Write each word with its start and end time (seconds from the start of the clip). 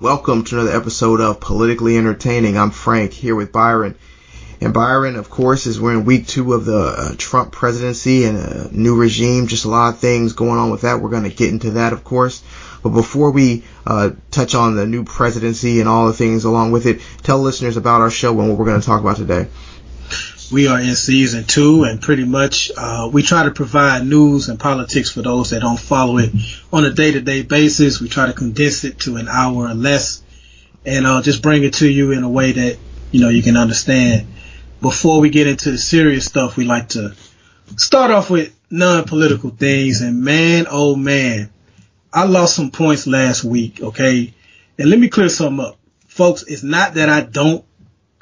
Welcome 0.00 0.44
to 0.44 0.54
another 0.54 0.74
episode 0.74 1.20
of 1.20 1.40
Politically 1.40 1.98
Entertaining. 1.98 2.56
I'm 2.56 2.70
Frank 2.70 3.12
here 3.12 3.34
with 3.34 3.52
Byron. 3.52 3.98
And 4.58 4.72
Byron, 4.72 5.14
of 5.14 5.28
course, 5.28 5.66
is 5.66 5.78
we're 5.78 5.92
in 5.92 6.06
week 6.06 6.26
two 6.26 6.54
of 6.54 6.64
the 6.64 6.78
uh, 6.78 7.14
Trump 7.18 7.52
presidency 7.52 8.24
and 8.24 8.38
a 8.38 8.70
new 8.72 8.96
regime. 8.98 9.46
Just 9.46 9.66
a 9.66 9.68
lot 9.68 9.92
of 9.92 10.00
things 10.00 10.32
going 10.32 10.58
on 10.58 10.70
with 10.70 10.80
that. 10.80 11.02
We're 11.02 11.10
going 11.10 11.24
to 11.24 11.28
get 11.28 11.50
into 11.50 11.72
that, 11.72 11.92
of 11.92 12.02
course. 12.02 12.42
But 12.82 12.94
before 12.94 13.30
we 13.30 13.62
uh, 13.86 14.12
touch 14.30 14.54
on 14.54 14.74
the 14.74 14.86
new 14.86 15.04
presidency 15.04 15.80
and 15.80 15.88
all 15.88 16.06
the 16.06 16.14
things 16.14 16.44
along 16.44 16.72
with 16.72 16.86
it, 16.86 17.02
tell 17.22 17.38
listeners 17.38 17.76
about 17.76 18.00
our 18.00 18.10
show 18.10 18.40
and 18.40 18.48
what 18.48 18.56
we're 18.56 18.64
going 18.64 18.80
to 18.80 18.86
talk 18.86 19.02
about 19.02 19.18
today. 19.18 19.48
We 20.52 20.66
are 20.66 20.80
in 20.80 20.96
season 20.96 21.44
two, 21.44 21.84
and 21.84 22.02
pretty 22.02 22.24
much 22.24 22.72
uh, 22.76 23.08
we 23.12 23.22
try 23.22 23.44
to 23.44 23.52
provide 23.52 24.04
news 24.04 24.48
and 24.48 24.58
politics 24.58 25.08
for 25.08 25.22
those 25.22 25.50
that 25.50 25.60
don't 25.60 25.78
follow 25.78 26.18
it 26.18 26.32
on 26.72 26.84
a 26.84 26.92
day-to-day 26.92 27.42
basis. 27.42 28.00
We 28.00 28.08
try 28.08 28.26
to 28.26 28.32
condense 28.32 28.82
it 28.82 28.98
to 29.00 29.16
an 29.16 29.28
hour 29.28 29.68
or 29.68 29.74
less, 29.74 30.24
and 30.84 31.06
uh, 31.06 31.22
just 31.22 31.40
bring 31.40 31.62
it 31.62 31.74
to 31.74 31.88
you 31.88 32.10
in 32.10 32.24
a 32.24 32.28
way 32.28 32.50
that 32.50 32.78
you 33.12 33.20
know 33.20 33.28
you 33.28 33.44
can 33.44 33.56
understand. 33.56 34.26
Before 34.80 35.20
we 35.20 35.30
get 35.30 35.46
into 35.46 35.70
the 35.70 35.78
serious 35.78 36.24
stuff, 36.24 36.56
we 36.56 36.64
like 36.64 36.88
to 36.90 37.14
start 37.76 38.10
off 38.10 38.28
with 38.28 38.52
non-political 38.70 39.50
things. 39.50 40.00
And 40.00 40.22
man, 40.22 40.66
oh 40.68 40.96
man, 40.96 41.50
I 42.12 42.24
lost 42.24 42.56
some 42.56 42.72
points 42.72 43.06
last 43.06 43.44
week. 43.44 43.80
Okay, 43.80 44.34
and 44.78 44.90
let 44.90 44.98
me 44.98 45.08
clear 45.08 45.28
something 45.28 45.64
up, 45.64 45.78
folks. 46.08 46.42
It's 46.42 46.64
not 46.64 46.94
that 46.94 47.08
I 47.08 47.20
don't, 47.20 47.64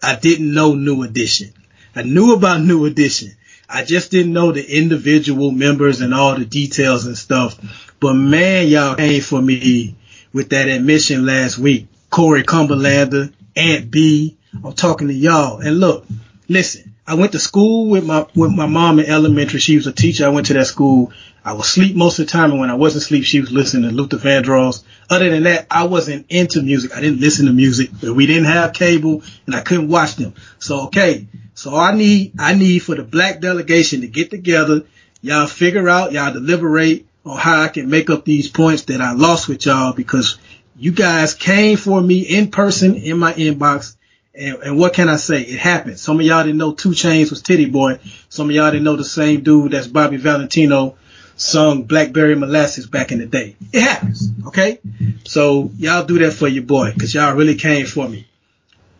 I 0.02 0.16
didn't 0.16 0.52
know 0.52 0.74
New 0.74 1.04
Edition. 1.04 1.54
I 1.98 2.02
knew 2.02 2.32
about 2.32 2.60
New 2.60 2.84
Edition. 2.84 3.32
I 3.68 3.82
just 3.82 4.12
didn't 4.12 4.32
know 4.32 4.52
the 4.52 4.64
individual 4.64 5.50
members 5.50 6.00
and 6.00 6.14
all 6.14 6.38
the 6.38 6.44
details 6.44 7.06
and 7.06 7.18
stuff. 7.18 7.58
But 7.98 8.14
man, 8.14 8.68
y'all 8.68 8.94
came 8.94 9.20
for 9.20 9.42
me 9.42 9.96
with 10.32 10.50
that 10.50 10.68
admission 10.68 11.26
last 11.26 11.58
week. 11.58 11.88
Corey 12.08 12.44
Cumberlander, 12.44 13.32
Aunt 13.56 13.90
B. 13.90 14.36
I'm 14.64 14.74
talking 14.74 15.08
to 15.08 15.12
y'all. 15.12 15.58
And 15.58 15.80
look, 15.80 16.06
listen, 16.48 16.94
I 17.04 17.14
went 17.14 17.32
to 17.32 17.40
school 17.40 17.88
with 17.88 18.06
my 18.06 18.28
with 18.36 18.52
my 18.52 18.66
mom 18.66 19.00
in 19.00 19.06
elementary. 19.06 19.58
She 19.58 19.74
was 19.74 19.88
a 19.88 19.92
teacher. 19.92 20.24
I 20.24 20.28
went 20.28 20.46
to 20.46 20.54
that 20.54 20.66
school. 20.68 21.12
I 21.44 21.54
was 21.54 21.66
asleep 21.66 21.96
most 21.96 22.20
of 22.20 22.26
the 22.26 22.30
time, 22.30 22.52
and 22.52 22.60
when 22.60 22.70
I 22.70 22.74
wasn't 22.74 23.04
asleep, 23.04 23.24
she 23.24 23.40
was 23.40 23.50
listening 23.50 23.90
to 23.90 23.96
Luther 23.96 24.18
Vandross. 24.18 24.84
Other 25.10 25.30
than 25.30 25.44
that, 25.44 25.66
I 25.68 25.86
wasn't 25.86 26.26
into 26.28 26.62
music. 26.62 26.94
I 26.94 27.00
didn't 27.00 27.20
listen 27.20 27.46
to 27.46 27.52
music. 27.52 27.90
We 28.02 28.26
didn't 28.26 28.44
have 28.44 28.72
cable, 28.72 29.22
and 29.46 29.56
I 29.56 29.62
couldn't 29.62 29.88
watch 29.88 30.16
them. 30.16 30.34
So 30.58 30.86
okay, 30.86 31.26
so 31.58 31.74
I 31.74 31.92
need 31.92 32.34
I 32.38 32.54
need 32.54 32.78
for 32.78 32.94
the 32.94 33.02
black 33.02 33.40
delegation 33.40 34.02
to 34.02 34.06
get 34.06 34.30
together. 34.30 34.84
Y'all 35.22 35.48
figure 35.48 35.88
out, 35.88 36.12
y'all 36.12 36.32
deliberate 36.32 37.04
on 37.26 37.36
how 37.36 37.62
I 37.62 37.66
can 37.66 37.90
make 37.90 38.10
up 38.10 38.24
these 38.24 38.48
points 38.48 38.82
that 38.82 39.00
I 39.00 39.14
lost 39.14 39.48
with 39.48 39.66
y'all 39.66 39.92
because 39.92 40.38
you 40.76 40.92
guys 40.92 41.34
came 41.34 41.76
for 41.76 42.00
me 42.00 42.20
in 42.20 42.52
person 42.52 42.94
in 42.94 43.18
my 43.18 43.32
inbox 43.32 43.96
and, 44.36 44.58
and, 44.58 44.78
what 44.78 44.94
can 44.94 45.08
I 45.08 45.16
say? 45.16 45.42
It 45.42 45.58
happened. 45.58 45.98
Some 45.98 46.20
of 46.20 46.26
y'all 46.26 46.44
didn't 46.44 46.58
know 46.58 46.74
2 46.74 46.90
Chainz 46.90 47.30
was 47.30 47.42
Titty 47.42 47.66
Boy. 47.66 47.98
Some 48.28 48.50
of 48.50 48.54
y'all 48.54 48.70
didn't 48.70 48.84
know 48.84 48.94
the 48.94 49.02
same 49.02 49.40
dude 49.40 49.72
that's 49.72 49.88
Bobby 49.88 50.16
Valentino 50.16 50.96
sung 51.34 51.82
Blackberry 51.82 52.36
Molasses 52.36 52.86
back 52.86 53.10
in 53.10 53.18
the 53.18 53.26
day. 53.26 53.56
It 53.72 53.80
happens. 53.80 54.30
Okay. 54.46 54.78
So 55.24 55.72
y'all 55.76 56.04
do 56.04 56.20
that 56.20 56.34
for 56.34 56.46
your 56.46 56.62
boy 56.62 56.92
because 56.94 57.12
y'all 57.12 57.34
really 57.34 57.56
came 57.56 57.86
for 57.86 58.08
me. 58.08 58.28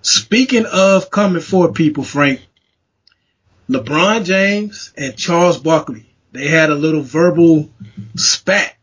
Speaking 0.03 0.67
of 0.67 1.11
coming 1.11 1.43
for 1.43 1.73
people, 1.73 2.03
Frank, 2.03 2.41
LeBron 3.69 4.25
James 4.25 4.93
and 4.97 5.17
Charles 5.17 5.59
Barkley, 5.59 6.07
they 6.33 6.49
had 6.49 6.71
a 6.71 6.75
little 6.75 7.03
verbal 7.03 7.71
spat 8.17 8.75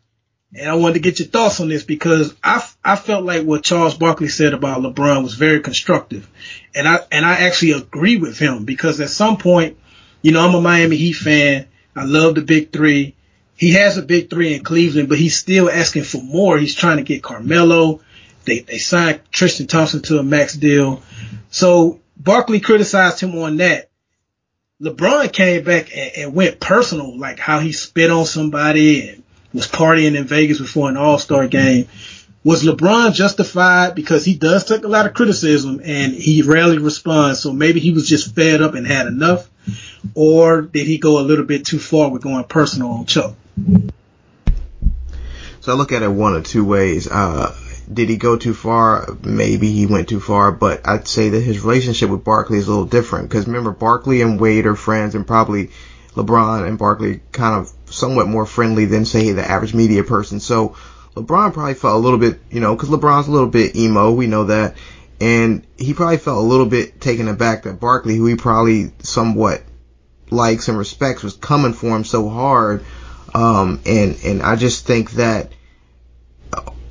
and 0.57 0.69
I 0.69 0.75
wanted 0.75 0.93
to 0.93 0.99
get 1.01 1.19
your 1.19 1.27
thoughts 1.27 1.59
on 1.59 1.67
this 1.67 1.83
because 1.83 2.33
I, 2.41 2.65
I 2.83 2.95
felt 2.95 3.25
like 3.25 3.43
what 3.43 3.63
Charles 3.63 3.97
Barkley 3.97 4.29
said 4.29 4.53
about 4.53 4.81
LeBron 4.81 5.23
was 5.23 5.33
very 5.33 5.59
constructive. 5.59 6.29
And 6.73 6.87
I, 6.87 6.99
and 7.11 7.25
I 7.25 7.33
actually 7.33 7.73
agree 7.73 8.17
with 8.17 8.39
him 8.39 8.63
because 8.63 9.01
at 9.01 9.09
some 9.09 9.37
point, 9.37 9.77
you 10.21 10.31
know, 10.31 10.47
I'm 10.47 10.55
a 10.55 10.61
Miami 10.61 10.95
Heat 10.95 11.13
fan. 11.13 11.67
I 11.95 12.05
love 12.05 12.35
the 12.35 12.41
big 12.41 12.71
three. 12.71 13.15
He 13.57 13.73
has 13.73 13.97
a 13.97 14.01
big 14.01 14.29
three 14.29 14.53
in 14.53 14.63
Cleveland, 14.63 15.09
but 15.09 15.17
he's 15.17 15.37
still 15.37 15.69
asking 15.69 16.03
for 16.03 16.21
more. 16.21 16.57
He's 16.57 16.75
trying 16.75 16.97
to 16.97 17.03
get 17.03 17.23
Carmelo. 17.23 18.01
They, 18.45 18.59
they 18.59 18.77
signed 18.77 19.21
Tristan 19.31 19.67
Thompson 19.67 20.01
to 20.03 20.19
a 20.19 20.23
max 20.23 20.55
deal. 20.55 21.01
So 21.49 21.99
Barkley 22.15 22.61
criticized 22.61 23.19
him 23.19 23.37
on 23.37 23.57
that. 23.57 23.89
LeBron 24.81 25.31
came 25.31 25.63
back 25.63 25.95
and, 25.95 26.11
and 26.17 26.35
went 26.35 26.59
personal, 26.59 27.17
like 27.17 27.39
how 27.39 27.59
he 27.59 27.71
spit 27.71 28.11
on 28.11 28.25
somebody 28.25 29.09
and 29.09 29.23
was 29.53 29.67
partying 29.67 30.17
in 30.17 30.25
Vegas 30.25 30.59
before 30.59 30.89
an 30.89 30.97
All 30.97 31.17
Star 31.17 31.47
game. 31.47 31.87
Was 32.43 32.63
LeBron 32.63 33.13
justified 33.13 33.95
because 33.95 34.25
he 34.25 34.35
does 34.35 34.65
take 34.65 34.83
a 34.83 34.89
lot 34.89 35.05
of 35.07 35.13
criticism 35.13 35.79
and 35.83 36.13
he 36.13 36.41
rarely 36.41 36.77
responds? 36.77 37.39
So 37.39 37.53
maybe 37.53 37.79
he 37.79 37.91
was 37.91 38.07
just 38.07 38.35
fed 38.35 38.61
up 38.61 38.75
and 38.75 38.85
had 38.85 39.07
enough, 39.07 39.49
or 40.13 40.63
did 40.63 40.85
he 40.85 40.97
go 40.97 41.19
a 41.19 41.23
little 41.23 41.45
bit 41.45 41.65
too 41.65 41.79
far 41.79 42.11
with 42.11 42.21
going 42.21 42.43
personal 42.43 42.91
on 42.91 43.05
Chuck? 43.05 43.33
So 45.61 45.71
I 45.71 45.75
look 45.75 45.93
at 45.93 46.03
it 46.03 46.09
one 46.09 46.35
of 46.35 46.43
two 46.43 46.65
ways. 46.65 47.07
Uh, 47.07 47.55
did 47.91 48.09
he 48.09 48.17
go 48.17 48.37
too 48.37 48.53
far? 48.53 49.07
Maybe 49.23 49.71
he 49.71 49.85
went 49.85 50.09
too 50.09 50.19
far, 50.19 50.51
but 50.51 50.87
I'd 50.87 51.07
say 51.07 51.29
that 51.29 51.41
his 51.41 51.61
relationship 51.61 52.09
with 52.09 52.23
Barkley 52.23 52.57
is 52.57 52.67
a 52.67 52.71
little 52.71 52.85
different 52.85 53.29
because 53.29 53.47
remember 53.47 53.71
Barkley 53.71 54.21
and 54.21 54.39
Wade 54.39 54.65
are 54.65 54.75
friends 54.75 55.15
and 55.15 55.27
probably 55.27 55.71
LeBron 56.15 56.67
and 56.67 56.77
Barkley 56.77 57.21
kind 57.31 57.55
of 57.55 57.71
somewhat 57.93 58.27
more 58.27 58.45
friendly 58.45 58.85
than 58.85 59.05
say 59.05 59.31
the 59.31 59.47
average 59.47 59.73
media 59.73 60.03
person. 60.03 60.39
So 60.39 60.75
LeBron 61.15 61.53
probably 61.53 61.73
felt 61.75 61.95
a 61.95 61.99
little 61.99 62.19
bit, 62.19 62.39
you 62.49 62.59
know, 62.59 62.75
because 62.75 62.89
LeBron's 62.89 63.27
a 63.27 63.31
little 63.31 63.49
bit 63.49 63.75
emo, 63.75 64.11
we 64.11 64.27
know 64.27 64.45
that, 64.45 64.75
and 65.19 65.65
he 65.77 65.93
probably 65.93 66.17
felt 66.17 66.39
a 66.39 66.47
little 66.47 66.65
bit 66.65 66.99
taken 66.99 67.27
aback 67.27 67.63
that 67.63 67.79
Barkley, 67.79 68.15
who 68.17 68.25
he 68.25 68.35
probably 68.35 68.91
somewhat 68.99 69.63
likes 70.29 70.67
and 70.67 70.77
respects, 70.77 71.23
was 71.23 71.35
coming 71.35 71.73
for 71.73 71.95
him 71.95 72.03
so 72.03 72.27
hard. 72.29 72.83
Um, 73.33 73.81
and 73.85 74.17
and 74.23 74.41
I 74.41 74.55
just 74.55 74.85
think 74.85 75.11
that 75.11 75.51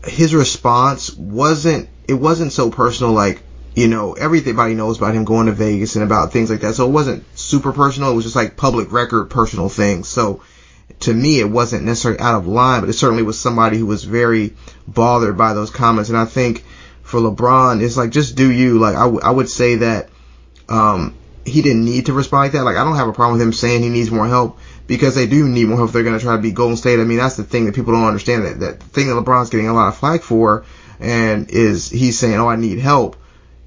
his 0.06 0.34
response 0.34 1.14
wasn't 1.14 1.88
it 2.06 2.14
wasn't 2.14 2.52
so 2.52 2.70
personal 2.70 3.12
like 3.12 3.42
you 3.74 3.88
know 3.88 4.12
everybody 4.12 4.74
knows 4.74 4.98
about 4.98 5.14
him 5.14 5.24
going 5.24 5.46
to 5.46 5.52
Vegas 5.52 5.96
and 5.96 6.04
about 6.04 6.32
things 6.32 6.50
like 6.50 6.60
that 6.60 6.74
so 6.74 6.86
it 6.86 6.92
wasn't 6.92 7.24
super 7.38 7.72
personal 7.72 8.12
it 8.12 8.14
was 8.14 8.24
just 8.24 8.36
like 8.36 8.56
public 8.56 8.92
record 8.92 9.30
personal 9.30 9.68
things 9.68 10.08
so 10.08 10.42
to 11.00 11.14
me, 11.14 11.40
it 11.40 11.50
wasn't 11.50 11.84
necessarily 11.84 12.20
out 12.20 12.36
of 12.36 12.46
line, 12.46 12.80
but 12.80 12.90
it 12.90 12.94
certainly 12.94 13.22
was 13.22 13.38
somebody 13.38 13.78
who 13.78 13.86
was 13.86 14.04
very 14.04 14.54
bothered 14.86 15.36
by 15.36 15.54
those 15.54 15.70
comments. 15.70 16.08
And 16.08 16.18
I 16.18 16.24
think 16.24 16.64
for 17.02 17.20
LeBron, 17.20 17.82
it's 17.82 17.96
like, 17.96 18.10
just 18.10 18.36
do 18.36 18.50
you. 18.50 18.78
Like, 18.78 18.96
I, 18.96 19.04
w- 19.04 19.20
I 19.22 19.30
would 19.30 19.48
say 19.48 19.76
that, 19.76 20.08
um, 20.68 21.14
he 21.44 21.62
didn't 21.62 21.84
need 21.84 22.06
to 22.06 22.12
respond 22.12 22.44
like 22.44 22.52
that. 22.52 22.64
Like, 22.64 22.76
I 22.76 22.84
don't 22.84 22.96
have 22.96 23.08
a 23.08 23.12
problem 23.12 23.38
with 23.38 23.46
him 23.46 23.52
saying 23.52 23.82
he 23.82 23.88
needs 23.88 24.10
more 24.10 24.26
help 24.26 24.58
because 24.86 25.14
they 25.14 25.26
do 25.26 25.48
need 25.48 25.68
more 25.68 25.76
help. 25.76 25.92
They're 25.92 26.02
going 26.02 26.18
to 26.18 26.24
try 26.24 26.36
to 26.36 26.42
beat 26.42 26.54
Golden 26.54 26.76
State. 26.76 27.00
I 27.00 27.04
mean, 27.04 27.18
that's 27.18 27.36
the 27.36 27.44
thing 27.44 27.66
that 27.66 27.74
people 27.74 27.92
don't 27.92 28.06
understand 28.06 28.44
that, 28.44 28.60
that 28.60 28.82
thing 28.82 29.08
that 29.08 29.14
LeBron's 29.14 29.50
getting 29.50 29.68
a 29.68 29.74
lot 29.74 29.88
of 29.88 29.96
flack 29.96 30.22
for 30.22 30.64
and 31.00 31.50
is 31.50 31.90
he's 31.90 32.18
saying, 32.18 32.38
oh, 32.38 32.48
I 32.48 32.56
need 32.56 32.78
help 32.78 33.16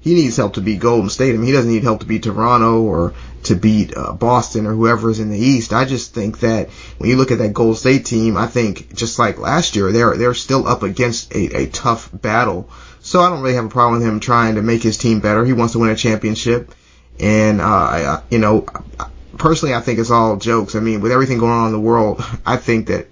he 0.00 0.14
needs 0.14 0.36
help 0.36 0.54
to 0.54 0.60
beat 0.60 0.80
Golden 0.80 1.10
State. 1.10 1.34
I 1.34 1.36
mean, 1.36 1.46
he 1.46 1.52
doesn't 1.52 1.70
need 1.70 1.82
help 1.82 2.00
to 2.00 2.06
beat 2.06 2.22
Toronto 2.22 2.82
or 2.82 3.14
to 3.44 3.54
beat 3.54 3.96
uh, 3.96 4.12
Boston 4.12 4.66
or 4.66 4.72
whoever 4.72 5.10
is 5.10 5.20
in 5.20 5.30
the 5.30 5.38
East. 5.38 5.72
I 5.72 5.84
just 5.84 6.14
think 6.14 6.40
that 6.40 6.70
when 6.98 7.10
you 7.10 7.16
look 7.16 7.30
at 7.30 7.38
that 7.38 7.52
Golden 7.52 7.74
State 7.74 8.06
team, 8.06 8.36
I 8.36 8.46
think 8.46 8.94
just 8.94 9.18
like 9.18 9.38
last 9.38 9.76
year, 9.76 9.90
they're 9.92 10.16
they're 10.16 10.34
still 10.34 10.66
up 10.66 10.82
against 10.82 11.34
a, 11.34 11.62
a 11.62 11.66
tough 11.66 12.10
battle. 12.12 12.70
So 13.00 13.20
I 13.20 13.28
don't 13.28 13.42
really 13.42 13.54
have 13.54 13.64
a 13.64 13.70
problem 13.70 14.00
with 14.00 14.08
him 14.08 14.20
trying 14.20 14.54
to 14.54 14.62
make 14.62 14.82
his 14.82 14.98
team 14.98 15.20
better. 15.20 15.44
He 15.44 15.52
wants 15.52 15.72
to 15.72 15.78
win 15.78 15.90
a 15.90 15.96
championship, 15.96 16.74
and 17.20 17.60
uh, 17.60 18.22
you 18.30 18.38
know, 18.38 18.66
personally, 19.36 19.74
I 19.74 19.80
think 19.80 19.98
it's 19.98 20.10
all 20.10 20.36
jokes. 20.36 20.74
I 20.74 20.80
mean, 20.80 21.00
with 21.00 21.12
everything 21.12 21.38
going 21.38 21.52
on 21.52 21.66
in 21.66 21.72
the 21.72 21.80
world, 21.80 22.22
I 22.44 22.56
think 22.56 22.88
that 22.88 23.08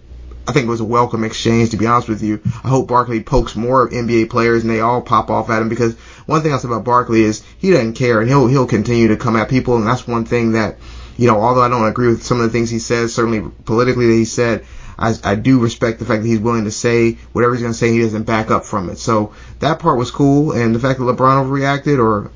I 0.48 0.52
think 0.52 0.66
it 0.66 0.70
was 0.70 0.80
a 0.80 0.84
welcome 0.84 1.24
exchange, 1.24 1.70
to 1.70 1.76
be 1.76 1.86
honest 1.86 2.08
with 2.08 2.22
you. 2.22 2.40
I 2.62 2.68
hope 2.68 2.86
Barkley 2.86 3.20
pokes 3.22 3.56
more 3.56 3.90
NBA 3.90 4.30
players 4.30 4.62
and 4.62 4.70
they 4.70 4.80
all 4.80 5.02
pop 5.02 5.28
off 5.28 5.50
at 5.50 5.60
him 5.60 5.68
because 5.68 5.96
one 6.26 6.42
thing 6.42 6.52
I 6.52 6.58
say 6.58 6.68
about 6.68 6.84
Barkley 6.84 7.22
is 7.22 7.42
he 7.58 7.70
doesn't 7.70 7.94
care 7.94 8.20
and 8.20 8.28
he'll, 8.28 8.46
he'll 8.46 8.66
continue 8.66 9.08
to 9.08 9.16
come 9.16 9.34
at 9.34 9.48
people. 9.48 9.76
And 9.76 9.86
that's 9.86 10.06
one 10.06 10.24
thing 10.24 10.52
that, 10.52 10.76
you 11.16 11.26
know, 11.26 11.40
although 11.40 11.62
I 11.62 11.68
don't 11.68 11.88
agree 11.88 12.08
with 12.08 12.22
some 12.22 12.40
of 12.40 12.44
the 12.44 12.50
things 12.50 12.70
he 12.70 12.78
says, 12.78 13.12
certainly 13.12 13.50
politically 13.64 14.06
that 14.06 14.14
he 14.14 14.24
said, 14.24 14.64
I, 14.96 15.14
I 15.24 15.34
do 15.34 15.58
respect 15.58 15.98
the 15.98 16.04
fact 16.04 16.22
that 16.22 16.28
he's 16.28 16.38
willing 16.38 16.64
to 16.64 16.70
say 16.70 17.14
whatever 17.32 17.54
he's 17.54 17.62
going 17.62 17.72
to 17.72 17.78
say, 17.78 17.90
he 17.90 18.00
doesn't 18.00 18.22
back 18.22 18.52
up 18.52 18.64
from 18.64 18.88
it. 18.88 18.98
So 18.98 19.34
that 19.58 19.80
part 19.80 19.98
was 19.98 20.12
cool. 20.12 20.52
And 20.52 20.74
the 20.74 20.78
fact 20.78 21.00
that 21.00 21.04
LeBron 21.04 21.44
overreacted 21.44 21.98
or 21.98 22.30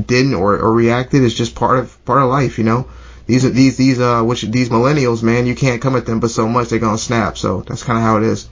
didn't 0.00 0.34
or, 0.34 0.58
or 0.58 0.72
reacted 0.72 1.22
is 1.22 1.34
just 1.34 1.54
part 1.54 1.78
of, 1.78 2.04
part 2.04 2.22
of 2.22 2.28
life, 2.28 2.58
you 2.58 2.64
know? 2.64 2.88
these 3.26 3.44
are 3.44 3.50
these 3.50 3.76
these 3.76 4.00
uh 4.00 4.22
which 4.22 4.42
these 4.42 4.68
millennials, 4.68 5.22
man, 5.22 5.46
you 5.46 5.54
can't 5.54 5.82
come 5.82 5.96
at 5.96 6.06
them 6.06 6.20
but 6.20 6.30
so 6.30 6.48
much 6.48 6.68
they're 6.68 6.78
gonna 6.78 6.98
snap. 6.98 7.36
So 7.36 7.62
that's 7.62 7.82
kind 7.82 7.98
of 7.98 8.04
how 8.04 8.16
it 8.18 8.22
is. 8.22 8.48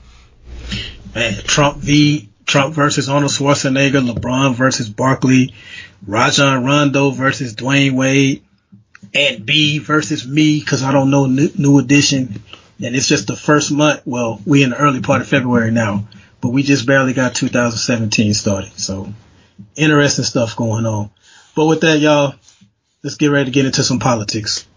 Man, 1.15 1.33
Trump 1.33 1.77
v. 1.77 2.29
Trump 2.45 2.75
versus 2.75 3.09
Arnold 3.09 3.31
Schwarzenegger, 3.31 4.07
LeBron 4.07 4.53
versus 4.53 4.87
Barkley, 4.87 5.55
Rajon 6.05 6.63
Rondo 6.63 7.09
versus 7.09 7.55
Dwyane 7.55 7.93
Wade, 7.93 8.43
and 9.13 9.45
B 9.45 9.79
versus 9.79 10.27
me 10.27 10.59
because 10.59 10.83
I 10.83 10.91
don't 10.91 11.09
know 11.09 11.25
new, 11.25 11.49
new 11.57 11.79
edition, 11.79 12.43
and 12.83 12.95
it's 12.95 13.07
just 13.07 13.27
the 13.27 13.35
first 13.35 13.71
month. 13.71 14.01
Well, 14.05 14.41
we 14.45 14.61
in 14.61 14.71
the 14.71 14.77
early 14.77 15.01
part 15.01 15.21
of 15.21 15.27
February 15.27 15.71
now, 15.71 16.07
but 16.41 16.49
we 16.49 16.61
just 16.61 16.85
barely 16.85 17.13
got 17.13 17.33
2017 17.33 18.33
started. 18.33 18.77
So 18.77 19.11
interesting 19.75 20.25
stuff 20.25 20.55
going 20.55 20.85
on. 20.85 21.09
But 21.55 21.65
with 21.65 21.81
that, 21.81 21.99
y'all, 21.99 22.35
let's 23.03 23.15
get 23.15 23.27
ready 23.27 23.45
to 23.45 23.51
get 23.51 23.65
into 23.65 23.83
some 23.83 23.99
politics. 23.99 24.67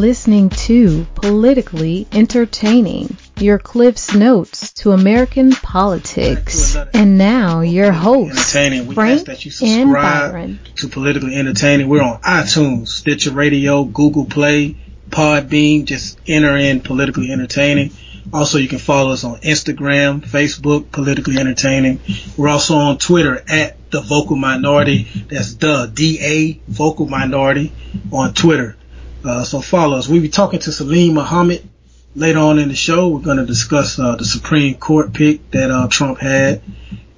Listening 0.00 0.48
to 0.48 1.06
Politically 1.14 2.06
Entertaining, 2.10 3.18
your 3.36 3.58
Cliff's 3.58 4.14
Notes 4.14 4.72
to 4.72 4.92
American 4.92 5.52
politics. 5.52 6.74
And 6.94 7.18
now 7.18 7.60
your 7.60 7.92
host, 7.92 8.50
Frank 8.50 9.28
and 9.62 9.92
Byron. 9.92 10.58
To 10.76 10.88
Politically 10.88 11.36
Entertaining, 11.36 11.88
we're 11.88 12.02
on 12.02 12.22
iTunes, 12.22 12.88
Stitcher 12.88 13.32
Radio, 13.32 13.84
Google 13.84 14.24
Play, 14.24 14.76
Podbean. 15.10 15.84
Just 15.84 16.18
enter 16.26 16.56
in 16.56 16.80
Politically 16.80 17.30
Entertaining. 17.30 17.90
Also, 18.32 18.58
you 18.58 18.68
can 18.68 18.78
follow 18.78 19.12
us 19.12 19.24
on 19.24 19.40
Instagram, 19.40 20.20
Facebook, 20.20 20.90
Politically 20.92 21.36
Entertaining. 21.36 22.00
We're 22.38 22.48
also 22.48 22.76
on 22.76 22.96
Twitter 22.96 23.42
at 23.48 23.90
the 23.90 24.00
Vocal 24.00 24.36
Minority. 24.36 25.08
That's 25.28 25.54
the 25.56 25.90
D 25.92 26.18
A 26.22 26.60
Vocal 26.70 27.06
Minority 27.06 27.72
on 28.12 28.32
Twitter. 28.32 28.76
Uh, 29.24 29.44
so 29.44 29.60
follow 29.60 29.98
us. 29.98 30.08
We'll 30.08 30.22
be 30.22 30.28
talking 30.28 30.60
to 30.60 30.72
Salim 30.72 31.14
Muhammad 31.14 31.68
later 32.14 32.38
on 32.38 32.58
in 32.58 32.68
the 32.68 32.74
show. 32.74 33.08
We're 33.08 33.20
going 33.20 33.36
to 33.36 33.46
discuss 33.46 33.98
uh, 33.98 34.16
the 34.16 34.24
Supreme 34.24 34.76
Court 34.76 35.12
pick 35.12 35.50
that 35.50 35.70
uh, 35.70 35.88
Trump 35.88 36.18
had. 36.18 36.62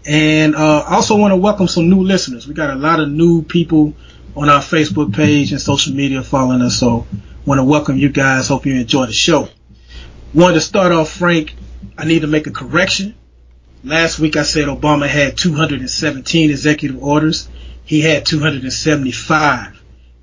And 0.05 0.57
uh, 0.57 0.85
I 0.87 0.97
also 0.97 1.17
want 1.17 1.33
to 1.33 1.37
welcome 1.37 1.69
some 1.69 1.89
new 1.89 2.03
listeners. 2.03 2.49
We 2.49 2.55
got 2.55 2.71
a 2.71 2.75
lot 2.75 2.99
of 2.99 3.09
new 3.09 3.43
people 3.43 3.95
on 4.35 4.49
our 4.49 4.61
Facebook 4.61 5.15
page 5.15 5.53
and 5.53 5.61
social 5.61 5.95
media 5.95 6.23
following 6.23 6.61
us. 6.63 6.79
So 6.79 7.07
want 7.47 7.59
to 7.59 7.65
welcome 7.65 7.97
you 7.97 8.09
guys. 8.09 8.49
Hope 8.49 8.67
you 8.67 8.75
enjoy 8.75 9.07
the 9.07 9.13
show. 9.13 9.49
Wanted 10.35 10.55
to 10.55 10.61
start 10.61 10.93
off, 10.93 11.11
Frank. 11.11 11.55
I 11.97 12.05
need 12.05 12.23
to 12.23 12.27
make 12.27 12.47
a 12.47 12.51
correction. 12.51 13.15
Last 13.85 14.19
week 14.19 14.37
I 14.37 14.43
said 14.43 14.69
Obama 14.69 15.07
had 15.07 15.37
217 15.37 16.51
executive 16.51 17.03
orders. 17.03 17.49
He 17.85 18.01
had 18.01 18.27
275. 18.27 19.82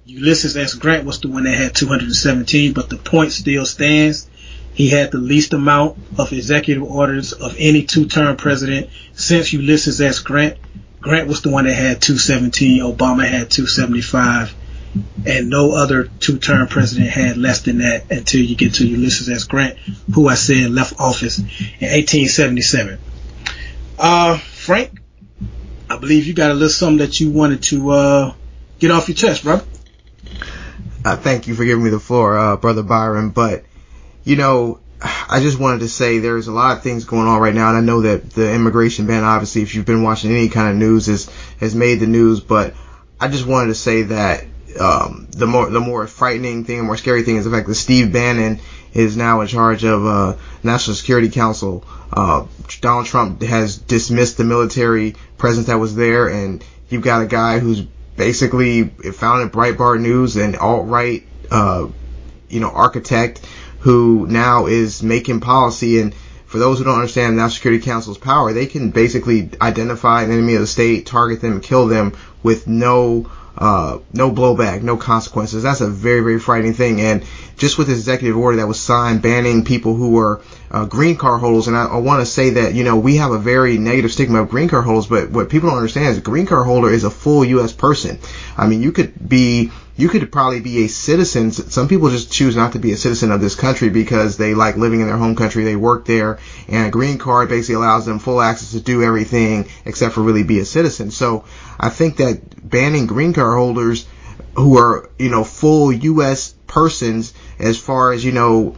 Ulysses 0.10 0.58
S. 0.58 0.74
Grant 0.74 1.06
was 1.06 1.22
the 1.22 1.28
one 1.28 1.44
that 1.44 1.56
had 1.56 1.76
217, 1.76 2.74
but 2.74 2.90
the 2.90 2.98
point 2.98 3.32
still 3.32 3.64
stands. 3.64 4.28
He 4.74 4.90
had 4.90 5.12
the 5.12 5.20
least 5.20 5.54
amount 5.54 6.00
of 6.18 6.34
executive 6.34 6.82
orders 6.82 7.32
of 7.32 7.56
any 7.60 7.84
two-term 7.84 8.36
president 8.38 8.90
since 9.14 9.54
Ulysses 9.54 10.02
S. 10.02 10.18
Grant. 10.18 10.58
Grant 11.00 11.28
was 11.28 11.44
the 11.44 11.52
one 11.52 11.66
that 11.66 11.76
had 11.76 12.02
217. 12.02 12.82
Obama 12.82 13.24
had 13.24 13.52
275. 13.52 14.56
And 15.28 15.52
no 15.52 15.74
other 15.74 16.06
two-term 16.06 16.68
president 16.70 17.12
had 17.12 17.38
less 17.38 17.62
than 17.62 17.78
that 17.78 18.10
until 18.10 18.42
you 18.42 18.56
get 18.56 18.74
to 18.76 18.88
Ulysses 18.88 19.30
S. 19.30 19.44
Grant, 19.44 19.78
who 20.12 20.28
I 20.28 20.34
said 20.34 20.72
left 20.72 21.00
office 21.00 21.38
in 21.38 21.46
1877. 21.46 22.98
Uh, 24.00 24.38
Frank, 24.40 25.00
I 25.88 25.98
believe 26.00 26.26
you 26.26 26.34
got 26.34 26.50
a 26.50 26.56
little 26.56 26.70
something 26.70 26.98
that 26.98 27.20
you 27.20 27.30
wanted 27.30 27.62
to 27.64 27.92
uh, 27.92 28.34
get 28.80 28.90
off 28.90 29.08
your 29.08 29.16
chest, 29.16 29.44
bro. 29.44 29.62
Uh, 31.04 31.16
thank 31.16 31.48
you 31.48 31.56
for 31.56 31.63
giving 31.63 31.84
me 31.84 31.90
the 31.90 32.00
floor, 32.00 32.38
uh, 32.38 32.57
brother 32.57 32.84
Byron. 32.84 33.30
But 33.30 33.63
you 34.24 34.36
know, 34.36 34.80
I 35.01 35.40
just 35.40 35.60
wanted 35.60 35.80
to 35.80 35.90
say 35.90 36.19
there's 36.19 36.48
a 36.48 36.51
lot 36.51 36.78
of 36.78 36.84
things 36.84 37.06
going 37.06 37.28
on 37.28 37.40
right 37.40 37.54
now, 37.54 37.69
and 37.69 37.78
I 37.78 37.81
know 37.81 38.01
that 38.01 38.31
the 38.31 38.54
immigration 38.54 39.07
ban, 39.07 39.24
obviously, 39.24 39.62
if 39.62 39.74
you've 39.75 39.86
been 39.86 40.04
watching 40.04 40.31
any 40.31 40.50
kind 40.50 40.69
of 40.69 40.75
news, 40.75 41.06
has 41.06 41.30
has 41.60 41.74
made 41.74 42.00
the 42.00 42.07
news. 42.07 42.42
But 42.42 42.74
I 43.19 43.30
just 43.30 43.46
wanted 43.46 43.68
to 43.68 43.75
say 43.75 44.04
that 44.04 44.44
um, 44.80 45.28
the 45.31 45.48
more 45.48 45.69
the 45.69 45.80
more 45.80 46.06
frightening 46.07 46.66
thing, 46.66 46.78
the 46.78 46.84
more 46.84 46.98
scary 46.98 47.24
thing 47.24 47.38
is 47.38 47.45
the 47.45 47.52
fact 47.52 47.68
that 47.68 47.75
Steve 47.75 48.12
Bannon 48.12 48.60
is 48.94 49.16
now 49.16 49.42
in 49.42 49.48
charge 49.48 49.84
of 49.84 50.06
uh, 50.06 50.36
National 50.63 50.95
Security 50.95 51.30
Council. 51.30 51.86
Uh, 52.12 52.45
Donald 52.81 53.06
Trump 53.06 53.42
has 53.44 53.78
dismissed 53.78 54.38
the 54.38 54.44
military 54.44 55.16
presence 55.38 55.68
that 55.68 55.75
was 55.75 55.95
there, 55.95 56.28
and 56.28 56.63
you've 56.90 57.04
got 57.04 57.22
a 57.22 57.28
guy 57.28 57.60
who's 57.60 57.84
basically 58.19 58.83
founded 58.83 59.54
Breitbart 59.54 60.01
News 60.01 60.36
and 60.36 60.57
alt-right, 60.57 61.25
uh, 61.50 61.88
you 62.50 62.60
know, 62.60 62.69
architect 62.69 63.39
who 63.80 64.27
now 64.27 64.66
is 64.66 65.01
making 65.01 65.39
policy. 65.39 66.01
And 66.01 66.13
for 66.45 66.60
those 66.60 66.77
who 66.77 66.83
don't 66.83 66.95
understand 66.95 67.31
the 67.31 67.42
National 67.42 67.56
Security 67.56 67.83
Council's 67.83 68.18
power, 68.18 68.51
they 68.51 68.66
can 68.66 68.92
basically 68.92 69.50
identify 69.62 70.24
an 70.24 70.31
enemy 70.31 70.56
of 70.56 70.62
the 70.62 70.68
state, 70.68 71.06
target 71.06 71.39
them, 71.39 71.62
kill 71.62 71.88
them 71.88 72.16
with 72.44 72.68
no 72.68 73.31
uh, 73.57 74.00
no 74.13 74.31
blowback, 74.31 74.81
no 74.81 74.98
consequences. 74.98 75.63
That's 75.63 75.81
a 75.81 75.88
very, 75.88 76.21
very 76.21 76.39
frightening 76.39 76.74
thing. 76.74 77.01
And 77.01 77.25
just 77.60 77.78
with 77.78 77.88
this 77.88 78.00
executive 78.00 78.38
order 78.38 78.58
that 78.58 78.68
was 78.68 78.80
signed 78.80 79.22
banning 79.22 79.66
people 79.66 79.94
who 79.94 80.12
were 80.12 80.42
uh, 80.72 80.86
green 80.86 81.18
card 81.18 81.42
holders, 81.42 81.68
and 81.68 81.76
I, 81.76 81.86
I 81.86 81.98
want 81.98 82.22
to 82.22 82.26
say 82.26 82.52
that, 82.52 82.74
you 82.74 82.84
know, 82.84 82.98
we 82.98 83.18
have 83.18 83.32
a 83.32 83.38
very 83.38 83.78
negative 83.78 84.12
stigma 84.12 84.42
of 84.42 84.50
green 84.50 84.70
card 84.70 84.86
holders, 84.86 85.08
but 85.08 85.30
what 85.30 85.50
people 85.50 85.70
don't 85.70 85.78
understand 85.78 86.08
is 86.08 86.18
a 86.18 86.22
green 86.22 86.46
card 86.46 86.66
holder 86.66 86.90
is 86.90 87.04
a 87.04 87.12
full 87.12 87.44
U.S. 87.46 87.74
person. 87.74 88.18
I 88.58 88.66
mean, 88.68 88.82
you 88.82 88.92
could 88.92 89.28
be 89.28 89.72
you 89.98 90.08
could 90.08 90.32
probably 90.32 90.62
be 90.62 90.86
a 90.86 90.88
citizen. 90.88 91.52
Some 91.52 91.90
people 91.90 92.10
just 92.10 92.32
choose 92.32 92.56
not 92.56 92.72
to 92.72 92.80
be 92.80 92.94
a 92.94 92.98
citizen 92.98 93.32
of 93.32 93.42
this 93.42 93.56
country 93.56 93.90
because 93.90 94.38
they 94.38 94.54
like 94.54 94.78
living 94.78 95.02
in 95.02 95.08
their 95.08 95.18
home 95.18 95.36
country. 95.36 95.66
They 95.66 95.76
work 95.76 96.06
there 96.06 96.40
and 96.70 96.88
a 96.88 96.90
green 96.90 97.18
card 97.18 97.50
basically 97.50 97.76
allows 97.76 98.06
them 98.06 98.20
full 98.20 98.42
access 98.42 98.72
to 98.72 98.80
do 98.80 99.04
everything 99.04 99.68
except 99.84 100.14
for 100.16 100.22
really 100.22 100.44
be 100.44 100.60
a 100.60 100.66
citizen. 100.66 101.12
So 101.12 101.44
I 101.78 101.90
think 101.90 102.16
that 102.18 102.70
banning 102.70 103.08
green 103.08 103.34
card 103.34 103.58
holders 103.58 104.08
who 104.56 104.78
are, 104.78 105.10
you 105.20 105.30
know, 105.30 105.44
full 105.44 105.92
U.S. 105.92 106.54
persons 106.66 107.34
as 107.60 107.78
far 107.78 108.14
as, 108.14 108.24
you 108.24 108.32
know, 108.32 108.76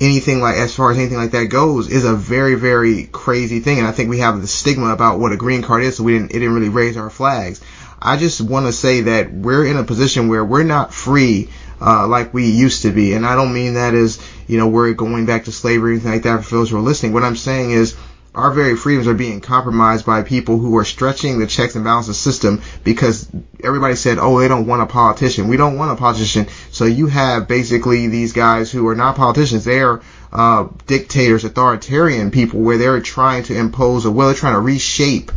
anything 0.00 0.40
like 0.40 0.56
as 0.56 0.74
far 0.74 0.90
as 0.90 0.96
anything 0.96 1.18
like 1.18 1.32
that 1.32 1.44
goes 1.44 1.90
is 1.90 2.06
a 2.06 2.14
very 2.14 2.54
very 2.54 3.04
crazy 3.04 3.60
thing 3.60 3.76
and 3.76 3.86
I 3.86 3.92
think 3.92 4.08
we 4.08 4.20
have 4.20 4.40
the 4.40 4.46
stigma 4.46 4.94
about 4.94 5.20
what 5.20 5.30
a 5.30 5.36
green 5.36 5.60
card 5.60 5.82
is 5.82 5.98
so 5.98 6.04
we 6.04 6.12
didn't 6.12 6.30
it 6.30 6.38
didn't 6.38 6.54
really 6.54 6.70
raise 6.70 6.96
our 6.96 7.10
flags 7.10 7.60
I 8.02 8.16
just 8.16 8.40
want 8.40 8.64
to 8.66 8.72
say 8.72 9.02
that 9.02 9.30
we're 9.30 9.66
in 9.66 9.76
a 9.76 9.84
position 9.84 10.28
where 10.28 10.44
we're 10.44 10.62
not 10.62 10.94
free 10.94 11.50
uh, 11.80 12.06
like 12.06 12.32
we 12.32 12.50
used 12.50 12.82
to 12.82 12.92
be. 12.92 13.14
And 13.14 13.26
I 13.26 13.34
don't 13.34 13.52
mean 13.52 13.74
that 13.74 13.94
as, 13.94 14.20
you 14.46 14.58
know, 14.58 14.68
we're 14.68 14.92
going 14.92 15.26
back 15.26 15.44
to 15.44 15.52
slavery 15.52 15.90
or 15.90 15.94
anything 15.94 16.12
like 16.12 16.22
that 16.22 16.44
for 16.44 16.56
those 16.56 16.70
who 16.70 16.78
are 16.78 16.82
listening. 16.82 17.12
What 17.12 17.24
I'm 17.24 17.36
saying 17.36 17.72
is 17.72 17.96
our 18.34 18.52
very 18.52 18.76
freedoms 18.76 19.08
are 19.08 19.14
being 19.14 19.40
compromised 19.40 20.06
by 20.06 20.22
people 20.22 20.58
who 20.58 20.76
are 20.78 20.84
stretching 20.84 21.38
the 21.38 21.46
checks 21.46 21.74
and 21.74 21.84
balances 21.84 22.18
system 22.18 22.62
because 22.84 23.28
everybody 23.62 23.96
said, 23.96 24.18
oh, 24.18 24.38
they 24.38 24.46
don't 24.46 24.66
want 24.66 24.82
a 24.82 24.86
politician. 24.86 25.48
We 25.48 25.56
don't 25.56 25.76
want 25.76 25.90
a 25.90 25.96
politician. 25.96 26.46
So 26.70 26.84
you 26.84 27.08
have 27.08 27.48
basically 27.48 28.06
these 28.06 28.32
guys 28.32 28.70
who 28.70 28.86
are 28.86 28.94
not 28.94 29.16
politicians. 29.16 29.64
They 29.64 29.80
are 29.80 30.00
uh, 30.32 30.68
dictators, 30.86 31.44
authoritarian 31.44 32.30
people 32.30 32.60
where 32.60 32.78
they're 32.78 33.00
trying 33.00 33.42
to 33.44 33.56
impose 33.58 34.04
a 34.04 34.10
will. 34.12 34.26
They're 34.26 34.36
trying 34.36 34.54
to 34.54 34.60
reshape 34.60 35.32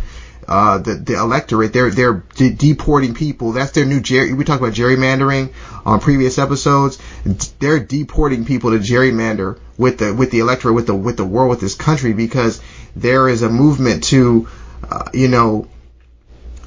uh, 0.47 0.77
the, 0.77 0.95
the 0.95 1.13
electorate. 1.15 1.73
They're 1.73 1.89
they're 1.89 2.23
de- 2.35 2.53
deporting 2.53 3.13
people. 3.13 3.53
That's 3.53 3.71
their 3.71 3.85
new 3.85 4.01
ger- 4.01 4.35
we 4.35 4.43
talked 4.43 4.61
about 4.61 4.73
gerrymandering 4.73 5.53
on 5.85 5.99
previous 5.99 6.37
episodes. 6.37 6.99
They're 7.59 7.79
deporting 7.79 8.45
people 8.45 8.71
to 8.71 8.77
gerrymander 8.79 9.59
with 9.77 9.99
the 9.99 10.13
with 10.13 10.31
the 10.31 10.39
electorate 10.39 10.75
with 10.75 10.87
the 10.87 10.95
with 10.95 11.17
the 11.17 11.25
world 11.25 11.49
with 11.49 11.61
this 11.61 11.75
country 11.75 12.13
because 12.13 12.61
there 12.95 13.27
is 13.29 13.41
a 13.41 13.49
movement 13.49 14.03
to 14.05 14.47
uh, 14.89 15.09
you 15.13 15.27
know 15.27 15.67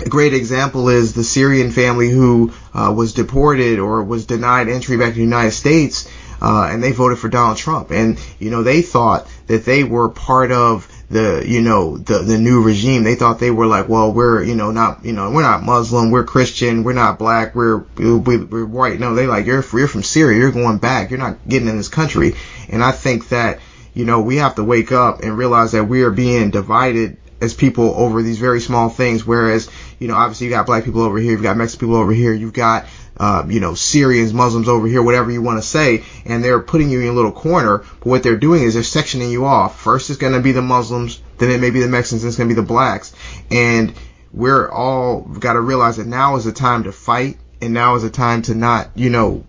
a 0.05 0.09
great 0.09 0.35
example 0.35 0.89
is 0.89 1.15
the 1.15 1.25
Syrian 1.25 1.71
family 1.71 2.11
who 2.11 2.53
uh, 2.75 2.93
was 2.95 3.15
deported 3.15 3.79
or 3.79 4.03
was 4.05 4.27
denied 4.27 4.69
entry 4.69 4.97
back 4.97 5.11
to 5.11 5.15
the 5.15 5.21
United 5.21 5.53
States, 5.53 6.09
uh, 6.43 6.69
and 6.71 6.83
they 6.83 6.93
voted 6.93 7.19
for 7.19 7.29
Donald 7.29 7.57
Trump. 7.57 7.91
And 7.91 8.19
you 8.39 8.51
know 8.51 8.63
they 8.63 8.83
thought 8.83 9.27
that 9.47 9.65
they 9.65 9.85
were 9.85 10.09
part 10.09 10.53
of 10.53 10.91
the 11.09 11.45
you 11.47 11.63
know 11.63 11.97
the 11.97 12.19
the 12.19 12.37
new 12.37 12.63
regime. 12.63 13.05
They 13.05 13.15
thought 13.15 13.39
they 13.39 13.51
were 13.51 13.67
like 13.67 13.89
well 13.89 14.13
we're 14.13 14.43
you 14.43 14.55
know 14.55 14.71
not 14.71 15.05
you 15.05 15.13
know 15.13 15.31
we're 15.31 15.43
not 15.43 15.63
muslim 15.63 16.11
we're 16.11 16.25
christian 16.25 16.83
we're 16.83 16.95
not 16.95 17.19
black 17.19 17.55
we're 17.55 17.79
we, 17.97 18.37
we're 18.37 18.67
white. 18.67 18.99
No 18.99 19.15
they 19.15 19.27
like 19.27 19.47
you're 19.47 19.65
you're 19.73 19.89
from 19.89 20.03
syria 20.03 20.39
you're 20.39 20.53
going 20.53 20.79
back 20.79 21.11
you're 21.11 21.19
not 21.19 21.49
getting 21.49 21.69
in 21.69 21.77
this 21.77 21.89
country. 21.89 22.35
And 22.69 22.83
i 22.83 22.93
think 22.93 23.29
that 23.29 23.61
you 23.97 24.05
know 24.05 24.21
we 24.21 24.37
have 24.37 24.55
to 24.55 24.63
wake 24.63 24.93
up 24.93 25.21
and 25.21 25.37
realize 25.37 25.73
that 25.73 25.85
we 25.85 26.03
are 26.03 26.11
being 26.11 26.51
divided 26.51 27.17
as 27.41 27.53
people 27.53 27.93
over 27.97 28.23
these 28.23 28.39
very 28.39 28.61
small 28.61 28.89
things 28.89 29.27
whereas 29.27 29.69
you 29.99 30.07
know 30.07 30.15
obviously 30.15 30.47
you 30.47 30.53
got 30.53 30.67
black 30.67 30.85
people 30.85 31.03
over 31.03 31.19
here 31.19 31.33
you've 31.33 31.43
got 31.43 31.57
mexican 31.57 31.89
people 31.89 31.97
over 31.97 32.13
here 32.13 32.33
you've 32.33 32.53
got 32.53 32.87
uh, 33.19 33.45
you 33.49 33.61
know, 33.61 33.75
Syrians, 33.75 34.35
Muslims 34.35 34.69
over 34.69 34.87
here, 34.87 35.03
whatever 35.03 35.31
you 35.31 35.41
want 35.41 35.59
to 35.59 35.67
say, 35.67 36.05
and 36.27 36.45
they're 36.45 36.61
putting 36.61 36.91
you 36.91 37.01
in 37.01 37.09
a 37.09 37.13
little 37.13 37.33
corner. 37.33 37.79
But 37.79 38.07
what 38.07 38.23
they're 38.23 38.37
doing 38.37 38.63
is 38.63 38.75
they're 38.75 38.83
sectioning 38.83 39.31
you 39.31 39.47
off. 39.47 39.81
First 39.81 40.11
is 40.11 40.19
going 40.19 40.35
to 40.35 40.41
be 40.41 40.53
the 40.53 40.61
Muslims, 40.61 41.21
then 41.39 41.51
it 41.51 41.61
may 41.61 41.71
be 41.71 41.81
the 41.81 41.89
Mexicans, 41.89 42.23
then 42.23 42.29
it's 42.29 42.37
going 42.37 42.49
to 42.49 42.55
be 42.55 42.61
the 42.61 42.67
blacks. 42.67 43.15
And 43.51 43.95
we're 44.33 44.69
all 44.69 45.23
got 45.23 45.55
to 45.55 45.61
realize 45.61 45.97
that 45.97 46.07
now 46.07 46.37
is 46.37 46.45
the 46.45 46.53
time 46.53 46.85
to 46.85 46.93
fight 46.93 47.39
and 47.63 47.73
now 47.73 47.95
is 47.95 48.03
the 48.03 48.11
time 48.11 48.43
to 48.43 48.55
not, 48.55 48.91
you 48.95 49.09
know, 49.09 49.47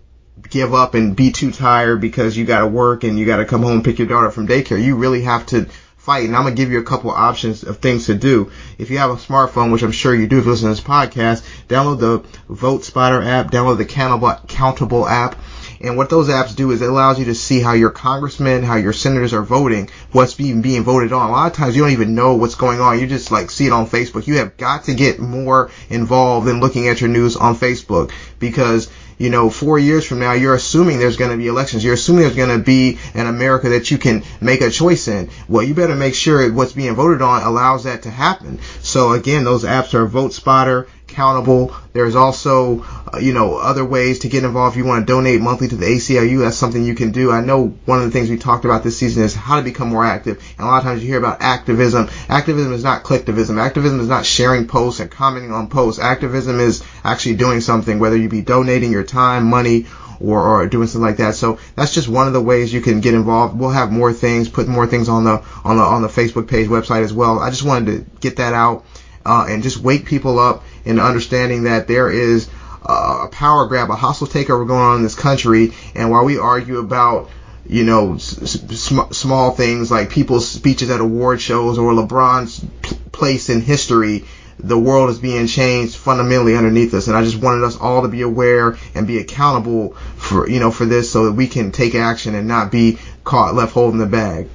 give 0.50 0.74
up 0.74 0.94
and 0.94 1.16
be 1.16 1.32
too 1.32 1.52
tired 1.52 2.00
because 2.00 2.36
you 2.36 2.44
got 2.44 2.60
to 2.60 2.66
work 2.66 3.04
and 3.04 3.18
you 3.18 3.26
got 3.26 3.38
to 3.38 3.44
come 3.44 3.62
home 3.62 3.82
pick 3.82 3.98
your 3.98 4.08
daughter 4.08 4.30
from 4.30 4.46
daycare. 4.46 4.82
You 4.82 4.96
really 4.96 5.22
have 5.22 5.46
to 5.46 5.66
fight. 6.08 6.24
And 6.24 6.34
I'm 6.34 6.46
to 6.46 6.52
give 6.52 6.70
you 6.70 6.78
a 6.78 6.84
couple 6.84 7.10
options 7.10 7.64
of 7.64 7.78
things 7.78 8.06
to 8.06 8.14
do. 8.14 8.50
If 8.78 8.90
you 8.90 8.96
have 8.96 9.10
a 9.10 9.16
smartphone, 9.16 9.70
which 9.70 9.82
I'm 9.82 9.92
sure 9.92 10.14
you 10.14 10.26
do 10.26 10.38
if 10.38 10.46
you 10.46 10.50
listen 10.50 10.70
to 10.70 10.74
this 10.74 10.80
podcast, 10.80 11.44
download 11.68 12.00
the 12.00 12.24
Vote 12.48 12.84
Spotter 12.84 13.20
app, 13.20 13.50
download 13.50 13.76
the 13.76 13.84
Countable, 13.84 14.34
Countable 14.48 15.06
app. 15.06 15.36
And 15.82 15.98
what 15.98 16.08
those 16.08 16.28
apps 16.28 16.56
do 16.56 16.70
is 16.70 16.80
it 16.80 16.88
allows 16.88 17.18
you 17.18 17.26
to 17.26 17.34
see 17.34 17.60
how 17.60 17.74
your 17.74 17.90
congressmen, 17.90 18.62
how 18.62 18.76
your 18.76 18.94
senators 18.94 19.34
are 19.34 19.42
voting, 19.42 19.90
what's 20.10 20.32
being 20.32 20.62
being 20.62 20.82
voted 20.82 21.12
on. 21.12 21.28
A 21.28 21.32
lot 21.32 21.50
of 21.50 21.56
times 21.56 21.76
you 21.76 21.82
don't 21.82 21.92
even 21.92 22.14
know 22.14 22.34
what's 22.34 22.54
going 22.54 22.80
on. 22.80 22.98
You 22.98 23.06
just 23.06 23.30
like 23.30 23.50
see 23.50 23.66
it 23.66 23.72
on 23.72 23.86
Facebook. 23.86 24.26
You 24.26 24.38
have 24.38 24.56
got 24.56 24.84
to 24.84 24.94
get 24.94 25.20
more 25.20 25.70
involved 25.90 26.48
in 26.48 26.60
looking 26.60 26.88
at 26.88 27.02
your 27.02 27.10
news 27.10 27.36
on 27.36 27.54
Facebook 27.54 28.12
because 28.38 28.90
you 29.18 29.30
know, 29.30 29.50
four 29.50 29.78
years 29.78 30.06
from 30.06 30.20
now, 30.20 30.32
you're 30.32 30.54
assuming 30.54 30.98
there's 30.98 31.16
going 31.16 31.32
to 31.32 31.36
be 31.36 31.48
elections. 31.48 31.84
You're 31.84 31.94
assuming 31.94 32.22
there's 32.22 32.36
going 32.36 32.56
to 32.56 32.64
be 32.64 32.98
an 33.14 33.26
America 33.26 33.70
that 33.70 33.90
you 33.90 33.98
can 33.98 34.22
make 34.40 34.60
a 34.60 34.70
choice 34.70 35.08
in. 35.08 35.30
Well, 35.48 35.64
you 35.64 35.74
better 35.74 35.96
make 35.96 36.14
sure 36.14 36.50
what's 36.52 36.72
being 36.72 36.94
voted 36.94 37.20
on 37.20 37.42
allows 37.42 37.84
that 37.84 38.02
to 38.04 38.10
happen. 38.10 38.60
So 38.80 39.12
again, 39.12 39.44
those 39.44 39.64
apps 39.64 39.94
are 39.94 40.06
Vote 40.06 40.32
Spotter, 40.32 40.88
Countable. 41.08 41.74
There's 41.92 42.14
also, 42.14 42.82
uh, 43.12 43.18
you 43.18 43.32
know, 43.32 43.56
other 43.56 43.84
ways 43.84 44.20
to 44.20 44.28
get 44.28 44.44
involved. 44.44 44.74
If 44.74 44.78
you 44.78 44.84
want 44.84 45.06
to 45.06 45.12
donate 45.12 45.40
monthly 45.40 45.68
to 45.68 45.76
the 45.76 45.86
ACLU, 45.86 46.40
that's 46.40 46.56
something 46.56 46.84
you 46.84 46.94
can 46.94 47.10
do. 47.10 47.32
I 47.32 47.40
know 47.40 47.68
one 47.86 47.98
of 47.98 48.04
the 48.04 48.10
things 48.10 48.30
we 48.30 48.36
talked 48.36 48.64
about 48.64 48.84
this 48.84 48.98
season 48.98 49.24
is 49.24 49.34
how 49.34 49.56
to 49.56 49.62
become 49.62 49.88
more 49.88 50.04
active. 50.04 50.42
And 50.58 50.66
a 50.66 50.70
lot 50.70 50.78
of 50.78 50.84
times 50.84 51.02
you 51.02 51.08
hear 51.08 51.18
about 51.18 51.40
activism. 51.40 52.08
Activism 52.28 52.72
is 52.72 52.84
not 52.84 53.02
clicktivism. 53.02 53.58
Activism 53.58 54.00
is 54.00 54.08
not 54.08 54.24
sharing 54.24 54.68
posts 54.68 55.00
and 55.00 55.10
commenting 55.10 55.52
on 55.52 55.68
posts. 55.68 56.00
Activism 56.00 56.60
is 56.60 56.84
actually 57.02 57.36
doing 57.36 57.60
something, 57.60 57.98
whether 57.98 58.16
you 58.16 58.28
be 58.28 58.42
donating 58.42 58.92
your 58.92 59.04
time, 59.04 59.48
money, 59.48 59.86
or, 60.20 60.42
or 60.42 60.66
doing 60.66 60.86
something 60.86 61.06
like 61.06 61.18
that. 61.18 61.34
So 61.34 61.58
that's 61.74 61.94
just 61.94 62.08
one 62.08 62.26
of 62.26 62.32
the 62.32 62.40
ways 62.40 62.72
you 62.72 62.80
can 62.80 63.00
get 63.00 63.14
involved. 63.14 63.58
We'll 63.58 63.70
have 63.70 63.92
more 63.92 64.12
things, 64.12 64.48
put 64.48 64.68
more 64.68 64.86
things 64.86 65.08
on 65.08 65.24
the 65.24 65.42
on 65.64 65.76
the 65.76 65.82
on 65.82 66.02
the 66.02 66.08
Facebook 66.08 66.48
page 66.48 66.68
website 66.68 67.02
as 67.02 67.12
well. 67.12 67.38
I 67.38 67.50
just 67.50 67.62
wanted 67.62 67.86
to 67.86 68.18
get 68.20 68.36
that 68.36 68.52
out 68.52 68.84
uh, 69.24 69.46
and 69.48 69.62
just 69.62 69.78
wake 69.78 70.06
people 70.06 70.38
up 70.38 70.64
in 70.88 70.98
understanding 70.98 71.64
that 71.64 71.86
there 71.86 72.10
is 72.10 72.48
a 72.82 73.28
power 73.30 73.66
grab, 73.66 73.90
a 73.90 73.94
hostile 73.94 74.26
takeover 74.26 74.66
going 74.66 74.80
on 74.80 74.96
in 74.96 75.02
this 75.02 75.14
country. 75.14 75.74
And 75.94 76.10
while 76.10 76.24
we 76.24 76.38
argue 76.38 76.78
about 76.78 77.30
you 77.66 77.84
know, 77.84 78.16
sm- 78.16 79.12
small 79.12 79.50
things 79.50 79.90
like 79.90 80.08
people's 80.08 80.48
speeches 80.48 80.88
at 80.88 81.00
award 81.00 81.38
shows 81.38 81.76
or 81.76 81.92
LeBron's 81.92 82.64
p- 82.80 82.96
place 83.12 83.50
in 83.50 83.60
history, 83.60 84.24
the 84.58 84.78
world 84.78 85.10
is 85.10 85.18
being 85.18 85.46
changed 85.46 85.94
fundamentally 85.94 86.56
underneath 86.56 86.94
us. 86.94 87.08
And 87.08 87.16
I 87.16 87.22
just 87.22 87.36
wanted 87.36 87.64
us 87.64 87.76
all 87.76 88.02
to 88.02 88.08
be 88.08 88.22
aware 88.22 88.78
and 88.94 89.06
be 89.06 89.18
accountable 89.18 89.92
for, 90.16 90.48
you 90.48 90.60
know, 90.60 90.70
for 90.70 90.86
this 90.86 91.12
so 91.12 91.26
that 91.26 91.32
we 91.32 91.46
can 91.46 91.70
take 91.70 91.94
action 91.94 92.34
and 92.34 92.48
not 92.48 92.72
be 92.72 92.98
caught 93.22 93.54
left 93.54 93.74
holding 93.74 93.98
the 93.98 94.06
bag 94.06 94.48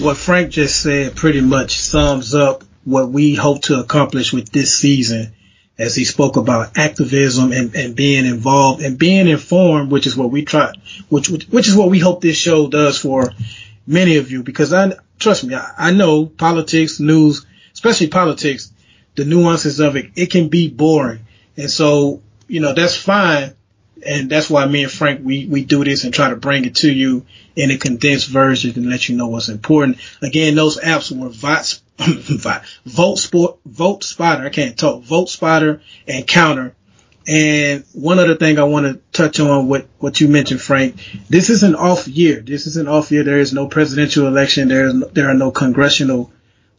what 0.00 0.16
Frank 0.16 0.50
just 0.50 0.80
said 0.80 1.16
pretty 1.16 1.40
much 1.40 1.78
sums 1.78 2.34
up 2.34 2.62
what 2.84 3.10
we 3.10 3.34
hope 3.34 3.62
to 3.62 3.78
accomplish 3.78 4.32
with 4.32 4.50
this 4.50 4.76
season 4.76 5.32
as 5.78 5.94
he 5.94 6.04
spoke 6.04 6.36
about 6.36 6.76
activism 6.76 7.52
and, 7.52 7.74
and 7.74 7.94
being 7.94 8.26
involved 8.26 8.82
and 8.82 8.98
being 8.98 9.28
informed, 9.28 9.90
which 9.90 10.06
is 10.06 10.16
what 10.16 10.30
we 10.30 10.44
try, 10.44 10.72
which, 11.08 11.28
which, 11.28 11.44
which 11.46 11.68
is 11.68 11.76
what 11.76 11.90
we 11.90 11.98
hope 11.98 12.20
this 12.20 12.36
show 12.36 12.68
does 12.68 12.98
for 12.98 13.32
many 13.86 14.16
of 14.16 14.30
you. 14.30 14.42
Because 14.42 14.72
I, 14.72 14.92
trust 15.18 15.44
me, 15.44 15.54
I, 15.54 15.72
I 15.78 15.90
know 15.92 16.26
politics, 16.26 16.98
news, 16.98 17.46
especially 17.74 18.08
politics, 18.08 18.72
the 19.14 19.24
nuances 19.24 19.80
of 19.80 19.96
it, 19.96 20.10
it 20.16 20.30
can 20.30 20.48
be 20.48 20.68
boring. 20.68 21.20
And 21.56 21.70
so, 21.70 22.22
you 22.48 22.60
know, 22.60 22.74
that's 22.74 22.96
fine 22.96 23.54
and 24.06 24.30
that's 24.30 24.48
why 24.48 24.66
me 24.66 24.84
and 24.84 24.92
Frank 24.92 25.20
we 25.24 25.46
we 25.46 25.64
do 25.64 25.84
this 25.84 26.04
and 26.04 26.14
try 26.14 26.30
to 26.30 26.36
bring 26.36 26.64
it 26.64 26.76
to 26.76 26.92
you 26.92 27.26
in 27.56 27.70
a 27.70 27.78
condensed 27.78 28.28
version 28.28 28.72
and 28.76 28.88
let 28.88 29.08
you 29.08 29.16
know 29.16 29.28
what's 29.28 29.48
important. 29.48 29.98
Again, 30.22 30.54
those 30.54 30.78
apps 30.78 31.10
were 31.10 31.28
Vote, 31.28 31.80
Vote 32.86 33.18
Sport, 33.18 33.58
Vote 33.66 34.04
Spotter. 34.04 34.44
I 34.44 34.50
can't 34.50 34.78
talk. 34.78 35.02
Vote 35.02 35.28
Spotter 35.28 35.82
and 36.06 36.26
Counter. 36.26 36.74
And 37.26 37.84
one 37.92 38.18
other 38.18 38.36
thing 38.36 38.58
I 38.58 38.64
want 38.64 38.86
to 38.86 39.00
touch 39.12 39.38
on 39.40 39.68
what 39.68 39.86
what 39.98 40.20
you 40.20 40.28
mentioned, 40.28 40.62
Frank. 40.62 40.96
This 41.28 41.50
is 41.50 41.62
an 41.62 41.74
off 41.74 42.08
year. 42.08 42.40
This 42.40 42.66
is 42.66 42.76
an 42.76 42.88
off 42.88 43.10
year. 43.10 43.24
There 43.24 43.38
is 43.38 43.52
no 43.52 43.66
presidential 43.66 44.26
election. 44.26 44.68
There 44.68 44.86
is 44.86 44.94
no, 44.94 45.06
there 45.08 45.28
are 45.28 45.34
no 45.34 45.50
congressional 45.50 46.32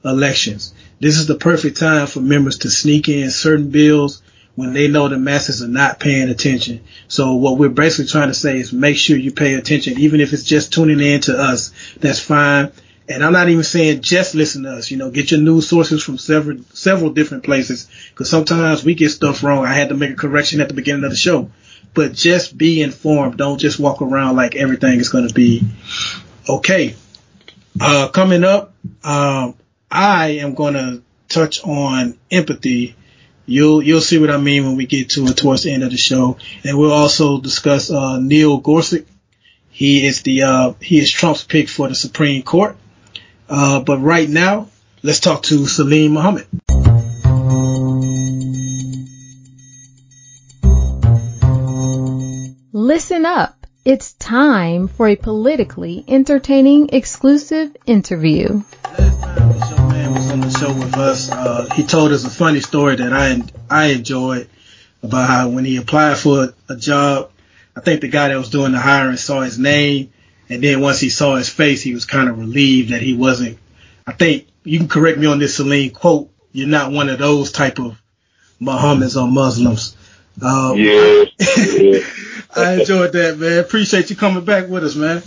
elections. 0.04 0.74
This 1.00 1.18
is 1.18 1.28
the 1.28 1.36
perfect 1.36 1.78
time 1.78 2.08
for 2.08 2.22
members 2.22 2.60
to 2.60 2.70
sneak 2.70 3.10
in 3.10 3.30
certain 3.30 3.70
bills 3.70 4.22
when 4.60 4.74
they 4.74 4.90
know 4.90 5.08
the 5.08 5.18
masses 5.18 5.64
are 5.64 5.70
not 5.70 6.02
paying 6.02 6.28
attention. 6.28 6.82
So 7.08 7.36
what 7.36 7.58
we're 7.58 7.70
basically 7.70 8.12
trying 8.12 8.28
to 8.28 8.34
say 8.34 8.60
is 8.60 8.74
make 8.74 8.98
sure 8.98 9.16
you 9.16 9.32
pay 9.32 9.54
attention, 9.54 9.98
even 10.00 10.20
if 10.20 10.34
it's 10.34 10.44
just 10.44 10.74
tuning 10.74 11.00
in 11.00 11.22
to 11.22 11.42
us. 11.42 11.72
That's 12.02 12.20
fine. 12.20 12.74
And 13.08 13.24
I'm 13.24 13.32
not 13.32 13.48
even 13.48 13.64
saying 13.64 14.02
just 14.02 14.36
listen 14.36 14.64
to 14.64 14.72
us. 14.72 14.92
You 14.92 14.98
know, 14.98 15.12
get 15.12 15.32
your 15.32 15.40
news 15.40 15.70
sources 15.70 16.04
from 16.04 16.18
several 16.18 16.58
several 16.74 17.12
different 17.12 17.46
places 17.46 17.88
because 18.10 18.30
sometimes 18.30 18.84
we 18.84 18.96
get 18.96 19.12
stuff 19.12 19.44
wrong. 19.44 19.64
I 19.64 19.74
had 19.74 19.90
to 19.90 19.96
make 19.96 20.12
a 20.12 20.16
correction 20.16 20.60
at 20.60 20.68
the 20.68 20.74
beginning 20.74 21.06
of 21.06 21.12
the 21.12 21.16
show, 21.16 21.50
but 21.94 22.12
just 22.12 22.58
be 22.58 22.82
informed. 22.82 23.38
Don't 23.38 23.60
just 23.60 23.80
walk 23.80 24.02
around 24.02 24.36
like 24.36 24.58
everything 24.58 25.00
is 25.00 25.08
going 25.08 25.26
to 25.26 25.34
be 25.34 25.64
okay. 26.50 26.98
Uh, 27.80 28.10
coming 28.10 28.44
up, 28.44 28.74
um, 29.06 29.56
I 29.90 30.40
am 30.42 30.54
going 30.54 30.74
to 30.74 31.02
touch 31.30 31.64
on 31.64 32.20
empathy 32.30 32.98
You'll 33.50 33.82
you'll 33.82 34.02
see 34.02 34.20
what 34.20 34.30
I 34.30 34.38
mean 34.38 34.64
when 34.66 34.76
we 34.76 34.86
get 34.86 35.10
to 35.12 35.26
it 35.26 35.38
towards 35.38 35.64
the 35.64 35.72
end 35.72 35.82
of 35.82 35.90
the 35.90 35.98
show, 35.98 36.38
and 36.64 36.78
we'll 36.78 36.94
also 36.94 37.42
discuss 37.42 37.90
uh, 37.90 38.20
Neil 38.20 38.60
Gorsuch. 38.60 39.08
He 39.72 40.06
is 40.06 40.22
the 40.22 40.44
uh, 40.44 40.74
he 40.80 41.00
is 41.00 41.12
Trump's 41.12 41.44
pick 41.44 41.68
for 41.68 41.88
the 41.88 41.96
Supreme 41.96 42.44
Court. 42.44 42.78
Uh, 43.50 43.80
but 43.80 43.98
right 43.98 44.30
now, 44.30 44.68
let's 45.02 45.20
talk 45.20 45.42
to 45.44 45.66
Salim 45.66 46.14
Muhammad. 46.14 46.46
Listen 52.72 53.26
up. 53.26 53.66
It's 53.84 54.14
time 54.14 54.88
for 54.88 55.08
a 55.08 55.16
politically 55.16 56.06
entertaining 56.08 56.90
exclusive 56.90 57.76
interview 57.88 58.62
show 60.70 60.80
with 60.80 60.98
us. 60.98 61.32
Uh, 61.32 61.68
he 61.74 61.84
told 61.84 62.12
us 62.12 62.26
a 62.26 62.30
funny 62.30 62.60
story 62.60 62.96
that 62.96 63.14
I 63.14 63.42
I 63.70 63.88
enjoyed 63.88 64.50
about 65.04 65.30
how 65.30 65.50
when 65.50 65.66
he 65.66 65.78
applied 65.78 66.18
for 66.18 66.54
a 66.68 66.76
job, 66.76 67.32
I 67.76 67.82
think 67.82 68.02
the 68.02 68.08
guy 68.08 68.30
that 68.30 68.38
was 68.38 68.50
doing 68.50 68.72
the 68.72 68.80
hiring 68.80 69.18
saw 69.18 69.42
his 69.42 69.58
name, 69.58 70.12
and 70.50 70.64
then 70.64 70.82
once 70.82 71.00
he 71.00 71.10
saw 71.10 71.36
his 71.36 71.50
face, 71.50 71.82
he 71.82 71.94
was 71.94 72.06
kind 72.06 72.30
of 72.30 72.38
relieved 72.38 72.90
that 72.90 73.02
he 73.02 73.16
wasn't. 73.16 73.58
I 74.06 74.14
think 74.14 74.48
you 74.64 74.80
can 74.80 74.88
correct 74.88 75.18
me 75.18 75.28
on 75.28 75.40
this, 75.40 75.58
Salim. 75.58 75.92
Quote: 75.92 76.30
"You're 76.52 76.68
not 76.68 76.92
one 76.92 77.10
of 77.10 77.20
those 77.20 77.52
type 77.52 77.80
of 77.80 78.00
Muhammad's 78.60 79.18
or 79.18 79.28
Muslims." 79.28 79.96
Um, 80.42 80.78
yeah, 80.78 81.26
yeah. 81.40 82.00
I 82.56 82.80
enjoyed 82.80 83.14
that, 83.14 83.38
man. 83.38 83.60
Appreciate 83.60 84.10
you 84.10 84.16
coming 84.16 84.46
back 84.46 84.68
with 84.68 84.84
us, 84.84 84.96
man. 84.96 85.22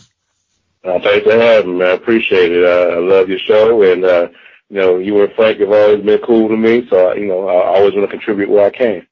Uh, 0.84 0.99
thanks 0.99 1.25
for 1.25 1.38
having 1.38 1.78
me. 1.78 1.84
I 1.84 1.90
appreciate 1.90 2.50
it. 2.50 2.64
Uh, 2.64 2.96
I 2.96 2.99
love 2.99 3.28
your 3.28 3.38
show, 3.38 3.82
and 3.82 4.04
uh, 4.04 4.28
you 4.73 4.81
know, 4.81 4.97
you 4.97 5.23
and 5.23 5.31
Frank 5.35 5.61
have 5.61 5.71
always 5.71 6.02
been 6.02 6.19
cool 6.21 6.49
to 6.49 6.57
me, 6.57 6.88
so 6.88 7.12
you 7.12 7.26
know, 7.26 7.47
I 7.47 7.76
always 7.76 7.93
want 7.93 8.11
to 8.11 8.17
contribute 8.17 8.49
where 8.49 8.64
I 8.64 8.71
can. 8.71 9.07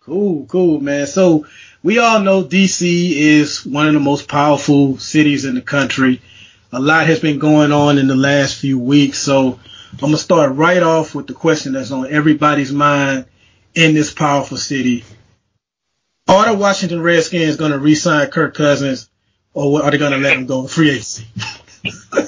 Cool, 0.00 0.46
cool, 0.46 0.80
man. 0.80 1.06
So 1.06 1.46
we 1.80 2.00
all 2.00 2.18
know 2.18 2.42
DC 2.42 3.12
is 3.12 3.64
one 3.64 3.86
of 3.86 3.94
the 3.94 4.00
most 4.00 4.26
powerful 4.26 4.98
cities 4.98 5.44
in 5.44 5.54
the 5.54 5.60
country. 5.60 6.20
A 6.72 6.80
lot 6.80 7.06
has 7.06 7.20
been 7.20 7.38
going 7.38 7.70
on 7.70 7.98
in 7.98 8.08
the 8.08 8.16
last 8.16 8.58
few 8.58 8.80
weeks, 8.80 9.20
so 9.20 9.60
I'm 9.92 9.98
gonna 10.00 10.16
start 10.16 10.56
right 10.56 10.82
off 10.82 11.14
with 11.14 11.28
the 11.28 11.34
question 11.34 11.74
that's 11.74 11.92
on 11.92 12.12
everybody's 12.12 12.72
mind 12.72 13.26
in 13.76 13.94
this 13.94 14.12
powerful 14.12 14.56
city. 14.56 15.04
Are 16.26 16.46
the 16.46 16.58
Washington 16.58 17.00
Redskins 17.00 17.54
gonna 17.54 17.78
re-sign 17.78 18.28
Kirk 18.30 18.56
Cousins, 18.56 19.08
or 19.54 19.84
are 19.84 19.90
they 19.92 19.98
gonna 19.98 20.18
let 20.18 20.36
him 20.36 20.46
go 20.46 20.66
free 20.66 20.90
agency? 20.90 21.26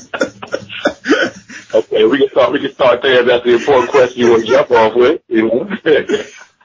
Okay, 1.98 2.06
we 2.06 2.18
can 2.18 2.28
start. 2.30 2.52
We 2.52 2.60
can 2.60 2.72
start 2.72 3.02
there. 3.02 3.24
That's 3.24 3.44
the 3.44 3.54
important 3.54 3.90
question 3.90 4.20
you 4.20 4.30
want 4.30 4.46
to 4.46 4.52
jump 4.52 4.70
off 4.70 4.94
with. 4.94 5.20
You 5.26 5.48
know, 5.48 5.68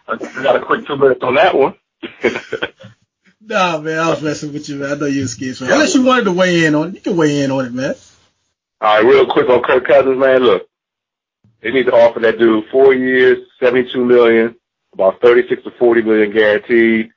I 0.07 0.15
got 0.43 0.57
a 0.57 0.63
quick 0.63 0.85
two 0.85 0.95
minutes 0.95 1.23
on 1.23 1.33
that 1.35 1.57
one. 1.57 1.73
nah, 3.41 3.79
man, 3.79 3.97
I 3.97 4.11
was 4.11 4.21
messing 4.21 4.53
with 4.53 4.69
you, 4.69 4.75
man. 4.75 4.91
I 4.91 4.95
know 4.95 5.07
you're 5.07 5.27
scared. 5.27 5.59
Man. 5.59 5.71
Unless 5.71 5.95
you 5.95 6.03
wanted 6.03 6.25
to 6.25 6.33
weigh 6.33 6.65
in 6.65 6.75
on 6.75 6.89
it, 6.89 6.95
you 6.95 7.01
can 7.01 7.17
weigh 7.17 7.41
in 7.41 7.49
on 7.49 7.65
it, 7.65 7.73
man. 7.73 7.95
All 8.79 8.95
right, 8.95 9.03
real 9.03 9.25
quick 9.25 9.49
on 9.49 9.63
Kirk 9.63 9.87
Cousins, 9.87 10.19
man. 10.19 10.43
Look, 10.43 10.67
they 11.61 11.71
need 11.71 11.87
to 11.87 11.93
offer 11.93 12.19
that 12.19 12.37
dude 12.37 12.65
four 12.69 12.93
years, 12.93 13.39
seventy-two 13.59 14.05
million, 14.05 14.55
about 14.93 15.19
thirty-six 15.19 15.63
to 15.63 15.71
forty 15.79 16.03
million 16.03 16.31
guaranteed. 16.31 17.09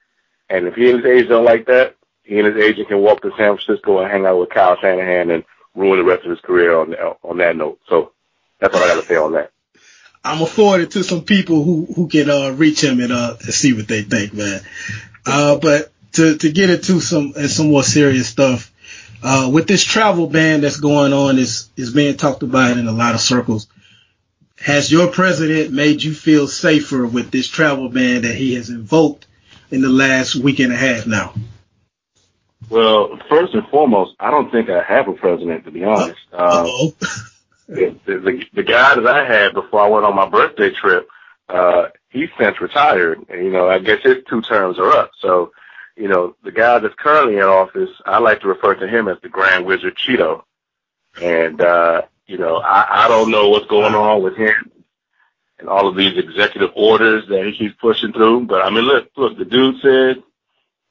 And 0.48 0.66
if 0.66 0.74
he 0.74 0.90
and 0.90 1.04
his 1.04 1.06
agent 1.06 1.28
don't 1.28 1.44
like 1.44 1.66
that, 1.66 1.96
he 2.22 2.38
and 2.38 2.46
his 2.46 2.64
agent 2.64 2.88
can 2.88 3.00
walk 3.00 3.20
to 3.22 3.32
San 3.36 3.58
Francisco 3.58 3.98
and 3.98 4.10
hang 4.10 4.24
out 4.24 4.38
with 4.38 4.48
Kyle 4.48 4.78
Shanahan 4.80 5.30
and 5.30 5.44
ruin 5.76 5.98
the 5.98 6.04
rest 6.04 6.24
of 6.24 6.30
his 6.30 6.40
career 6.40 6.76
on 6.76 6.94
on 7.22 7.38
that 7.38 7.56
note. 7.56 7.78
So 7.88 8.12
that's 8.58 8.74
all 8.74 8.82
I 8.82 8.88
got 8.88 9.00
to 9.00 9.06
say 9.06 9.16
on 9.16 9.32
that. 9.32 9.52
I'm 10.24 10.38
gonna 10.38 10.50
forward 10.50 10.80
it 10.80 10.90
to 10.92 11.04
some 11.04 11.22
people 11.22 11.62
who 11.62 11.86
who 11.94 12.08
can 12.08 12.28
uh, 12.28 12.50
reach 12.50 12.82
him 12.82 12.98
and 13.00 13.12
uh 13.12 13.38
see 13.38 13.74
what 13.74 13.86
they 13.86 14.02
think, 14.02 14.34
man. 14.34 14.60
Uh, 15.24 15.56
but 15.56 15.92
to 16.14 16.36
to 16.38 16.50
get 16.50 16.70
into 16.70 17.00
some 17.00 17.32
some 17.32 17.70
more 17.70 17.84
serious 17.84 18.26
stuff, 18.28 18.72
uh, 19.22 19.48
with 19.52 19.68
this 19.68 19.84
travel 19.84 20.26
ban 20.26 20.62
that's 20.62 20.80
going 20.80 21.12
on 21.12 21.38
is 21.38 21.68
is 21.76 21.92
being 21.92 22.16
talked 22.16 22.42
about 22.42 22.76
in 22.76 22.88
a 22.88 22.92
lot 22.92 23.14
of 23.14 23.20
circles. 23.20 23.68
Has 24.58 24.90
your 24.90 25.08
president 25.08 25.72
made 25.72 26.02
you 26.02 26.14
feel 26.14 26.48
safer 26.48 27.06
with 27.06 27.30
this 27.30 27.46
travel 27.46 27.88
ban 27.88 28.22
that 28.22 28.34
he 28.34 28.54
has 28.54 28.70
invoked 28.70 29.26
in 29.70 29.82
the 29.82 29.88
last 29.88 30.34
week 30.34 30.58
and 30.60 30.72
a 30.72 30.76
half 30.76 31.06
now? 31.06 31.34
Well, 32.68 33.18
first 33.28 33.54
and 33.54 33.66
foremost, 33.68 34.14
I 34.18 34.30
don't 34.30 34.50
think 34.50 34.68
I 34.68 34.82
have 34.82 35.08
a 35.08 35.12
president, 35.12 35.64
to 35.64 35.70
be 35.70 35.84
honest. 35.84 36.18
Uh, 36.32 36.66
the, 37.68 37.98
the, 38.06 38.44
the 38.52 38.62
guy 38.62 38.94
that 38.94 39.06
I 39.06 39.26
had 39.26 39.52
before 39.54 39.80
I 39.80 39.88
went 39.88 40.04
on 40.04 40.14
my 40.14 40.28
birthday 40.28 40.70
trip, 40.70 41.08
uh, 41.48 41.86
he's 42.10 42.28
since 42.38 42.60
retired, 42.60 43.18
and 43.28 43.44
you 43.44 43.50
know, 43.50 43.68
I 43.68 43.80
guess 43.80 44.02
his 44.04 44.18
two 44.28 44.40
terms 44.42 44.78
are 44.78 44.92
up. 44.92 45.10
So, 45.18 45.52
you 45.96 46.06
know, 46.06 46.36
the 46.44 46.52
guy 46.52 46.78
that's 46.78 46.94
currently 46.96 47.38
in 47.38 47.42
office, 47.42 47.90
I 48.04 48.18
like 48.18 48.42
to 48.42 48.48
refer 48.48 48.74
to 48.76 48.86
him 48.86 49.08
as 49.08 49.16
the 49.20 49.28
Grand 49.28 49.66
Wizard 49.66 49.96
Cheeto. 49.96 50.44
And, 51.20 51.60
uh, 51.60 52.02
you 52.26 52.38
know, 52.38 52.58
I, 52.58 53.06
I 53.06 53.08
don't 53.08 53.32
know 53.32 53.48
what's 53.48 53.66
going 53.66 53.94
on 53.94 54.22
with 54.22 54.36
him 54.36 54.70
and 55.58 55.68
all 55.68 55.88
of 55.88 55.96
these 55.96 56.16
executive 56.18 56.70
orders 56.74 57.26
that 57.28 57.46
he 57.46 57.56
keeps 57.56 57.74
pushing 57.80 58.12
through. 58.12 58.46
But 58.46 58.62
I 58.62 58.70
mean, 58.70 58.84
look, 58.84 59.08
look, 59.16 59.38
the 59.38 59.44
dude 59.44 59.80
said 59.80 60.22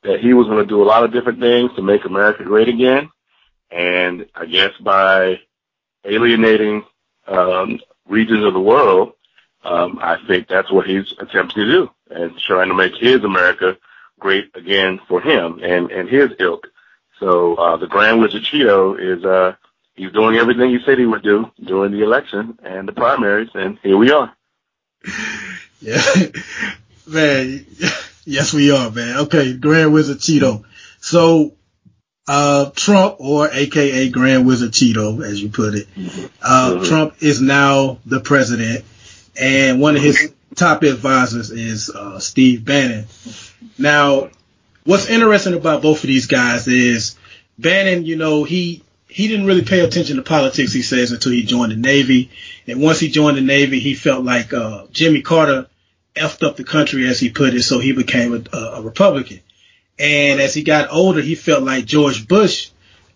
that 0.06 0.20
he 0.20 0.34
was 0.34 0.48
going 0.48 0.60
to 0.60 0.66
do 0.66 0.82
a 0.82 0.86
lot 0.86 1.04
of 1.04 1.12
different 1.12 1.40
things 1.40 1.72
to 1.76 1.82
make 1.82 2.06
America 2.06 2.44
great 2.44 2.70
again. 2.70 3.10
And 3.72 4.28
I 4.36 4.46
guess 4.46 4.72
by 4.80 5.40
alienating 6.06 6.86
um, 7.28 7.80
regions 8.08 8.46
of 8.46 8.54
the 8.54 8.60
world, 8.60 9.14
um, 9.64 10.00
I 10.02 10.18
think 10.28 10.48
that's 10.48 10.72
what 10.72 10.88
he's 10.88 11.12
attempting 11.20 11.66
to 11.66 11.72
do 11.72 11.92
and 12.10 12.38
trying 12.38 12.70
to 12.70 12.76
make 12.76 12.94
his 12.96 13.24
America 13.24 13.78
great 14.20 14.52
again 14.56 15.00
for 15.08 15.22
him 15.22 15.60
and, 15.64 15.92
and 15.92 16.08
his 16.08 16.30
ilk. 16.40 16.68
So 17.20 17.56
uh, 17.56 17.78
the 17.78 17.88
Grand 17.88 18.22
Wizard 18.22 18.44
Cheeto 18.44 18.96
is 19.00 19.26
uh, 19.26 19.56
he's 19.96 20.12
doing 20.12 20.38
everything 20.38 20.70
he 20.70 20.80
said 20.86 21.00
he 21.00 21.06
would 21.06 21.24
do 21.24 21.52
during 21.64 21.92
the 21.92 22.04
election 22.04 22.60
and 22.64 22.88
the 22.88 22.94
primaries, 22.94 23.50
and 23.54 23.80
here 23.82 23.98
we 23.98 24.12
are. 24.12 24.36
Yeah, 25.82 26.02
man. 27.06 27.66
Yes, 28.26 28.54
we 28.54 28.72
are, 28.72 28.90
man. 28.90 29.18
Okay, 29.22 29.54
Grand 29.54 29.94
Wizard 29.94 30.18
Cheeto. 30.18 30.64
So, 31.00 31.54
uh, 32.28 32.72
Trump, 32.72 33.18
or 33.20 33.48
AKA 33.52 34.10
Grand 34.10 34.48
Wizard 34.48 34.72
Cheeto, 34.72 35.24
as 35.24 35.42
you 35.42 35.50
put 35.50 35.76
it, 35.76 35.88
uh, 36.42 36.72
mm-hmm. 36.72 36.84
Trump 36.86 37.16
is 37.22 37.40
now 37.40 38.00
the 38.06 38.20
president, 38.20 38.84
and 39.40 39.80
one 39.80 39.96
of 39.96 40.02
his 40.02 40.34
top 40.56 40.82
advisors 40.84 41.52
is 41.52 41.92
uh, 41.92 42.20
Steve 42.20 42.66
Bannon. 42.66 43.06
Now, 43.78 44.30
what's 44.86 45.08
interesting 45.08 45.54
about 45.54 45.84
both 45.84 46.04
of 46.04 46.08
these 46.08 46.26
guys 46.26 46.68
is 46.68 47.16
Bannon, 47.60 48.06
you 48.06 48.16
know, 48.16 48.44
he 48.44 48.82
he 49.08 49.28
didn't 49.28 49.46
really 49.46 49.64
pay 49.64 49.82
attention 49.82 50.18
to 50.18 50.24
politics, 50.24 50.74
he 50.74 50.82
says, 50.82 51.12
until 51.12 51.32
he 51.32 51.44
joined 51.44 51.72
the 51.72 51.78
Navy. 51.78 52.32
And 52.68 52.82
once 52.82 53.00
he 53.00 53.10
joined 53.10 53.38
the 53.38 53.42
Navy, 53.42 53.80
he 53.80 53.94
felt 53.94 54.26
like 54.26 54.52
uh, 54.52 54.88
Jimmy 54.92 55.22
Carter 55.22 55.68
effed 56.16 56.44
up 56.44 56.56
the 56.56 56.64
country, 56.64 57.08
as 57.08 57.20
he 57.20 57.30
put 57.30 57.54
it, 57.54 57.64
so 57.64 57.80
he 57.80 57.92
became 57.92 58.48
a, 58.54 58.58
a 58.58 58.82
Republican. 58.82 59.42
And 59.98 60.42
as 60.42 60.54
he 60.54 60.64
got 60.64 60.92
older, 60.92 61.22
he 61.22 61.36
felt 61.36 61.64
like 61.64 61.86
George 61.86 62.28
Bush 62.28 62.70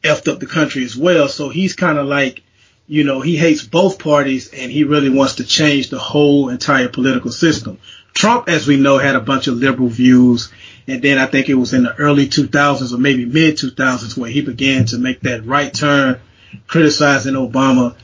effed 0.03 0.31
up 0.31 0.39
the 0.39 0.45
country 0.45 0.83
as 0.83 0.95
well. 0.95 1.27
So 1.27 1.49
he's 1.49 1.75
kind 1.75 1.97
of 1.97 2.07
like, 2.07 2.41
you 2.87 3.03
know, 3.03 3.21
he 3.21 3.35
hates 3.37 3.63
both 3.63 3.99
parties 3.99 4.53
and 4.53 4.71
he 4.71 4.83
really 4.83 5.09
wants 5.09 5.35
to 5.35 5.43
change 5.43 5.89
the 5.89 5.99
whole 5.99 6.49
entire 6.49 6.87
political 6.87 7.31
system. 7.31 7.79
Trump, 8.13 8.49
as 8.49 8.65
we 8.65 8.77
know, 8.77 8.97
had 8.97 9.15
a 9.15 9.21
bunch 9.21 9.47
of 9.47 9.55
liberal 9.55 9.89
views 9.89 10.51
and 10.89 11.03
then 11.03 11.19
I 11.19 11.27
think 11.27 11.49
it 11.49 11.53
was 11.53 11.73
in 11.73 11.83
the 11.83 11.95
early 11.95 12.27
2000s 12.27 12.93
or 12.93 12.97
maybe 12.97 13.25
mid 13.25 13.57
2000s 13.57 14.17
where 14.17 14.29
he 14.29 14.41
began 14.41 14.85
to 14.87 14.97
make 14.97 15.21
that 15.21 15.45
right 15.45 15.71
turn, 15.71 16.19
criticizing 16.65 17.35
Obama 17.35 17.95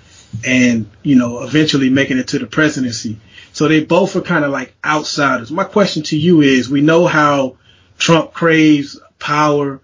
and, 0.46 0.90
you 1.02 1.16
know, 1.16 1.42
eventually 1.42 1.90
making 1.90 2.20
it 2.20 2.28
to 2.30 2.40
the 2.40 2.46
presidency. 2.46 3.18
So 3.56 3.70
they 3.70 3.86
both 3.86 4.18
are 4.18 4.22
kind 4.22 4.44
of 4.44 4.52
like 4.52 4.76
outsiders. 4.84 5.50
My 5.50 5.64
question 5.64 6.04
to 6.04 6.18
you 6.18 6.42
is, 6.42 6.70
we 6.70 6.82
know 6.82 7.08
how 7.08 7.56
Trump 7.98 8.34
craves 8.34 9.00
power 9.18 9.80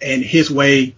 and 0.00 0.22
his 0.22 0.48
way, 0.48 0.94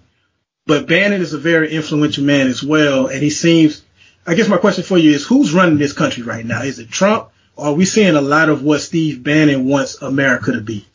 but 0.66 0.86
Bannon 0.86 1.22
is 1.22 1.32
a 1.32 1.38
very 1.38 1.72
influential 1.72 2.24
man 2.24 2.46
as 2.46 2.62
well. 2.62 3.06
And 3.06 3.22
he 3.22 3.30
seems, 3.30 3.82
I 4.26 4.34
guess 4.34 4.46
my 4.46 4.58
question 4.58 4.84
for 4.84 4.98
you 4.98 5.12
is, 5.12 5.26
who's 5.26 5.54
running 5.54 5.78
this 5.78 5.94
country 5.94 6.22
right 6.22 6.44
now? 6.44 6.60
Is 6.60 6.78
it 6.78 6.90
Trump? 6.90 7.30
Or 7.56 7.68
are 7.68 7.72
we 7.72 7.86
seeing 7.86 8.14
a 8.14 8.20
lot 8.20 8.50
of 8.50 8.62
what 8.62 8.82
Steve 8.82 9.22
Bannon 9.22 9.64
wants 9.64 10.02
America 10.02 10.52
to 10.52 10.60
be? 10.60 10.86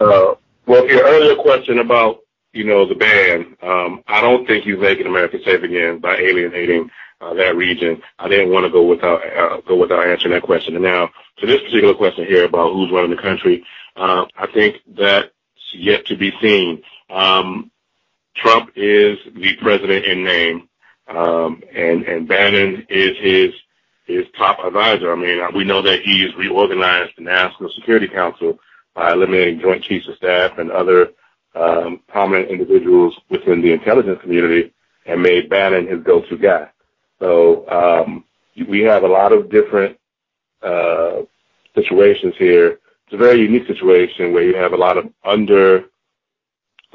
Uh, 0.00 0.34
well, 0.64 0.88
your 0.88 1.04
earlier 1.04 1.36
question 1.36 1.78
about 1.78 2.20
you 2.54 2.64
know 2.64 2.88
the 2.88 2.94
ban, 2.94 3.54
um, 3.60 4.02
I 4.06 4.22
don't 4.22 4.46
think 4.46 4.64
he's 4.64 4.78
making 4.78 5.06
America 5.06 5.36
safe 5.44 5.62
again 5.62 5.98
by 5.98 6.16
alienating 6.16 6.90
that 7.32 7.56
region. 7.56 8.02
I 8.18 8.28
didn't 8.28 8.50
want 8.50 8.66
to 8.66 8.70
go 8.70 8.82
without 8.82 9.22
uh, 9.24 9.60
go 9.62 9.76
without 9.76 10.06
answering 10.06 10.34
that 10.34 10.42
question. 10.42 10.74
And 10.74 10.84
now 10.84 11.10
to 11.38 11.46
this 11.46 11.62
particular 11.62 11.94
question 11.94 12.26
here 12.26 12.44
about 12.44 12.72
who's 12.72 12.92
running 12.92 13.10
the 13.10 13.22
country, 13.22 13.64
uh, 13.96 14.26
I 14.36 14.46
think 14.48 14.76
that's 14.86 15.28
yet 15.72 16.06
to 16.06 16.16
be 16.16 16.32
seen. 16.42 16.82
Um, 17.10 17.70
Trump 18.36 18.72
is 18.76 19.18
the 19.34 19.56
president 19.62 20.04
in 20.04 20.24
name, 20.24 20.68
um, 21.08 21.62
and 21.74 22.02
and 22.04 22.28
Bannon 22.28 22.86
is 22.88 23.16
his 23.18 23.54
his 24.06 24.26
top 24.36 24.58
advisor. 24.64 25.12
I 25.12 25.16
mean, 25.16 25.40
we 25.54 25.64
know 25.64 25.80
that 25.82 26.02
he's 26.02 26.34
reorganized 26.36 27.12
the 27.16 27.22
National 27.22 27.70
Security 27.70 28.08
Council 28.08 28.58
by 28.94 29.12
eliminating 29.12 29.60
Joint 29.60 29.82
Chiefs 29.82 30.08
of 30.08 30.16
Staff 30.16 30.58
and 30.58 30.70
other 30.70 31.10
um, 31.54 32.00
prominent 32.08 32.50
individuals 32.50 33.18
within 33.30 33.62
the 33.62 33.72
intelligence 33.72 34.20
community 34.20 34.72
and 35.06 35.22
made 35.22 35.48
Bannon 35.48 35.86
his 35.86 36.02
go-to 36.02 36.36
guy. 36.36 36.68
So 37.20 37.68
um, 37.68 38.24
we 38.68 38.80
have 38.82 39.02
a 39.02 39.08
lot 39.08 39.32
of 39.32 39.50
different 39.50 39.98
uh, 40.62 41.22
situations 41.74 42.34
here. 42.38 42.78
It's 43.06 43.14
a 43.14 43.16
very 43.16 43.40
unique 43.40 43.66
situation 43.66 44.32
where 44.32 44.44
you 44.44 44.56
have 44.56 44.72
a 44.72 44.76
lot 44.76 44.96
of 44.96 45.10
under 45.24 45.84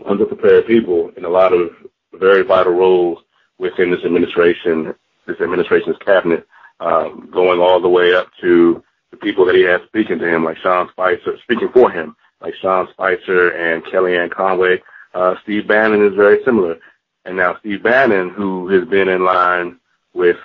underprepared 0.07 0.65
people 0.65 1.11
in 1.17 1.25
a 1.25 1.29
lot 1.29 1.53
of 1.53 1.71
very 2.13 2.41
vital 2.41 2.73
roles 2.73 3.19
within 3.57 3.91
this 3.91 4.03
administration, 4.05 4.95
this 5.27 5.39
administration's 5.41 5.97
cabinet, 6.05 6.47
um, 6.79 7.29
going 7.31 7.59
all 7.59 7.81
the 7.81 7.89
way 7.89 8.13
up 8.13 8.27
to 8.41 8.81
the 9.11 9.17
people 9.17 9.45
that 9.45 9.55
he 9.55 9.63
has 9.63 9.81
speaking 9.87 10.17
to 10.19 10.27
him, 10.27 10.43
like 10.43 10.57
Sean 10.57 10.89
Spicer, 10.91 11.37
speaking 11.43 11.69
for 11.73 11.91
him, 11.91 12.15
like 12.41 12.53
Sean 12.61 12.87
Spicer 12.91 13.49
and 13.49 13.83
Kellyanne 13.85 14.31
Conway. 14.31 14.81
Uh, 15.13 15.35
Steve 15.43 15.67
Bannon 15.67 16.05
is 16.05 16.15
very 16.15 16.43
similar. 16.45 16.77
And 17.25 17.35
now 17.35 17.57
Steve 17.59 17.83
Bannon, 17.83 18.29
who 18.29 18.69
has 18.69 18.87
been 18.87 19.09
in 19.09 19.25
line 19.25 19.78
with 20.13 20.37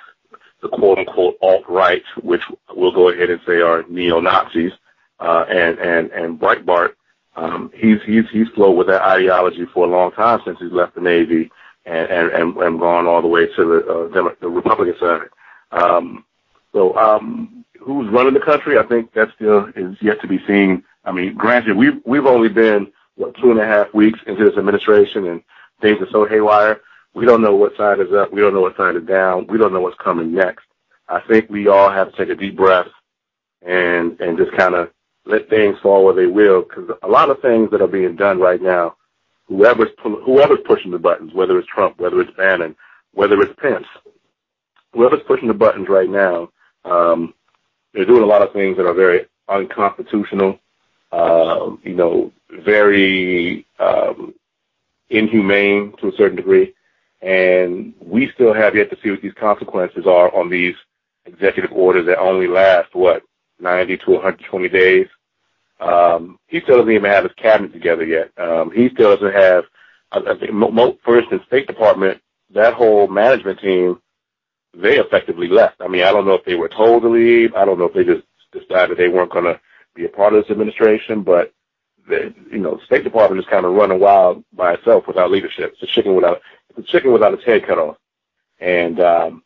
the 0.62 0.68
quote 0.68 0.98
unquote 0.98 1.36
alt 1.42 1.64
right, 1.68 2.02
which 2.22 2.42
we'll 2.74 2.92
go 2.92 3.08
ahead 3.08 3.30
and 3.30 3.40
say 3.46 3.60
are 3.60 3.84
neo 3.88 4.20
Nazis, 4.20 4.72
uh, 5.20 5.44
and, 5.48 5.78
and, 5.78 6.10
and 6.12 6.40
Breitbart, 6.40 6.94
um, 7.36 7.70
he's, 7.74 7.98
he's, 8.04 8.24
he's 8.30 8.48
flowed 8.48 8.72
with 8.72 8.86
that 8.86 9.02
ideology 9.02 9.66
for 9.72 9.86
a 9.86 9.90
long 9.90 10.12
time 10.12 10.40
since 10.44 10.58
he's 10.60 10.72
left 10.72 10.94
the 10.94 11.00
Navy 11.00 11.50
and, 11.84 12.10
and, 12.10 12.30
and, 12.30 12.56
and 12.56 12.80
gone 12.80 13.06
all 13.06 13.22
the 13.22 13.28
way 13.28 13.46
to 13.46 13.64
the, 13.64 14.20
uh, 14.20 14.34
the 14.40 14.48
Republican 14.48 14.94
side. 14.98 15.28
Um, 15.72 16.24
so, 16.72 16.96
um, 16.96 17.64
who's 17.80 18.08
running 18.10 18.34
the 18.34 18.40
country, 18.40 18.78
I 18.78 18.82
think 18.84 19.12
that 19.12 19.28
still 19.34 19.66
is 19.76 19.96
yet 20.00 20.20
to 20.22 20.26
be 20.26 20.44
seen. 20.46 20.82
I 21.04 21.12
mean, 21.12 21.34
granted, 21.34 21.76
we've 21.76 22.00
we've 22.04 22.26
only 22.26 22.48
been 22.48 22.90
what 23.16 23.36
two 23.36 23.50
and 23.50 23.60
a 23.60 23.66
half 23.66 23.92
weeks 23.92 24.18
into 24.26 24.44
this 24.44 24.56
administration, 24.56 25.26
and 25.26 25.42
things 25.80 26.00
are 26.00 26.10
so 26.10 26.24
haywire. 26.24 26.80
We 27.14 27.26
don't 27.26 27.42
know 27.42 27.54
what 27.54 27.76
side 27.76 28.00
is 28.00 28.12
up. 28.12 28.32
We 28.32 28.40
don't 28.40 28.54
know 28.54 28.60
what 28.60 28.76
side 28.76 28.96
is 28.96 29.04
down. 29.04 29.46
We 29.46 29.58
don't 29.58 29.72
know 29.72 29.80
what's 29.80 29.98
coming 29.98 30.34
next. 30.34 30.64
I 31.08 31.20
think 31.28 31.48
we 31.48 31.68
all 31.68 31.90
have 31.90 32.10
to 32.10 32.16
take 32.16 32.28
a 32.28 32.34
deep 32.34 32.56
breath 32.56 32.88
and 33.62 34.20
and 34.20 34.36
just 34.36 34.52
kind 34.56 34.74
of 34.74 34.90
let 35.26 35.48
things 35.48 35.78
fall 35.82 36.04
where 36.04 36.14
they 36.14 36.26
will, 36.26 36.62
because 36.62 36.90
a 37.02 37.08
lot 37.08 37.30
of 37.30 37.40
things 37.40 37.70
that 37.70 37.80
are 37.80 37.86
being 37.86 38.14
done 38.16 38.38
right 38.38 38.60
now, 38.60 38.96
whoever's 39.46 39.90
whoever's 40.02 40.58
pushing 40.66 40.90
the 40.90 40.98
buttons, 40.98 41.32
whether 41.32 41.58
it's 41.58 41.68
Trump, 41.68 41.98
whether 41.98 42.20
it's 42.20 42.36
Bannon, 42.36 42.76
whether 43.12 43.40
it's 43.40 43.58
Pence, 43.60 43.86
whoever's 44.92 45.22
pushing 45.26 45.48
the 45.48 45.54
buttons 45.54 45.88
right 45.88 46.10
now, 46.10 46.50
um, 46.84 47.32
they're 47.92 48.04
doing 48.04 48.22
a 48.22 48.26
lot 48.26 48.42
of 48.42 48.52
things 48.52 48.76
that 48.76 48.86
are 48.86 48.94
very 48.94 49.26
unconstitutional, 49.48 50.58
uh, 51.12 51.70
you 51.82 51.94
know, 51.94 52.32
very 52.50 53.66
um, 53.78 54.34
inhumane 55.10 55.94
to 56.00 56.08
a 56.08 56.16
certain 56.16 56.36
degree. 56.36 56.74
And 57.24 57.94
we 58.00 58.30
still 58.34 58.52
have 58.52 58.76
yet 58.76 58.90
to 58.90 58.98
see 59.02 59.10
what 59.10 59.22
these 59.22 59.32
consequences 59.32 60.06
are 60.06 60.32
on 60.34 60.50
these 60.50 60.74
executive 61.24 61.72
orders 61.72 62.04
that 62.06 62.18
only 62.18 62.46
last, 62.46 62.94
what, 62.94 63.22
90 63.58 63.96
to 63.98 64.10
120 64.10 64.68
days. 64.68 65.06
Um, 65.80 66.38
he 66.48 66.60
still 66.60 66.76
doesn't 66.76 66.92
even 66.92 67.10
have 67.10 67.24
his 67.24 67.32
cabinet 67.32 67.72
together 67.72 68.04
yet. 68.04 68.30
Um, 68.36 68.70
he 68.72 68.90
still 68.90 69.16
doesn't 69.16 69.34
have, 69.34 69.64
I 70.12 70.34
think, 70.38 71.02
first 71.02 71.32
in 71.32 71.40
State 71.46 71.66
Department, 71.66 72.20
that 72.54 72.74
whole 72.74 73.08
management 73.08 73.58
team, 73.58 74.00
they 74.74 74.98
effectively 74.98 75.48
left. 75.48 75.76
I 75.80 75.88
mean, 75.88 76.02
I 76.02 76.12
don't 76.12 76.26
know 76.26 76.34
if 76.34 76.44
they 76.44 76.56
were 76.56 76.68
told 76.68 77.02
to 77.02 77.08
leave. 77.08 77.54
I 77.54 77.64
don't 77.64 77.78
know 77.78 77.86
if 77.86 77.94
they 77.94 78.04
just 78.04 78.26
decided 78.52 78.98
they 78.98 79.08
weren't 79.08 79.32
going 79.32 79.44
to 79.44 79.58
be 79.94 80.04
a 80.04 80.10
part 80.10 80.34
of 80.34 80.42
this 80.42 80.50
administration, 80.50 81.22
but 81.22 81.54
the, 82.08 82.34
you 82.50 82.58
know, 82.58 82.76
the 82.76 82.84
State 82.84 83.04
Department 83.04 83.40
is 83.40 83.50
kind 83.50 83.64
of 83.64 83.74
running 83.74 84.00
wild 84.00 84.44
by 84.52 84.74
itself 84.74 85.06
without 85.06 85.30
leadership. 85.30 85.72
It's 85.72 85.82
a 85.82 85.86
chicken 85.86 86.14
without, 86.14 86.40
it's 86.70 86.88
a 86.88 86.92
chicken 86.92 87.12
without 87.12 87.34
its 87.34 87.44
head 87.44 87.66
cut 87.66 87.78
off. 87.78 87.96
And, 88.60 89.00
um, 89.00 89.42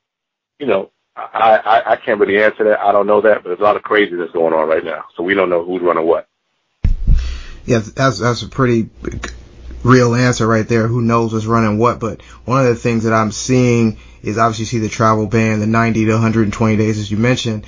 you 0.58 0.66
know, 0.66 0.90
I, 1.16 1.56
I, 1.64 1.92
I 1.92 1.96
can't 1.96 2.20
really 2.20 2.42
answer 2.42 2.64
that. 2.64 2.80
I 2.80 2.92
don't 2.92 3.06
know 3.06 3.20
that, 3.20 3.42
but 3.42 3.48
there's 3.48 3.60
a 3.60 3.64
lot 3.64 3.76
of 3.76 3.82
craziness 3.82 4.30
going 4.32 4.54
on 4.54 4.68
right 4.68 4.84
now. 4.84 5.04
So 5.16 5.22
we 5.22 5.34
don't 5.34 5.50
know 5.50 5.64
who's 5.64 5.82
running 5.82 6.06
what. 6.06 6.28
Yeah, 7.64 7.80
that's, 7.80 8.18
that's 8.18 8.42
a 8.42 8.48
pretty 8.48 8.88
real 9.82 10.14
answer 10.14 10.46
right 10.46 10.66
there. 10.66 10.86
Who 10.86 11.00
knows 11.02 11.32
what's 11.32 11.46
running 11.46 11.78
what? 11.78 12.00
But 12.00 12.22
one 12.44 12.60
of 12.60 12.66
the 12.66 12.76
things 12.76 13.04
that 13.04 13.12
I'm 13.12 13.32
seeing 13.32 13.98
is 14.22 14.38
obviously 14.38 14.64
see 14.64 14.78
the 14.78 14.88
travel 14.88 15.26
ban, 15.26 15.60
the 15.60 15.66
90 15.66 16.06
to 16.06 16.12
120 16.12 16.76
days, 16.76 16.98
as 16.98 17.10
you 17.10 17.16
mentioned. 17.16 17.64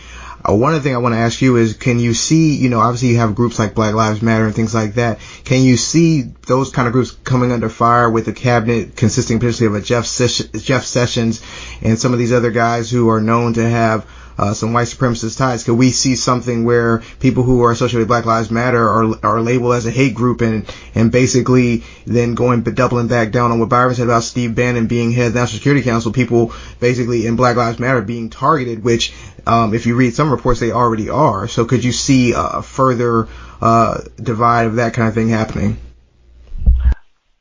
Uh, 0.49 0.55
one 0.55 0.73
of 0.73 0.83
the 0.83 0.83
things 0.83 0.95
I 0.95 1.01
want 1.01 1.15
to 1.15 1.19
ask 1.19 1.43
you 1.43 1.57
is, 1.57 1.75
can 1.75 1.99
you 1.99 2.15
see, 2.15 2.57
you 2.57 2.71
know, 2.71 2.81
obviously 2.81 3.09
you 3.09 3.19
have 3.19 3.35
groups 3.35 3.59
like 3.59 3.75
Black 3.75 3.95
Lives 3.95 4.23
Matter 4.23 4.47
and 4.47 4.55
things 4.55 4.75
like 4.75 4.95
that. 4.95 5.19
Can 5.45 5.63
you 5.63 5.77
see 5.77 6.23
those 6.47 6.71
kind 6.71 6.89
of 6.89 6.93
groups 6.93 7.11
coming 7.11 7.53
under 7.53 7.69
fire 7.69 8.09
with 8.09 8.27
a 8.29 8.33
cabinet 8.33 8.97
consisting 8.97 9.39
potentially 9.39 9.67
of 9.67 9.75
a 9.75 9.81
Jeff, 9.83 10.05
Jeff 10.05 10.85
Sessions 10.85 11.43
and 11.83 11.99
some 11.99 12.15
of 12.15 12.19
these 12.19 12.33
other 12.33 12.51
guys 12.51 12.91
who 12.91 13.11
are 13.11 13.21
known 13.21 13.55
to 13.55 13.69
have 13.69 14.07
uh, 14.41 14.55
some 14.55 14.73
white 14.73 14.87
supremacist 14.87 15.37
ties. 15.37 15.65
Could 15.65 15.75
we 15.75 15.91
see 15.91 16.17
something 16.17 16.65
where 16.65 17.03
people 17.21 17.43
who 17.43 17.63
are 17.63 17.73
associated 17.73 17.99
with 17.99 18.09
Black 18.09 18.25
Lives 18.25 18.51
Matter 18.51 18.89
are 18.89 19.15
are 19.23 19.41
labeled 19.43 19.75
as 19.75 19.85
a 19.85 19.91
hate 19.91 20.15
group 20.15 20.41
and 20.41 20.65
and 20.95 21.13
basically 21.13 21.85
then 22.07 22.35
going 22.35 22.63
doubling 22.63 23.07
back 23.07 23.33
down 23.33 23.51
on 23.51 23.61
what 23.61 23.69
Byron 23.69 23.95
said 23.95 24.07
about 24.07 24.23
Steve 24.23 24.55
Bannon 24.55 24.87
being 24.87 25.13
head 25.13 25.27
of 25.27 25.33
the 25.35 25.41
National 25.41 25.59
Security 25.59 25.83
Council, 25.83 26.11
people 26.11 26.55
basically 26.81 27.27
in 27.27 27.37
Black 27.37 27.57
Lives 27.57 27.79
Matter 27.79 28.01
being 28.01 28.31
targeted, 28.31 28.83
which 28.83 29.13
um, 29.47 29.75
if 29.75 29.85
you 29.85 29.95
read 29.95 30.15
some 30.15 30.31
reports 30.31 30.59
they 30.59 30.73
already 30.73 31.11
are. 31.11 31.47
So 31.47 31.67
could 31.67 31.85
you 31.85 31.93
see 31.93 32.33
a 32.35 32.63
further 32.63 33.29
uh, 33.61 34.01
divide 34.17 34.67
of 34.67 34.77
that 34.77 34.95
kind 34.95 35.09
of 35.09 35.15
thing 35.15 35.29
happening? 35.29 35.77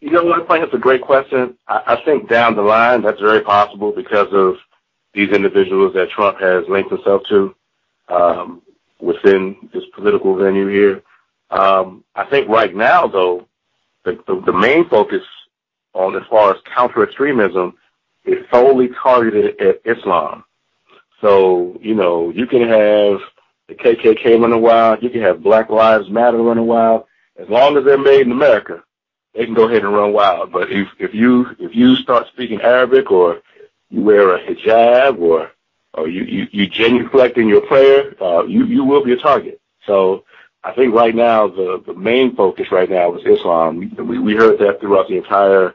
You 0.01 0.11
know 0.11 0.25
what? 0.25 0.41
I 0.41 0.47
think 0.47 0.65
it's 0.65 0.73
a 0.73 0.77
great 0.77 1.01
question. 1.01 1.57
I, 1.65 1.81
I 1.87 2.03
think 2.03 2.27
down 2.27 2.57
the 2.57 2.61
line 2.61 3.03
that's 3.03 3.21
very 3.21 3.41
possible 3.41 3.93
because 3.93 4.27
of 4.33 4.57
these 5.19 5.35
individuals 5.35 5.93
that 5.93 6.09
Trump 6.09 6.39
has 6.39 6.63
linked 6.69 6.89
himself 6.89 7.23
to 7.27 7.53
um, 8.07 8.61
within 9.01 9.69
this 9.73 9.83
political 9.93 10.33
venue 10.37 10.67
here. 10.67 11.01
Um, 11.49 12.05
I 12.15 12.23
think 12.25 12.47
right 12.47 12.73
now, 12.73 13.05
though, 13.05 13.45
the, 14.05 14.17
the, 14.27 14.41
the 14.45 14.53
main 14.53 14.87
focus 14.87 15.23
on 15.93 16.15
as 16.15 16.23
far 16.29 16.53
as 16.53 16.61
counter 16.73 17.03
extremism 17.03 17.75
is 18.23 18.45
solely 18.49 18.89
targeted 19.03 19.59
at 19.59 19.81
Islam. 19.83 20.45
So, 21.19 21.77
you 21.81 21.95
know, 21.95 22.29
you 22.29 22.47
can 22.47 22.61
have 22.61 23.19
the 23.67 23.75
KKK 23.75 24.39
running 24.39 24.61
wild, 24.61 25.03
you 25.03 25.09
can 25.09 25.21
have 25.21 25.43
Black 25.43 25.69
Lives 25.69 26.09
Matter 26.09 26.37
running 26.37 26.65
wild. 26.65 27.03
As 27.37 27.49
long 27.49 27.75
as 27.75 27.83
they're 27.83 27.97
made 27.97 28.21
in 28.21 28.31
America, 28.31 28.83
they 29.33 29.43
can 29.43 29.53
go 29.53 29.67
ahead 29.67 29.83
and 29.83 29.93
run 29.93 30.13
wild. 30.13 30.53
But 30.53 30.71
if, 30.71 30.87
if 30.97 31.13
you 31.13 31.47
if 31.59 31.75
you 31.75 31.97
start 31.97 32.27
speaking 32.27 32.61
Arabic 32.61 33.11
or 33.11 33.41
you 33.89 34.01
wear 34.01 34.35
a 34.35 34.39
hijab 34.45 35.19
or 35.19 35.51
or 35.93 36.07
you 36.07 36.23
you, 36.23 36.47
you 36.51 36.67
genuflect 36.67 37.37
in 37.37 37.47
your 37.47 37.61
prayer, 37.61 38.13
uh, 38.21 38.43
you 38.45 38.65
you 38.65 38.83
will 38.83 39.03
be 39.03 39.13
a 39.13 39.17
target. 39.17 39.59
So 39.85 40.23
I 40.63 40.73
think 40.73 40.93
right 40.93 41.15
now 41.15 41.47
the 41.47 41.83
the 41.85 41.93
main 41.93 42.35
focus 42.35 42.71
right 42.71 42.89
now 42.89 43.15
is 43.15 43.25
Islam. 43.25 43.77
We 43.97 44.19
we 44.19 44.35
heard 44.35 44.59
that 44.59 44.79
throughout 44.79 45.07
the 45.07 45.17
entire 45.17 45.73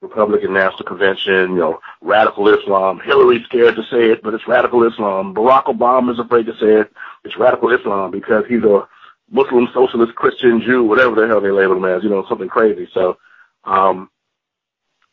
Republican 0.00 0.52
National 0.52 0.84
Convention. 0.84 1.52
You 1.52 1.58
know, 1.58 1.80
radical 2.00 2.48
Islam. 2.48 3.00
Hillary's 3.00 3.44
scared 3.46 3.76
to 3.76 3.82
say 3.84 4.10
it, 4.10 4.22
but 4.22 4.34
it's 4.34 4.46
radical 4.46 4.86
Islam. 4.86 5.34
Barack 5.34 5.64
Obama 5.64 6.12
is 6.12 6.18
afraid 6.18 6.46
to 6.46 6.56
say 6.58 6.82
it. 6.82 6.92
It's 7.24 7.36
radical 7.36 7.70
Islam 7.70 8.10
because 8.10 8.44
he's 8.48 8.62
a 8.62 8.86
Muslim, 9.30 9.68
socialist, 9.74 10.14
Christian, 10.14 10.60
Jew, 10.60 10.84
whatever 10.84 11.20
the 11.20 11.26
hell 11.26 11.40
they 11.40 11.50
label 11.50 11.76
him 11.76 11.84
as. 11.84 12.02
You 12.02 12.10
know, 12.10 12.24
something 12.28 12.48
crazy. 12.48 12.88
So, 12.94 13.18
um, 13.64 14.10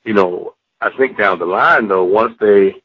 you 0.03 0.13
know, 0.13 0.54
I 0.81 0.89
think 0.97 1.17
down 1.17 1.39
the 1.39 1.45
line 1.45 1.87
though, 1.87 2.03
once 2.03 2.35
they 2.39 2.75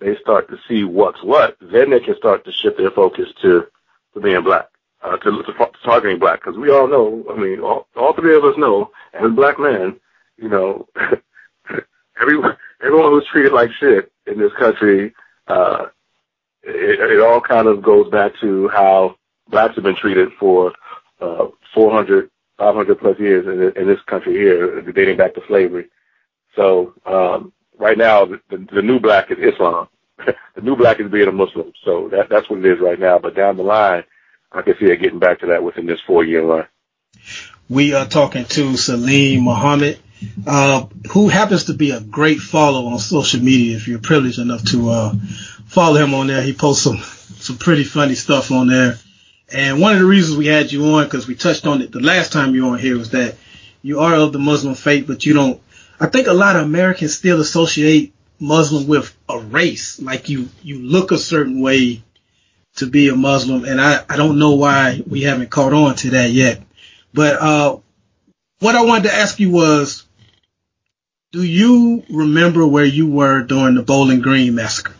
they 0.00 0.16
start 0.20 0.48
to 0.48 0.58
see 0.68 0.84
what's 0.84 1.22
what, 1.22 1.56
then 1.60 1.90
they 1.90 2.00
can 2.00 2.16
start 2.16 2.44
to 2.44 2.52
shift 2.52 2.78
their 2.78 2.90
focus 2.90 3.28
to 3.42 3.66
to 4.14 4.20
being 4.20 4.42
black, 4.42 4.68
uh, 5.02 5.16
to, 5.18 5.42
to, 5.42 5.70
targeting 5.84 6.18
black. 6.18 6.40
Because 6.40 6.56
we 6.56 6.70
all 6.70 6.88
know, 6.88 7.24
I 7.30 7.36
mean, 7.36 7.60
all, 7.60 7.86
all 7.96 8.14
three 8.14 8.36
of 8.36 8.44
us 8.44 8.56
know, 8.56 8.90
as 9.12 9.30
black 9.32 9.58
men, 9.58 9.98
you 10.36 10.48
know, 10.48 10.88
everyone 12.20 12.56
everyone 12.82 13.10
who's 13.10 13.26
treated 13.26 13.52
like 13.52 13.70
shit 13.72 14.10
in 14.26 14.38
this 14.38 14.52
country, 14.58 15.14
uh, 15.48 15.86
it, 16.62 17.00
it 17.00 17.20
all 17.20 17.40
kind 17.40 17.66
of 17.66 17.82
goes 17.82 18.10
back 18.10 18.32
to 18.40 18.68
how 18.68 19.16
blacks 19.48 19.74
have 19.74 19.84
been 19.84 19.96
treated 19.96 20.30
for 20.38 20.72
uh, 21.20 21.46
400, 21.74 22.30
500 22.58 22.98
plus 22.98 23.18
years 23.18 23.46
in, 23.46 23.80
in 23.80 23.88
this 23.88 24.00
country 24.06 24.34
here, 24.34 24.80
dating 24.92 25.16
back 25.16 25.34
to 25.34 25.42
slavery. 25.48 25.88
So 26.58 26.92
um, 27.06 27.52
right 27.78 27.96
now, 27.96 28.24
the, 28.24 28.40
the, 28.50 28.82
new 28.82 28.98
black 28.98 29.30
is 29.30 29.38
Islam. 29.38 29.88
the 30.26 30.60
new 30.60 30.74
black 30.74 30.98
is 30.98 31.08
being 31.08 31.28
a 31.28 31.32
Muslim. 31.32 31.72
So 31.84 32.08
that, 32.08 32.28
that's 32.28 32.50
what 32.50 32.58
it 32.58 32.66
is 32.66 32.80
right 32.80 32.98
now. 32.98 33.20
But 33.20 33.36
down 33.36 33.56
the 33.56 33.62
line, 33.62 34.02
I 34.50 34.62
can 34.62 34.74
see 34.80 34.86
it 34.86 35.00
getting 35.00 35.20
back 35.20 35.38
to 35.40 35.46
that 35.46 35.62
within 35.62 35.86
this 35.86 36.00
four-year 36.04 36.44
run. 36.44 36.66
We 37.68 37.94
are 37.94 38.06
talking 38.06 38.44
to 38.44 38.76
Salim 38.76 39.44
Muhammad, 39.44 40.00
uh, 40.48 40.86
who 41.12 41.28
happens 41.28 41.64
to 41.64 41.74
be 41.74 41.92
a 41.92 42.00
great 42.00 42.40
follow 42.40 42.86
on 42.86 42.98
social 42.98 43.40
media. 43.40 43.76
If 43.76 43.86
you're 43.86 44.00
privileged 44.00 44.40
enough 44.40 44.64
to 44.70 44.90
uh, 44.90 45.14
follow 45.66 46.02
him 46.02 46.12
on 46.12 46.26
there, 46.26 46.42
he 46.42 46.54
posts 46.54 46.82
some 46.82 46.96
some 46.96 47.56
pretty 47.56 47.84
funny 47.84 48.16
stuff 48.16 48.50
on 48.50 48.66
there. 48.66 48.98
And 49.52 49.80
one 49.80 49.92
of 49.92 50.00
the 50.00 50.06
reasons 50.06 50.36
we 50.36 50.46
had 50.46 50.72
you 50.72 50.84
on, 50.86 51.04
because 51.04 51.28
we 51.28 51.36
touched 51.36 51.66
on 51.66 51.82
it 51.82 51.92
the 51.92 52.00
last 52.00 52.32
time 52.32 52.54
you 52.54 52.64
were 52.64 52.72
on 52.72 52.78
here, 52.78 52.98
was 52.98 53.10
that 53.10 53.36
you 53.80 54.00
are 54.00 54.14
of 54.16 54.32
the 54.32 54.40
Muslim 54.40 54.74
faith, 54.74 55.06
but 55.06 55.24
you 55.24 55.34
don't 55.34 55.60
I 56.00 56.06
think 56.06 56.26
a 56.26 56.32
lot 56.32 56.56
of 56.56 56.62
Americans 56.62 57.16
still 57.16 57.40
associate 57.40 58.14
Muslim 58.40 58.86
with 58.86 59.16
a 59.28 59.38
race. 59.38 60.00
Like 60.00 60.28
you, 60.28 60.48
you 60.62 60.78
look 60.78 61.10
a 61.10 61.18
certain 61.18 61.60
way 61.60 62.02
to 62.76 62.86
be 62.86 63.08
a 63.08 63.16
Muslim. 63.16 63.64
And 63.64 63.80
I, 63.80 64.04
I 64.08 64.16
don't 64.16 64.38
know 64.38 64.54
why 64.54 65.02
we 65.06 65.22
haven't 65.22 65.50
caught 65.50 65.72
on 65.72 65.96
to 65.96 66.10
that 66.10 66.30
yet. 66.30 66.62
But, 67.12 67.40
uh, 67.40 67.78
what 68.60 68.74
I 68.74 68.84
wanted 68.84 69.04
to 69.04 69.14
ask 69.14 69.38
you 69.38 69.50
was, 69.50 70.04
do 71.30 71.42
you 71.42 72.04
remember 72.10 72.66
where 72.66 72.84
you 72.84 73.06
were 73.06 73.42
during 73.42 73.74
the 73.74 73.82
Bowling 73.82 74.20
Green 74.20 74.54
massacre? 74.54 74.94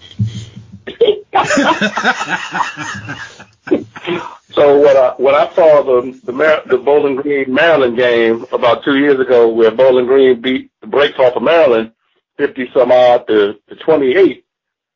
So 4.58 4.78
what 4.78 4.96
I 4.96 5.10
what 5.16 5.34
I 5.34 5.54
saw 5.54 5.82
the 5.82 6.20
the, 6.24 6.32
Mar- 6.32 6.62
the 6.66 6.78
Bowling 6.78 7.16
Green 7.16 7.52
Maryland 7.52 7.96
game 7.96 8.44
about 8.52 8.84
two 8.84 8.98
years 8.98 9.18
ago, 9.20 9.48
where 9.48 9.70
Bowling 9.70 10.06
Green 10.06 10.40
beat 10.40 10.70
the 10.80 10.86
brakes 10.86 11.18
off 11.18 11.36
of 11.36 11.42
Maryland, 11.42 11.92
fifty 12.36 12.68
some 12.74 12.90
odd 12.90 13.26
to, 13.28 13.54
to 13.68 13.76
twenty 13.76 14.16
eight. 14.16 14.44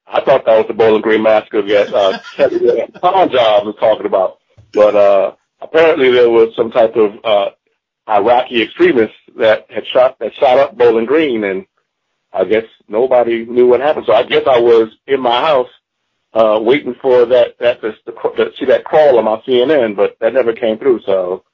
I 0.06 0.20
thought 0.20 0.44
that 0.46 0.58
was 0.58 0.66
the 0.66 0.74
Bowling 0.74 1.02
Green 1.02 1.22
massacre 1.22 1.62
that 1.62 1.94
uh, 1.94 2.18
Tom 3.00 3.30
Jobs 3.30 3.66
was 3.66 3.76
talking 3.78 4.06
about, 4.06 4.38
but 4.72 4.94
uh, 4.94 5.34
apparently 5.60 6.10
there 6.10 6.28
was 6.30 6.54
some 6.56 6.70
type 6.70 6.96
of 6.96 7.12
uh, 7.24 7.50
Iraqi 8.08 8.62
extremists 8.62 9.16
that 9.38 9.66
had 9.70 9.86
shot 9.86 10.18
that 10.18 10.34
shot 10.34 10.58
up 10.58 10.76
Bowling 10.76 11.06
Green, 11.06 11.44
and 11.44 11.66
I 12.32 12.44
guess 12.44 12.64
nobody 12.88 13.44
knew 13.44 13.68
what 13.68 13.80
happened. 13.80 14.06
So 14.06 14.12
I 14.12 14.24
guess 14.24 14.42
I 14.46 14.58
was 14.58 14.88
in 15.06 15.20
my 15.20 15.40
house 15.40 15.68
uh, 16.34 16.58
waiting 16.60 16.94
for 17.00 17.26
that, 17.26 17.58
that, 17.58 17.80
to, 17.80 17.92
to 17.92 18.50
see 18.58 18.64
that 18.66 18.84
call 18.84 19.18
on 19.18 19.24
my 19.24 19.40
CNN, 19.46 19.96
but 19.96 20.16
that 20.20 20.32
never 20.32 20.52
came 20.52 20.78
through. 20.78 21.00
So, 21.04 21.44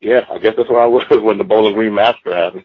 yeah, 0.00 0.26
I 0.30 0.38
guess 0.38 0.54
that's 0.56 0.68
where 0.68 0.82
I 0.82 0.86
was 0.86 1.04
when 1.10 1.38
the 1.38 1.44
Bowling 1.44 1.74
Green 1.74 1.94
Massacre 1.94 2.34
happened. 2.34 2.64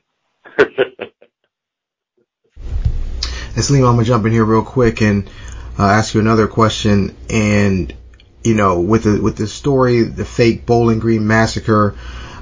and 3.56 3.64
Salim, 3.64 3.86
I'm 3.86 3.96
gonna 3.96 4.04
jump 4.04 4.26
in 4.26 4.32
here 4.32 4.46
real 4.46 4.64
quick 4.64 5.02
and 5.02 5.30
uh, 5.78 5.86
ask 5.86 6.14
you 6.14 6.20
another 6.20 6.48
question. 6.48 7.16
And 7.30 7.94
you 8.44 8.56
know, 8.56 8.82
with 8.82 9.04
the 9.04 9.22
with 9.22 9.38
the 9.38 9.48
story, 9.48 10.04
the 10.04 10.26
fake 10.26 10.66
Bowling 10.66 11.00
Green 11.00 11.28
massacre, 11.28 11.96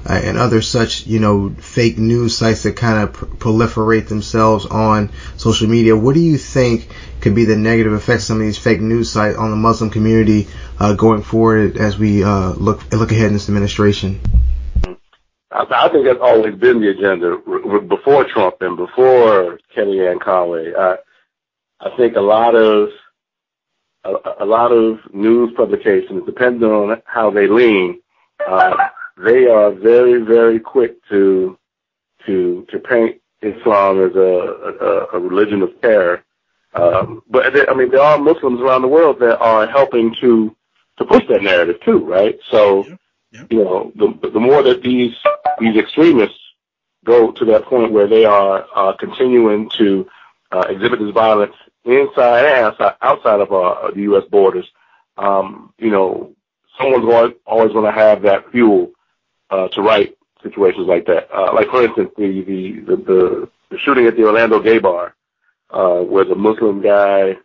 uh, 0.08 0.12
and 0.12 0.38
other 0.38 0.62
such, 0.62 1.06
you 1.06 1.18
know, 1.18 1.50
fake 1.50 1.98
news 1.98 2.36
sites 2.36 2.62
that 2.62 2.76
kind 2.76 3.02
of 3.02 3.12
pr- 3.12 3.24
proliferate 3.26 4.08
themselves 4.08 4.66
on 4.66 5.10
social 5.36 5.68
media. 5.68 5.96
What 5.96 6.14
do 6.14 6.20
you 6.20 6.38
think 6.38 6.88
could 7.20 7.34
be 7.34 7.44
the 7.44 7.56
negative 7.56 7.92
effects 7.92 8.24
of 8.24 8.26
some 8.26 8.36
of 8.38 8.42
these 8.42 8.58
fake 8.58 8.80
news 8.80 9.10
sites 9.10 9.36
on 9.36 9.50
the 9.50 9.56
Muslim 9.56 9.90
community 9.90 10.48
uh, 10.78 10.94
going 10.94 11.22
forward 11.22 11.76
as 11.76 11.98
we 11.98 12.24
uh, 12.24 12.50
look 12.52 12.90
look 12.92 13.12
ahead 13.12 13.26
in 13.26 13.34
this 13.34 13.48
administration? 13.48 14.20
I 15.52 15.88
think 15.88 16.06
that's 16.06 16.20
always 16.20 16.54
been 16.54 16.80
the 16.80 16.90
agenda 16.90 17.36
before 17.80 18.24
Trump 18.24 18.56
and 18.60 18.76
before 18.76 19.58
Kellyanne 19.76 20.20
Conway. 20.20 20.72
I, 20.74 20.96
I 21.80 21.96
think 21.96 22.14
a 22.14 22.20
lot 22.20 22.54
of 22.54 22.90
a, 24.04 24.12
a 24.40 24.44
lot 24.44 24.72
of 24.72 24.98
news 25.12 25.52
publications, 25.56 26.22
depending 26.24 26.70
on 26.70 27.02
how 27.04 27.30
they 27.30 27.46
lean, 27.46 28.00
uh, 28.46 28.76
they 29.24 29.46
are 29.46 29.70
very, 29.70 30.22
very 30.22 30.60
quick 30.60 30.96
to 31.08 31.58
to 32.26 32.66
to 32.70 32.78
paint 32.78 33.20
Islam 33.42 34.02
as 34.04 34.14
a, 34.14 34.18
a, 34.20 35.16
a 35.16 35.20
religion 35.20 35.62
of 35.62 35.80
terror. 35.80 36.22
Um, 36.74 37.22
but 37.28 37.68
I 37.68 37.74
mean, 37.74 37.90
there 37.90 38.02
are 38.02 38.18
Muslims 38.18 38.60
around 38.60 38.82
the 38.82 38.88
world 38.88 39.18
that 39.20 39.38
are 39.38 39.66
helping 39.66 40.14
to 40.20 40.54
to 40.98 41.04
push 41.04 41.26
that 41.28 41.42
narrative 41.42 41.80
too, 41.84 42.04
right? 42.04 42.38
So, 42.50 42.86
yeah. 42.86 42.94
Yeah. 43.32 43.44
you 43.50 43.64
know, 43.64 43.92
the 43.94 44.30
the 44.30 44.40
more 44.40 44.62
that 44.62 44.82
these 44.82 45.14
these 45.58 45.76
extremists 45.76 46.38
go 47.04 47.32
to 47.32 47.44
that 47.46 47.64
point 47.64 47.92
where 47.92 48.06
they 48.06 48.24
are 48.24 48.66
uh, 48.74 48.92
continuing 48.98 49.70
to 49.70 50.08
uh, 50.52 50.64
exhibit 50.68 50.98
this 51.00 51.12
violence 51.14 51.54
inside 51.84 52.44
and 52.44 52.66
outside, 52.66 52.94
outside 53.00 53.40
of 53.40 53.52
uh, 53.52 53.90
the 53.94 54.02
U.S. 54.02 54.24
borders, 54.30 54.66
um, 55.16 55.72
you 55.78 55.90
know, 55.90 56.34
someone's 56.78 57.04
going, 57.04 57.34
always 57.46 57.72
going 57.72 57.86
to 57.90 57.98
have 57.98 58.22
that 58.22 58.50
fuel 58.50 58.90
uh, 59.50 59.68
to 59.68 59.82
write 59.82 60.16
situations 60.42 60.86
like 60.86 61.06
that. 61.06 61.28
Uh, 61.34 61.52
like 61.52 61.68
for 61.68 61.82
instance, 61.84 62.10
the, 62.16 62.42
the 62.42 62.94
the, 62.94 63.48
the 63.70 63.78
shooting 63.78 64.06
at 64.06 64.16
the 64.16 64.24
Orlando 64.24 64.60
Gay 64.60 64.78
Bar, 64.78 65.14
uh, 65.70 66.00
where 66.00 66.24
the 66.24 66.34
Muslim 66.34 66.82
guy 66.82 67.36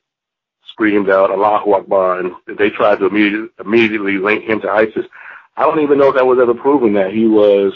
screamed 0.69 1.09
out 1.09 1.31
Allahu 1.31 1.73
Akbar, 1.73 2.19
and 2.19 2.33
they 2.57 2.69
tried 2.69 2.99
to 2.99 3.07
immediately 3.07 3.49
immediately 3.59 4.17
link 4.17 4.43
him 4.43 4.61
to 4.61 4.69
ISIS. 4.69 5.05
I 5.57 5.63
don't 5.63 5.79
even 5.79 5.97
know 5.97 6.09
if 6.09 6.15
that 6.15 6.25
was 6.25 6.39
ever 6.39 6.53
proven 6.53 6.93
that 6.93 7.13
he 7.13 7.27
was 7.27 7.73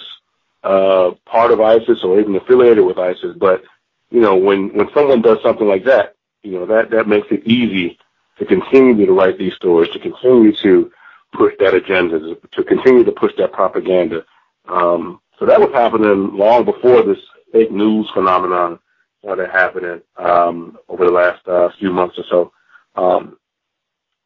uh, 0.64 1.12
part 1.26 1.52
of 1.52 1.62
ISIS 1.62 2.04
or 2.04 2.20
even 2.20 2.36
affiliated 2.36 2.86
with 2.86 2.98
ISIS. 2.98 3.36
But 3.38 3.64
you 4.10 4.22
know, 4.22 4.36
when 4.36 4.70
when 4.76 4.90
someone 4.94 5.22
does 5.22 5.38
something 5.44 5.68
like 5.68 5.86
that, 5.86 6.16
you 6.44 6.54
know 6.54 6.66
that 6.66 6.90
that 6.92 7.08
makes 7.08 7.28
it 7.32 7.46
easy 7.46 7.98
to 8.38 8.46
continue 8.46 9.06
to 9.06 9.14
write 9.14 9.38
these 9.38 9.54
stories, 9.54 9.92
to 9.92 10.00
continue 10.00 10.54
to 10.58 10.92
push 11.34 11.54
that 11.60 11.74
agenda, 11.74 12.20
to, 12.20 12.64
continue 12.64 13.04
to 13.04 13.12
push 13.12 13.32
that 13.38 13.54
propaganda. 13.54 14.26
Um, 14.68 15.22
so 15.38 15.46
that 15.46 15.60
was 15.60 15.72
happening 15.74 16.36
long 16.36 16.66
before 16.66 17.02
this 17.04 17.20
fake 17.52 17.72
news 17.72 18.10
phenomenon 18.14 18.80
started 19.20 19.50
happening 19.50 20.02
um, 20.18 20.78
over 20.88 21.06
the 21.06 21.12
last 21.12 21.48
uh, 21.48 21.70
few 21.80 21.92
months 21.92 22.18
or 22.18 22.24
so. 22.30 22.52
Um, 22.96 23.38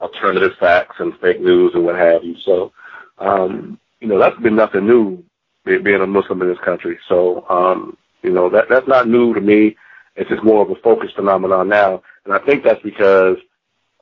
alternative 0.02 0.52
facts 0.60 0.98
and 1.00 1.18
fake 1.20 1.40
news 1.40 1.72
and 1.74 1.86
what 1.86 1.96
have 1.96 2.24
you. 2.24 2.36
So, 2.44 2.74
um, 3.20 3.80
you 4.00 4.08
know, 4.08 4.20
that's 4.20 4.40
been 4.40 4.56
nothing 4.56 4.86
new 4.86 5.24
being 5.66 6.02
a 6.02 6.08
Muslim 6.08 6.42
in 6.42 6.50
this 6.50 6.60
country. 6.60 7.00
So, 7.08 7.46
um, 7.50 7.98
you 8.22 8.32
know, 8.32 8.50
that 8.50 8.68
that's 8.70 8.88
not 8.88 9.08
new 9.08 9.34
to 9.34 9.42
me. 9.42 9.78
It's 10.16 10.30
just 10.30 10.44
more 10.44 10.62
of 10.62 10.70
a 10.70 10.76
focused 10.76 11.16
phenomenon 11.16 11.70
now, 11.70 12.04
and 12.26 12.34
I 12.34 12.40
think 12.40 12.64
that's 12.64 12.84
because 12.84 13.38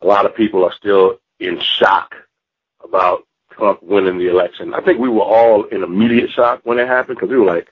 a 0.02 0.08
lot 0.08 0.26
of 0.26 0.36
people 0.36 0.66
are 0.66 0.74
still 0.74 1.20
in 1.40 1.60
shock 1.60 2.16
about 2.84 3.24
Trump 3.52 3.82
winning 3.84 4.18
the 4.18 4.30
election. 4.30 4.74
I 4.74 4.82
think 4.82 5.00
we 5.00 5.10
were 5.10 5.22
all 5.22 5.66
in 5.66 5.84
immediate 5.84 6.30
shock 6.32 6.62
when 6.64 6.80
it 6.80 6.88
happened 6.88 7.18
because 7.18 7.30
we 7.30 7.38
were 7.38 7.46
like, 7.46 7.68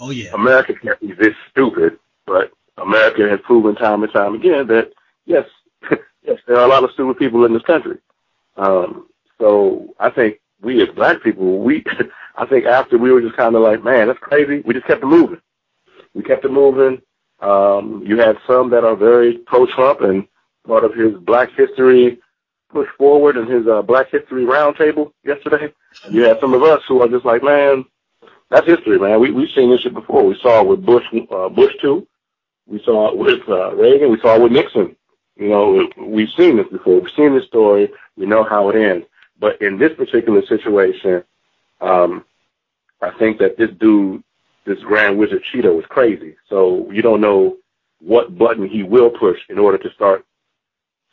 "Oh 0.00 0.10
yeah, 0.10 0.32
America 0.34 0.74
can't 0.74 1.00
be 1.00 1.12
this 1.12 1.34
stupid." 1.50 1.98
But 2.26 2.52
America 2.78 3.28
has 3.28 3.40
proven 3.44 3.74
time 3.74 4.02
and 4.02 4.12
time 4.12 4.34
again 4.34 4.66
that 4.68 4.92
yes, 5.26 5.46
yes, 6.22 6.38
there 6.46 6.56
are 6.56 6.64
a 6.64 6.68
lot 6.68 6.84
of 6.84 6.90
stupid 6.92 7.18
people 7.18 7.44
in 7.44 7.52
this 7.52 7.62
country. 7.62 7.98
Um, 8.56 9.08
so 9.38 9.94
I 9.98 10.10
think 10.10 10.40
we 10.60 10.82
as 10.82 10.88
black 10.94 11.22
people, 11.22 11.58
we, 11.58 11.84
I 12.36 12.46
think 12.46 12.66
after 12.66 12.98
we 12.98 13.12
were 13.12 13.20
just 13.20 13.36
kind 13.36 13.54
of 13.54 13.62
like, 13.62 13.84
man, 13.84 14.08
that's 14.08 14.18
crazy. 14.18 14.62
We 14.64 14.74
just 14.74 14.86
kept 14.86 15.02
it 15.02 15.06
moving. 15.06 15.40
We 16.14 16.22
kept 16.22 16.44
it 16.44 16.52
moving. 16.52 17.02
Um, 17.40 18.02
you 18.06 18.18
had 18.18 18.38
some 18.46 18.70
that 18.70 18.84
are 18.84 18.96
very 18.96 19.38
pro-Trump 19.38 20.00
and 20.00 20.26
part 20.66 20.84
of 20.84 20.94
his 20.94 21.14
Black 21.18 21.50
History 21.56 22.18
push 22.74 22.88
forward 22.98 23.36
in 23.36 23.46
his 23.46 23.66
uh, 23.66 23.80
Black 23.82 24.10
History 24.10 24.44
roundtable 24.44 25.12
yesterday. 25.24 25.72
You 26.10 26.24
had 26.24 26.40
some 26.40 26.52
of 26.52 26.62
us 26.62 26.82
who 26.88 27.00
are 27.00 27.08
just 27.08 27.24
like, 27.24 27.42
man, 27.42 27.84
that's 28.50 28.66
history, 28.66 28.98
man. 28.98 29.20
We 29.20 29.30
we've 29.30 29.48
seen 29.54 29.70
this 29.70 29.80
shit 29.80 29.94
before. 29.94 30.26
We 30.26 30.38
saw 30.42 30.60
it 30.60 30.66
with 30.66 30.84
Bush, 30.84 31.04
uh, 31.30 31.48
Bush 31.48 31.72
too. 31.80 32.06
We 32.66 32.82
saw 32.84 33.10
it 33.10 33.16
with 33.16 33.48
uh, 33.48 33.74
Reagan. 33.74 34.10
We 34.10 34.20
saw 34.20 34.34
it 34.34 34.42
with 34.42 34.52
Nixon. 34.52 34.96
You 35.36 35.48
know, 35.48 35.88
we've 35.98 36.30
seen 36.36 36.56
this 36.56 36.68
before. 36.68 37.00
We've 37.00 37.12
seen 37.16 37.34
this 37.34 37.46
story. 37.46 37.90
We 38.16 38.26
know 38.26 38.44
how 38.44 38.70
it 38.70 38.76
ends. 38.76 39.06
But 39.38 39.60
in 39.60 39.78
this 39.78 39.92
particular 39.96 40.44
situation, 40.46 41.24
um, 41.80 42.24
I 43.00 43.10
think 43.18 43.38
that 43.38 43.56
this 43.56 43.70
dude, 43.78 44.22
this 44.64 44.78
Grand 44.80 45.18
Wizard 45.18 45.42
Cheeto, 45.52 45.78
is 45.78 45.86
crazy. 45.86 46.36
So 46.48 46.90
you 46.90 47.02
don't 47.02 47.20
know 47.20 47.56
what 48.00 48.36
button 48.38 48.68
he 48.68 48.82
will 48.82 49.10
push 49.10 49.38
in 49.48 49.58
order 49.58 49.78
to 49.78 49.92
start 49.92 50.24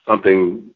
something, 0.08 0.70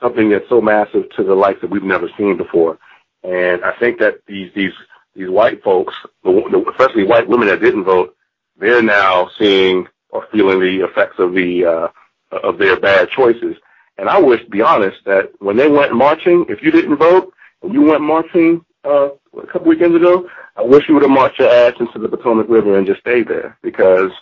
something 0.00 0.28
that's 0.30 0.48
so 0.48 0.60
massive 0.60 1.10
to 1.16 1.24
the 1.24 1.34
likes 1.34 1.60
that 1.60 1.70
we've 1.70 1.82
never 1.82 2.08
seen 2.16 2.36
before. 2.36 2.78
And 3.22 3.64
I 3.64 3.72
think 3.78 3.98
that 3.98 4.20
these 4.26 4.50
these 4.54 4.72
these 5.14 5.28
white 5.28 5.62
folks, 5.62 5.94
especially 6.24 7.04
white 7.04 7.28
women 7.28 7.48
that 7.48 7.60
didn't 7.60 7.84
vote, 7.84 8.16
they're 8.58 8.82
now 8.82 9.30
seeing 9.38 9.86
or 10.10 10.26
feeling 10.30 10.60
the 10.60 10.84
effects 10.84 11.18
of 11.18 11.34
the 11.34 11.64
uh, 11.64 12.36
of 12.36 12.58
their 12.58 12.78
bad 12.78 13.08
choices. 13.10 13.56
And 13.98 14.08
I 14.08 14.20
wish, 14.20 14.42
to 14.44 14.50
be 14.50 14.62
honest, 14.62 14.98
that 15.06 15.32
when 15.40 15.56
they 15.56 15.68
went 15.68 15.94
marching, 15.94 16.46
if 16.48 16.62
you 16.62 16.70
didn't 16.70 16.96
vote 16.96 17.32
and 17.62 17.72
you 17.72 17.82
went 17.82 18.00
marching 18.00 18.64
uh, 18.84 19.08
a 19.36 19.46
couple 19.46 19.66
weekends 19.66 19.96
ago, 19.96 20.28
I 20.56 20.62
wish 20.62 20.88
you 20.88 20.94
would 20.94 21.02
have 21.02 21.10
marched 21.10 21.40
your 21.40 21.50
ass 21.50 21.74
into 21.80 21.98
the 21.98 22.08
Potomac 22.08 22.48
River 22.48 22.78
and 22.78 22.86
just 22.86 23.00
stayed 23.00 23.28
there 23.28 23.58
because 23.62 24.12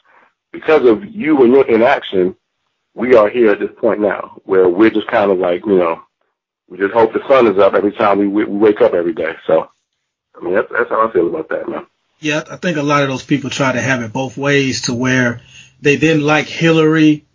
because 0.52 0.88
of 0.88 1.04
you 1.04 1.42
and 1.42 1.52
your 1.52 1.66
inaction, 1.68 2.34
we 2.96 3.14
are 3.14 3.28
here 3.28 3.52
at 3.52 3.60
this 3.60 3.70
point 3.78 4.00
now 4.00 4.40
where 4.44 4.68
we're 4.68 4.90
just 4.90 5.06
kind 5.06 5.30
of 5.30 5.38
like, 5.38 5.64
you 5.64 5.78
know, 5.78 6.02
we 6.68 6.78
just 6.78 6.92
hope 6.92 7.12
the 7.12 7.26
sun 7.28 7.46
is 7.46 7.58
up 7.58 7.74
every 7.74 7.92
time 7.92 8.18
we, 8.18 8.26
we 8.26 8.44
wake 8.44 8.80
up 8.80 8.94
every 8.94 9.12
day. 9.12 9.36
So, 9.46 9.70
I 10.34 10.44
mean, 10.44 10.54
that's, 10.54 10.68
that's 10.72 10.90
how 10.90 11.08
I 11.08 11.12
feel 11.12 11.28
about 11.28 11.48
that, 11.50 11.68
man. 11.68 11.86
Yeah, 12.18 12.42
I 12.50 12.56
think 12.56 12.76
a 12.76 12.82
lot 12.82 13.02
of 13.02 13.08
those 13.08 13.22
people 13.22 13.50
try 13.50 13.70
to 13.70 13.80
have 13.80 14.02
it 14.02 14.12
both 14.12 14.36
ways 14.36 14.82
to 14.82 14.94
where 14.94 15.42
they 15.80 15.96
didn't 15.96 16.24
like 16.24 16.46
Hillary 16.46 17.26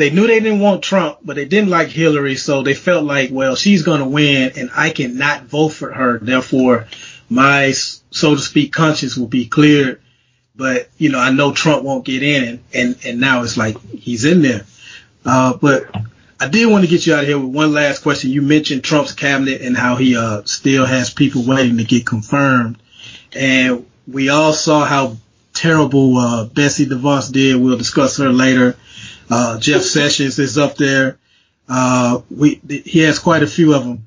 they 0.00 0.08
knew 0.08 0.26
they 0.26 0.40
didn't 0.40 0.60
want 0.60 0.82
Trump, 0.82 1.18
but 1.22 1.36
they 1.36 1.44
didn't 1.44 1.68
like 1.68 1.88
Hillary, 1.88 2.36
so 2.36 2.62
they 2.62 2.72
felt 2.72 3.04
like, 3.04 3.28
well, 3.30 3.54
she's 3.54 3.82
going 3.82 4.00
to 4.00 4.06
win, 4.06 4.52
and 4.56 4.70
I 4.74 4.88
cannot 4.88 5.44
vote 5.44 5.74
for 5.74 5.92
her. 5.92 6.18
Therefore, 6.18 6.86
my 7.28 7.72
so 7.72 8.34
to 8.34 8.40
speak 8.40 8.72
conscience 8.72 9.18
will 9.18 9.26
be 9.26 9.44
cleared. 9.44 10.00
But 10.56 10.88
you 10.96 11.10
know, 11.10 11.18
I 11.18 11.32
know 11.32 11.52
Trump 11.52 11.84
won't 11.84 12.06
get 12.06 12.22
in, 12.22 12.44
and 12.44 12.60
and, 12.72 12.96
and 13.04 13.20
now 13.20 13.42
it's 13.42 13.58
like 13.58 13.78
he's 13.90 14.24
in 14.24 14.40
there. 14.40 14.64
Uh, 15.24 15.56
but 15.56 15.94
I 16.38 16.48
did 16.48 16.70
want 16.70 16.84
to 16.84 16.90
get 16.90 17.06
you 17.06 17.14
out 17.14 17.20
of 17.20 17.26
here 17.26 17.38
with 17.38 17.54
one 17.54 17.72
last 17.72 18.02
question. 18.02 18.30
You 18.30 18.42
mentioned 18.42 18.82
Trump's 18.82 19.12
cabinet 19.12 19.60
and 19.60 19.76
how 19.76 19.96
he 19.96 20.16
uh, 20.16 20.42
still 20.44 20.86
has 20.86 21.12
people 21.12 21.44
waiting 21.44 21.76
to 21.78 21.84
get 21.84 22.06
confirmed, 22.06 22.78
and 23.34 23.86
we 24.08 24.28
all 24.28 24.52
saw 24.52 24.84
how 24.84 25.16
terrible 25.54 26.16
uh, 26.16 26.44
Betsy 26.46 26.86
DeVos 26.86 27.32
did. 27.32 27.60
We'll 27.60 27.76
discuss 27.76 28.16
her 28.18 28.30
later. 28.30 28.76
Uh, 29.28 29.58
Jeff 29.58 29.82
Sessions 29.96 30.38
is 30.38 30.58
up 30.58 30.76
there. 30.76 31.18
Uh, 31.68 32.22
we, 32.30 32.60
he 32.66 33.00
has 33.00 33.18
quite 33.18 33.42
a 33.42 33.46
few 33.46 33.74
of 33.74 33.84
them. 33.84 34.06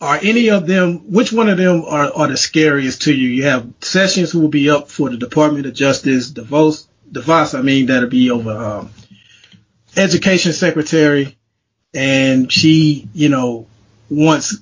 Are 0.00 0.18
any 0.22 0.50
of 0.50 0.66
them, 0.66 1.12
which 1.12 1.32
one 1.32 1.48
of 1.48 1.58
them 1.58 1.84
are, 1.84 2.12
are 2.12 2.28
the 2.28 2.36
scariest 2.36 3.02
to 3.02 3.12
you? 3.12 3.28
You 3.28 3.44
have 3.44 3.68
Sessions 3.80 4.30
who 4.30 4.40
will 4.40 4.48
be 4.48 4.70
up 4.70 4.88
for 4.88 5.10
the 5.10 5.16
Department 5.16 5.66
of 5.66 5.74
Justice, 5.74 6.30
DeVos, 6.30 6.86
DeVos, 7.10 7.58
I 7.58 7.62
mean, 7.62 7.86
that'll 7.86 8.08
be 8.08 8.30
over, 8.30 8.50
um, 8.50 8.90
education 9.98 10.52
secretary. 10.52 11.36
And 11.94 12.52
she, 12.52 13.08
you 13.14 13.28
know, 13.28 13.66
wants 14.10 14.56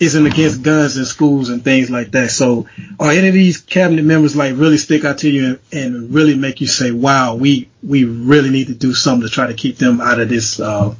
isn't 0.00 0.26
against 0.26 0.62
guns 0.62 0.96
in 0.96 1.04
schools 1.04 1.50
and 1.50 1.62
things 1.62 1.90
like 1.90 2.12
that. 2.12 2.30
So 2.30 2.68
are 3.00 3.10
any 3.10 3.28
of 3.28 3.34
these 3.34 3.58
cabinet 3.58 4.04
members 4.04 4.36
like 4.36 4.56
really 4.56 4.78
stick 4.78 5.04
out 5.04 5.18
to 5.18 5.30
you 5.30 5.46
and, 5.46 5.58
and 5.72 6.14
really 6.14 6.36
make 6.36 6.60
you 6.60 6.66
say, 6.68 6.92
wow, 6.92 7.34
we, 7.34 7.68
we 7.82 8.04
really 8.04 8.50
need 8.50 8.68
to 8.68 8.74
do 8.74 8.94
something 8.94 9.28
to 9.28 9.32
try 9.32 9.48
to 9.48 9.54
keep 9.54 9.76
them 9.76 10.00
out 10.00 10.20
of 10.20 10.28
this, 10.28 10.60
uh, 10.60 10.94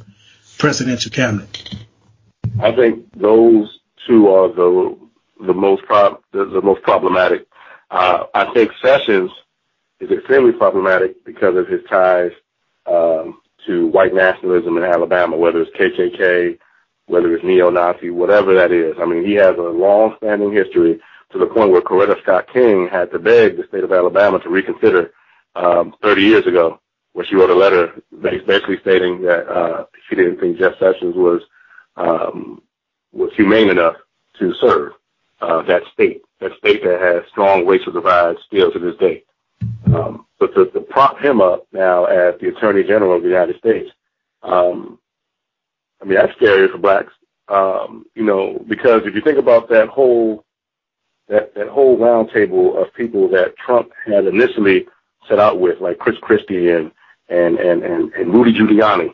presidential 0.59 1.11
cabinet? 1.11 1.75
I 2.61 2.71
think 2.73 3.11
those 3.15 3.79
two 4.05 4.27
are 4.27 4.49
the, 4.49 4.97
the 5.47 5.53
most 5.53 5.83
prob, 5.83 6.21
the, 6.31 6.45
the 6.45 6.61
most 6.61 6.83
problematic. 6.83 7.47
Uh, 7.89 8.25
I 8.35 8.53
think 8.53 8.71
Sessions 8.81 9.31
is 9.99 10.11
extremely 10.11 10.51
problematic 10.51 11.23
because 11.25 11.55
of 11.55 11.67
his 11.67 11.81
ties, 11.89 12.31
um, 12.85 13.41
to 13.69 13.85
white 13.87 14.15
nationalism 14.15 14.77
in 14.77 14.83
Alabama, 14.83 15.37
whether 15.37 15.61
it's 15.61 15.77
KKK, 15.77 16.57
whether 17.05 17.35
it's 17.35 17.43
neo-Nazi, 17.43 18.09
whatever 18.09 18.55
that 18.55 18.71
is. 18.71 18.95
I 18.99 19.05
mean, 19.05 19.23
he 19.23 19.33
has 19.35 19.55
a 19.57 19.61
long-standing 19.61 20.51
history 20.51 20.99
to 21.31 21.37
the 21.37 21.45
point 21.45 21.71
where 21.71 21.81
Coretta 21.81 22.19
Scott 22.23 22.47
King 22.51 22.87
had 22.91 23.11
to 23.11 23.19
beg 23.19 23.57
the 23.57 23.65
state 23.67 23.83
of 23.83 23.93
Alabama 23.93 24.39
to 24.39 24.49
reconsider 24.49 25.11
um, 25.55 25.93
30 26.01 26.21
years 26.23 26.47
ago, 26.47 26.79
where 27.13 27.25
she 27.25 27.35
wrote 27.35 27.51
a 27.51 27.55
letter 27.55 28.01
basically 28.21 28.79
stating 28.81 29.21
that 29.21 29.47
uh, 29.47 29.85
she 30.07 30.15
didn't 30.15 30.39
think 30.39 30.57
Jeff 30.57 30.73
Sessions 30.79 31.15
was 31.15 31.41
um, 31.95 32.61
was 33.11 33.31
humane 33.35 33.69
enough 33.69 33.95
to 34.39 34.53
serve 34.55 34.93
uh, 35.41 35.61
that 35.63 35.83
state, 35.93 36.21
that 36.39 36.51
state 36.57 36.83
that 36.83 36.99
has 37.01 37.23
strong 37.29 37.67
racial 37.67 37.91
divides 37.91 38.39
still 38.47 38.71
to 38.71 38.79
this 38.79 38.95
day. 38.97 39.23
Um, 39.93 40.25
but 40.39 40.53
to, 40.55 40.65
to 40.67 40.81
prop 40.81 41.19
him 41.19 41.41
up 41.41 41.67
now 41.71 42.05
as 42.05 42.39
the 42.39 42.49
Attorney 42.49 42.83
General 42.83 43.15
of 43.15 43.23
the 43.23 43.29
United 43.29 43.57
States, 43.57 43.89
um, 44.43 44.99
I 46.01 46.05
mean, 46.05 46.15
that's 46.15 46.35
scary 46.35 46.67
for 46.67 46.77
blacks. 46.77 47.13
Um, 47.49 48.05
you 48.15 48.23
know, 48.23 48.63
because 48.67 49.01
if 49.05 49.15
you 49.15 49.21
think 49.21 49.39
about 49.39 49.69
that 49.69 49.87
whole 49.89 50.45
that 51.27 51.53
that 51.55 51.67
whole 51.67 51.97
roundtable 51.97 52.81
of 52.81 52.93
people 52.93 53.27
that 53.29 53.57
Trump 53.57 53.91
had 54.05 54.25
initially 54.25 54.87
set 55.27 55.39
out 55.39 55.59
with, 55.59 55.79
like 55.81 55.99
Chris 55.99 56.17
Christie 56.21 56.69
and 56.71 56.91
and 57.27 57.57
and 57.57 57.83
and, 57.83 58.13
and 58.13 58.33
Rudy 58.33 58.53
Giuliani. 58.53 59.13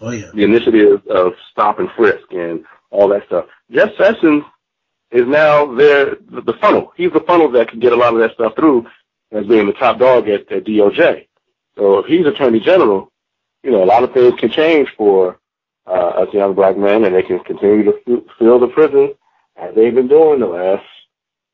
Oh 0.00 0.10
yeah. 0.10 0.30
The 0.34 0.44
initiative 0.44 1.06
of 1.08 1.34
stop 1.50 1.78
and 1.78 1.90
frisk 1.96 2.32
and 2.32 2.64
all 2.90 3.08
that 3.08 3.26
stuff. 3.26 3.46
Jeff 3.70 3.90
Sessions 3.96 4.44
is 5.10 5.26
now 5.26 5.74
there, 5.74 6.16
the, 6.30 6.40
the 6.40 6.54
funnel. 6.60 6.92
He's 6.96 7.12
the 7.12 7.20
funnel 7.20 7.50
that 7.52 7.68
can 7.68 7.80
get 7.80 7.92
a 7.92 7.96
lot 7.96 8.14
of 8.14 8.20
that 8.20 8.34
stuff 8.34 8.54
through 8.56 8.86
as 9.32 9.46
being 9.46 9.66
the 9.66 9.72
top 9.72 9.98
dog 9.98 10.28
at, 10.28 10.50
at 10.50 10.64
DOJ. 10.64 11.26
So 11.76 11.98
if 11.98 12.06
he's 12.06 12.26
Attorney 12.26 12.60
General, 12.60 13.10
you 13.62 13.70
know, 13.70 13.82
a 13.82 13.86
lot 13.86 14.04
of 14.04 14.12
things 14.12 14.38
can 14.38 14.50
change 14.50 14.88
for 14.96 15.38
uh, 15.86 15.90
us 15.90 16.32
young 16.32 16.54
black 16.54 16.76
men, 16.76 17.04
and 17.04 17.14
they 17.14 17.22
can 17.22 17.40
continue 17.40 17.84
to 17.84 17.98
f- 18.06 18.22
fill 18.38 18.58
the 18.58 18.68
prison 18.68 19.14
as 19.56 19.74
they've 19.74 19.94
been 19.94 20.08
doing 20.08 20.40
the 20.40 20.46
last 20.46 20.84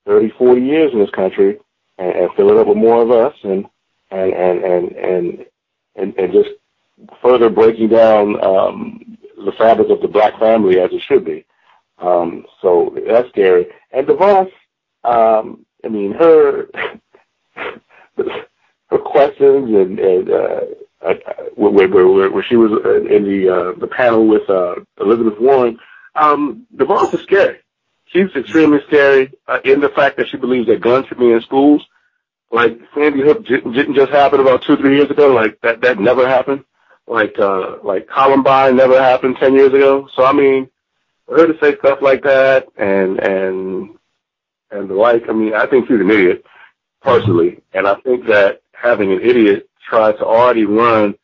30, 0.07 0.31
40 0.39 0.61
years 0.61 0.93
in 0.93 1.01
this 1.01 1.11
country, 1.11 1.59
and, 1.99 2.13
and 2.13 2.31
fill 2.37 2.51
it 2.51 2.57
up 2.57 2.67
with 2.67 2.77
more 2.77 3.03
of 3.03 3.11
us, 3.11 3.35
and 3.43 3.67
and 4.11 4.33
and 4.33 4.65
and 4.65 4.93
and 4.93 5.47
and, 5.97 6.19
and 6.19 6.33
just 6.33 6.51
further 7.23 7.51
breaking 7.51 7.89
down 7.89 8.43
um, 8.45 9.19
the 9.45 9.53
fabric 9.53 9.89
of 9.91 10.01
the 10.01 10.09
black 10.09 10.39
family 10.39 10.79
as 10.79 10.91
it 10.93 11.03
should 11.03 11.25
be. 11.25 11.45
Um, 11.99 12.45
so 12.61 12.97
that's 13.07 13.29
scary. 13.31 13.67
And 13.93 14.07
DeVos, 14.07 14.51
um, 15.05 15.65
I 15.85 15.89
mean, 15.89 16.13
her 16.13 16.69
her 18.89 18.99
questions 18.99 19.69
and, 19.75 19.99
and 19.99 20.31
uh, 20.31 20.61
uh, 21.03 21.15
where, 21.55 21.89
where, 21.89 22.31
where 22.31 22.43
she 22.43 22.57
was 22.57 22.73
in 23.11 23.25
the 23.25 23.49
uh, 23.49 23.79
the 23.79 23.87
panel 23.87 24.27
with 24.27 24.49
uh, 24.49 24.77
Elizabeth 25.01 25.39
Warren, 25.39 25.79
um, 26.15 26.67
DeVos 26.75 27.15
is 27.15 27.21
scary. 27.23 27.59
She's 28.07 28.35
extremely 28.35 28.81
scary 28.87 29.33
uh, 29.47 29.59
in 29.65 29.81
the 29.81 29.89
fact 29.91 30.17
that 30.17 30.29
she 30.29 30.37
believes 30.37 30.69
that 30.69 30.81
guns 30.81 31.07
should 31.07 31.19
be 31.19 31.33
in 31.33 31.41
schools. 31.43 31.85
Like 32.51 32.79
Sandy 32.95 33.23
Hook 33.23 33.45
didn't 33.47 33.95
just 33.95 34.13
happen 34.13 34.41
about 34.41 34.63
two, 34.63 34.77
three 34.77 34.97
years 34.97 35.11
ago. 35.11 35.33
Like 35.35 35.61
that, 35.63 35.81
that 35.83 35.99
never 35.99 36.27
happened. 36.27 36.65
Like, 37.09 37.39
uh, 37.39 37.79
like 37.83 38.09
Columbine 38.09 38.77
never 38.77 39.01
happened 39.01 39.37
10 39.39 39.55
years 39.55 39.73
ago. 39.73 40.09
So, 40.15 40.25
I 40.25 40.33
mean, 40.33 40.69
for 41.27 41.39
her 41.39 41.47
to 41.53 41.59
say 41.61 41.77
stuff 41.79 41.99
like 42.03 42.23
that 42.23 42.67
and, 42.77 43.19
and, 43.21 43.97
and 44.71 44.89
the 44.89 44.95
like, 44.95 45.29
I 45.29 45.33
mean, 45.33 45.55
I 45.55 45.67
think 45.67 45.87
she's 45.87 46.01
an 46.01 46.11
idiot 46.11 46.45
personally. 47.07 47.63
And 47.73 47.87
I 47.87 47.95
think 47.97 48.27
that 48.27 48.63
having 48.73 49.13
an 49.13 49.21
idiot 49.23 49.69
try 49.89 50.13
to 50.13 50.25
already 50.25 50.65
run 50.65 51.15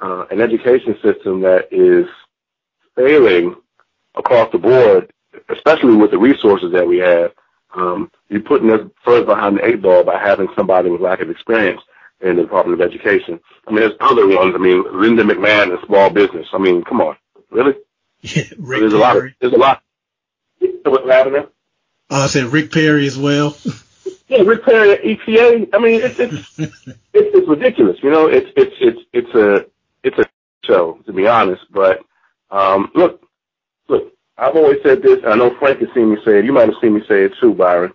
uh, 0.00 0.26
an 0.30 0.40
education 0.40 0.96
system 1.02 1.40
that 1.42 1.68
is 1.70 2.06
failing 2.96 3.54
across 4.16 4.50
the 4.52 4.58
board, 4.58 5.12
especially 5.48 5.96
with 5.96 6.10
the 6.10 6.18
resources 6.18 6.72
that 6.72 6.86
we 6.86 6.98
have, 6.98 7.32
um, 7.74 8.10
you're 8.28 8.40
putting 8.40 8.70
us 8.70 8.80
further 9.04 9.24
behind 9.26 9.56
the 9.58 9.64
eight 9.66 9.80
ball 9.82 10.02
by 10.02 10.18
having 10.18 10.48
somebody 10.56 10.90
with 10.90 11.00
lack 11.00 11.20
of 11.20 11.30
experience 11.30 11.80
in 12.20 12.36
the 12.36 12.42
Department 12.42 12.80
of 12.80 12.86
Education. 12.86 13.38
I 13.66 13.70
mean, 13.70 13.80
there's 13.80 13.92
other 14.00 14.26
ones. 14.26 14.54
I 14.54 14.58
mean, 14.58 14.84
Linda 14.92 15.22
McMahon 15.22 15.70
in 15.78 15.86
small 15.86 16.10
business. 16.10 16.46
I 16.52 16.58
mean, 16.58 16.82
come 16.84 17.00
on, 17.00 17.16
really? 17.50 17.74
Yeah, 18.20 18.42
Rick 18.58 18.80
there's 18.80 18.92
Perry. 18.92 18.94
a 18.94 18.98
lot. 18.98 19.16
Of, 19.16 19.22
there's 19.40 19.52
a 19.52 19.56
lot. 19.56 19.82
What's 20.84 21.08
happening? 21.08 21.44
Uh, 22.10 22.16
I 22.16 22.26
said 22.26 22.46
Rick 22.46 22.72
Perry 22.72 23.06
as 23.06 23.16
well. 23.16 23.56
yeah, 24.28 24.42
Rick 24.42 24.64
Perry 24.64 24.92
at 24.92 25.02
EPA. 25.02 25.68
I 25.72 25.78
mean, 25.78 26.00
it's 26.02 26.18
it's, 26.18 26.58
it's 26.58 26.86
it's 27.12 27.48
ridiculous. 27.48 27.98
You 28.02 28.10
know, 28.10 28.26
it's 28.26 28.50
it's 28.56 28.74
it's 28.80 29.00
it's 29.12 29.34
a 29.34 29.66
it's 30.02 30.18
a 30.18 30.26
show 30.64 30.98
to 31.06 31.12
be 31.12 31.26
honest. 31.26 31.64
But 31.70 32.00
um, 32.50 32.90
look, 32.94 33.22
look, 33.88 34.12
I've 34.36 34.56
always 34.56 34.78
said 34.82 35.02
this. 35.02 35.18
and 35.24 35.32
I 35.32 35.36
know 35.36 35.56
Frank 35.58 35.80
has 35.80 35.88
seen 35.94 36.10
me 36.10 36.18
say 36.24 36.38
it. 36.38 36.44
You 36.44 36.52
might 36.52 36.68
have 36.68 36.78
seen 36.80 36.94
me 36.94 37.00
say 37.08 37.24
it 37.24 37.32
too, 37.40 37.54
Byron. 37.54 37.92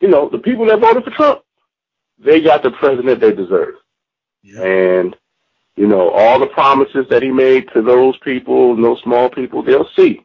You 0.00 0.08
know, 0.08 0.28
the 0.28 0.38
people 0.38 0.66
that 0.66 0.80
voted 0.80 1.04
for 1.04 1.10
Trump, 1.10 1.42
they 2.18 2.40
got 2.40 2.62
the 2.62 2.70
president 2.70 3.20
they 3.20 3.32
deserve. 3.32 3.74
Yeah. 4.42 4.62
And, 4.62 5.16
you 5.74 5.86
know, 5.86 6.10
all 6.10 6.38
the 6.38 6.46
promises 6.46 7.06
that 7.10 7.22
he 7.22 7.30
made 7.30 7.68
to 7.72 7.82
those 7.82 8.16
people, 8.18 8.76
those 8.76 9.00
small 9.02 9.28
people, 9.28 9.62
they'll 9.62 9.88
see. 9.96 10.24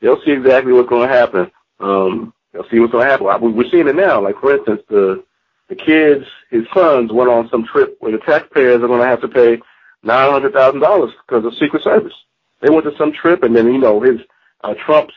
They'll 0.00 0.22
see 0.22 0.30
exactly 0.30 0.72
what's 0.72 0.88
going 0.88 1.08
to 1.08 1.14
happen. 1.14 1.50
Um, 1.80 2.32
they'll 2.52 2.68
see 2.70 2.78
what's 2.78 2.92
to 2.92 2.98
happen. 2.98 3.26
We're 3.54 3.70
seeing 3.70 3.88
it 3.88 3.96
now. 3.96 4.22
Like, 4.22 4.40
for 4.40 4.56
instance, 4.56 4.82
the, 4.88 5.24
the 5.68 5.74
kids, 5.74 6.24
his 6.50 6.64
sons 6.74 7.12
went 7.12 7.30
on 7.30 7.48
some 7.50 7.64
trip 7.64 7.96
where 8.00 8.12
the 8.12 8.18
taxpayers 8.18 8.82
are 8.82 8.88
to 8.88 9.04
have 9.04 9.20
to 9.20 9.28
pay 9.28 9.60
$900,000 10.04 11.12
because 11.26 11.44
of 11.44 11.54
Secret 11.58 11.82
Service. 11.82 12.14
They 12.60 12.70
went 12.70 12.84
to 12.84 12.96
some 12.96 13.12
trip 13.12 13.42
and 13.42 13.54
then, 13.54 13.66
you 13.66 13.78
know, 13.78 14.00
his, 14.00 14.20
uh, 14.62 14.74
Trump's 14.84 15.14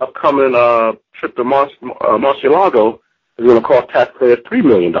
upcoming, 0.00 0.54
uh, 0.54 0.92
trip 1.14 1.34
to 1.36 1.44
Mar- 1.44 1.70
uh, 2.06 2.18
Mar-a-Lago 2.18 3.00
is 3.38 3.46
to 3.46 3.60
cost 3.60 3.88
taxpayers 3.90 4.38
$3 4.50 4.64
million. 4.64 4.94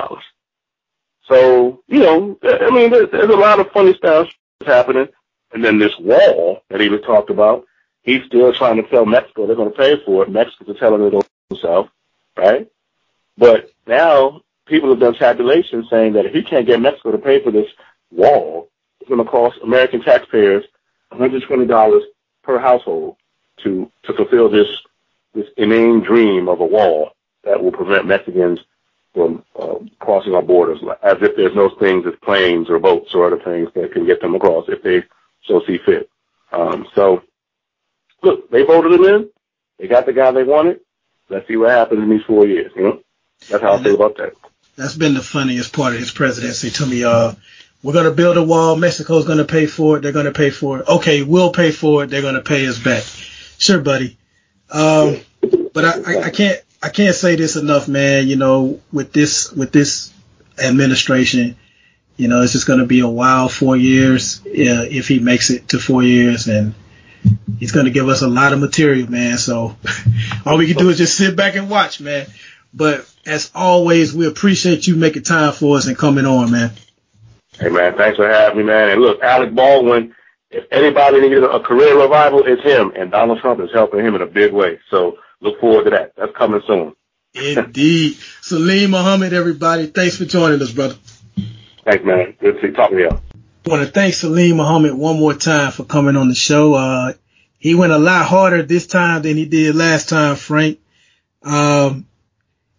So, 1.28 1.82
you 1.88 2.00
know, 2.00 2.38
I 2.42 2.70
mean, 2.70 2.90
there's, 2.90 3.10
there's 3.10 3.30
a 3.30 3.36
lot 3.36 3.60
of 3.60 3.70
funny 3.72 3.94
stuff 3.94 4.28
happening. 4.64 5.08
And 5.52 5.64
then 5.64 5.78
this 5.78 5.96
wall 5.98 6.62
that 6.70 6.80
he 6.80 6.88
was 6.88 7.00
talked 7.02 7.30
about, 7.30 7.64
he's 8.02 8.24
still 8.26 8.52
trying 8.52 8.76
to 8.76 8.88
tell 8.88 9.06
Mexico 9.06 9.46
they're 9.46 9.56
going 9.56 9.70
to 9.70 9.78
pay 9.78 9.96
for 10.04 10.24
it. 10.24 10.30
Mexico's 10.30 10.78
telling 10.78 11.02
it 11.02 11.14
himself, 11.48 11.88
right? 12.36 12.68
But 13.38 13.70
now 13.86 14.42
people 14.66 14.90
have 14.90 15.00
done 15.00 15.14
calculations 15.14 15.86
saying 15.90 16.14
that 16.14 16.26
if 16.26 16.32
he 16.32 16.42
can't 16.42 16.66
get 16.66 16.80
Mexico 16.80 17.12
to 17.12 17.18
pay 17.18 17.42
for 17.42 17.50
this 17.50 17.68
wall, 18.10 18.68
it's 19.00 19.08
going 19.08 19.24
to 19.24 19.30
cost 19.30 19.58
American 19.62 20.02
taxpayers 20.02 20.64
$120 21.12 22.00
per 22.42 22.58
household 22.58 23.16
to 23.58 23.90
to 24.02 24.12
fulfill 24.12 24.50
this 24.50 24.68
this 25.34 25.46
inane 25.56 26.00
dream 26.00 26.48
of 26.48 26.60
a 26.60 26.64
wall 26.64 27.12
that 27.44 27.62
will 27.62 27.72
prevent 27.72 28.06
Mexicans 28.06 28.60
from 29.14 29.42
uh, 29.58 29.76
crossing 29.98 30.34
our 30.34 30.42
borders, 30.42 30.78
as 31.02 31.16
if 31.22 31.36
there's 31.36 31.54
no 31.54 31.70
things 31.78 32.06
as 32.06 32.14
planes 32.22 32.68
or 32.68 32.78
boats 32.78 33.14
or 33.14 33.26
other 33.26 33.42
things 33.42 33.70
that 33.74 33.92
can 33.92 34.04
get 34.04 34.20
them 34.20 34.34
across 34.34 34.66
if 34.68 34.82
they 34.82 35.02
so 35.44 35.62
see 35.66 35.78
fit. 35.78 36.10
Um, 36.52 36.86
so, 36.94 37.22
look, 38.22 38.50
they 38.50 38.62
voted 38.62 38.92
him 38.92 39.04
in. 39.04 39.30
They 39.78 39.88
got 39.88 40.06
the 40.06 40.12
guy 40.12 40.30
they 40.32 40.42
wanted. 40.42 40.80
Let's 41.28 41.48
see 41.48 41.56
what 41.56 41.70
happens 41.70 42.02
in 42.02 42.10
these 42.10 42.24
four 42.24 42.46
years. 42.46 42.72
You 42.76 42.82
know, 42.82 43.02
that's 43.50 43.62
how 43.62 43.74
I 43.74 43.82
feel 43.82 43.96
about 43.96 44.16
that. 44.18 44.34
That's 44.76 44.94
been 44.94 45.14
the 45.14 45.22
funniest 45.22 45.72
part 45.72 45.94
of 45.94 45.98
his 45.98 46.10
presidency 46.10 46.70
to 46.70 46.86
me. 46.86 47.04
Uh, 47.04 47.32
we're 47.82 47.92
going 47.92 48.04
to 48.04 48.10
build 48.10 48.36
a 48.36 48.42
wall. 48.42 48.76
Mexico's 48.76 49.26
going 49.26 49.38
to 49.38 49.44
pay 49.44 49.66
for 49.66 49.96
it. 49.96 50.00
They're 50.00 50.12
going 50.12 50.26
to 50.26 50.32
pay 50.32 50.50
for 50.50 50.80
it. 50.80 50.88
Okay, 50.88 51.22
we'll 51.22 51.52
pay 51.52 51.70
for 51.70 52.04
it. 52.04 52.10
They're 52.10 52.22
going 52.22 52.34
to 52.34 52.42
pay 52.42 52.66
us 52.66 52.78
back. 52.78 53.02
Sure, 53.58 53.80
buddy. 53.80 54.18
Um, 54.70 55.18
but 55.72 55.84
I, 55.84 56.12
I, 56.14 56.22
I 56.24 56.30
can't 56.30 56.60
I 56.82 56.88
can't 56.88 57.14
say 57.14 57.36
this 57.36 57.56
enough, 57.56 57.88
man. 57.88 58.28
You 58.28 58.36
know, 58.36 58.80
with 58.92 59.12
this 59.12 59.50
with 59.52 59.72
this 59.72 60.12
administration, 60.58 61.56
you 62.16 62.28
know, 62.28 62.42
it's 62.42 62.52
just 62.52 62.66
going 62.66 62.80
to 62.80 62.86
be 62.86 63.00
a 63.00 63.08
wild 63.08 63.52
four 63.52 63.76
years 63.76 64.40
yeah, 64.44 64.82
if 64.82 65.08
he 65.08 65.18
makes 65.18 65.50
it 65.50 65.68
to 65.68 65.78
four 65.78 66.02
years, 66.02 66.48
and 66.48 66.74
he's 67.58 67.72
going 67.72 67.86
to 67.86 67.92
give 67.92 68.08
us 68.08 68.22
a 68.22 68.28
lot 68.28 68.52
of 68.52 68.60
material, 68.60 69.10
man. 69.10 69.38
So 69.38 69.76
all 70.46 70.58
we 70.58 70.66
can 70.66 70.76
do 70.76 70.88
is 70.88 70.98
just 70.98 71.16
sit 71.16 71.36
back 71.36 71.56
and 71.56 71.70
watch, 71.70 72.00
man. 72.00 72.26
But 72.72 73.10
as 73.24 73.50
always, 73.54 74.14
we 74.14 74.26
appreciate 74.26 74.86
you 74.86 74.96
making 74.96 75.22
time 75.22 75.52
for 75.52 75.76
us 75.76 75.86
and 75.86 75.96
coming 75.96 76.26
on, 76.26 76.50
man. 76.50 76.72
Hey, 77.58 77.70
man, 77.70 77.96
thanks 77.96 78.16
for 78.16 78.28
having 78.28 78.58
me, 78.58 78.64
man. 78.64 78.90
And 78.90 79.00
look, 79.00 79.22
Alec 79.22 79.54
Baldwin, 79.54 80.14
if 80.50 80.64
anybody 80.70 81.20
needs 81.20 81.42
a 81.42 81.60
career 81.60 81.98
revival, 81.98 82.44
it's 82.46 82.62
him, 82.62 82.92
and 82.94 83.10
Donald 83.10 83.40
Trump 83.40 83.60
is 83.60 83.70
helping 83.72 84.00
him 84.00 84.14
in 84.14 84.22
a 84.22 84.26
big 84.26 84.52
way. 84.52 84.78
So 84.90 85.18
look 85.40 85.58
forward 85.60 85.84
to 85.84 85.90
that. 85.90 86.12
That's 86.16 86.36
coming 86.36 86.60
soon. 86.66 86.94
Indeed. 87.34 88.16
Salim 88.42 88.90
Muhammad, 88.90 89.32
everybody, 89.32 89.86
thanks 89.86 90.16
for 90.16 90.24
joining 90.24 90.60
us, 90.60 90.72
brother. 90.72 90.96
Thanks, 91.84 92.04
man. 92.04 92.34
Good 92.40 92.60
to 92.60 92.72
talk 92.72 92.90
to 92.90 92.98
you. 92.98 93.10
I 93.66 93.68
want 93.68 93.84
to 93.84 93.90
thank 93.90 94.14
Salim 94.14 94.58
Muhammad 94.58 94.94
one 94.94 95.18
more 95.18 95.34
time 95.34 95.72
for 95.72 95.82
coming 95.82 96.14
on 96.14 96.28
the 96.28 96.36
show. 96.36 96.74
Uh, 96.74 97.14
he 97.58 97.74
went 97.74 97.90
a 97.90 97.98
lot 97.98 98.24
harder 98.24 98.62
this 98.62 98.86
time 98.86 99.22
than 99.22 99.36
he 99.36 99.44
did 99.44 99.74
last 99.74 100.08
time, 100.08 100.36
Frank. 100.36 100.78
Um, 101.42 102.06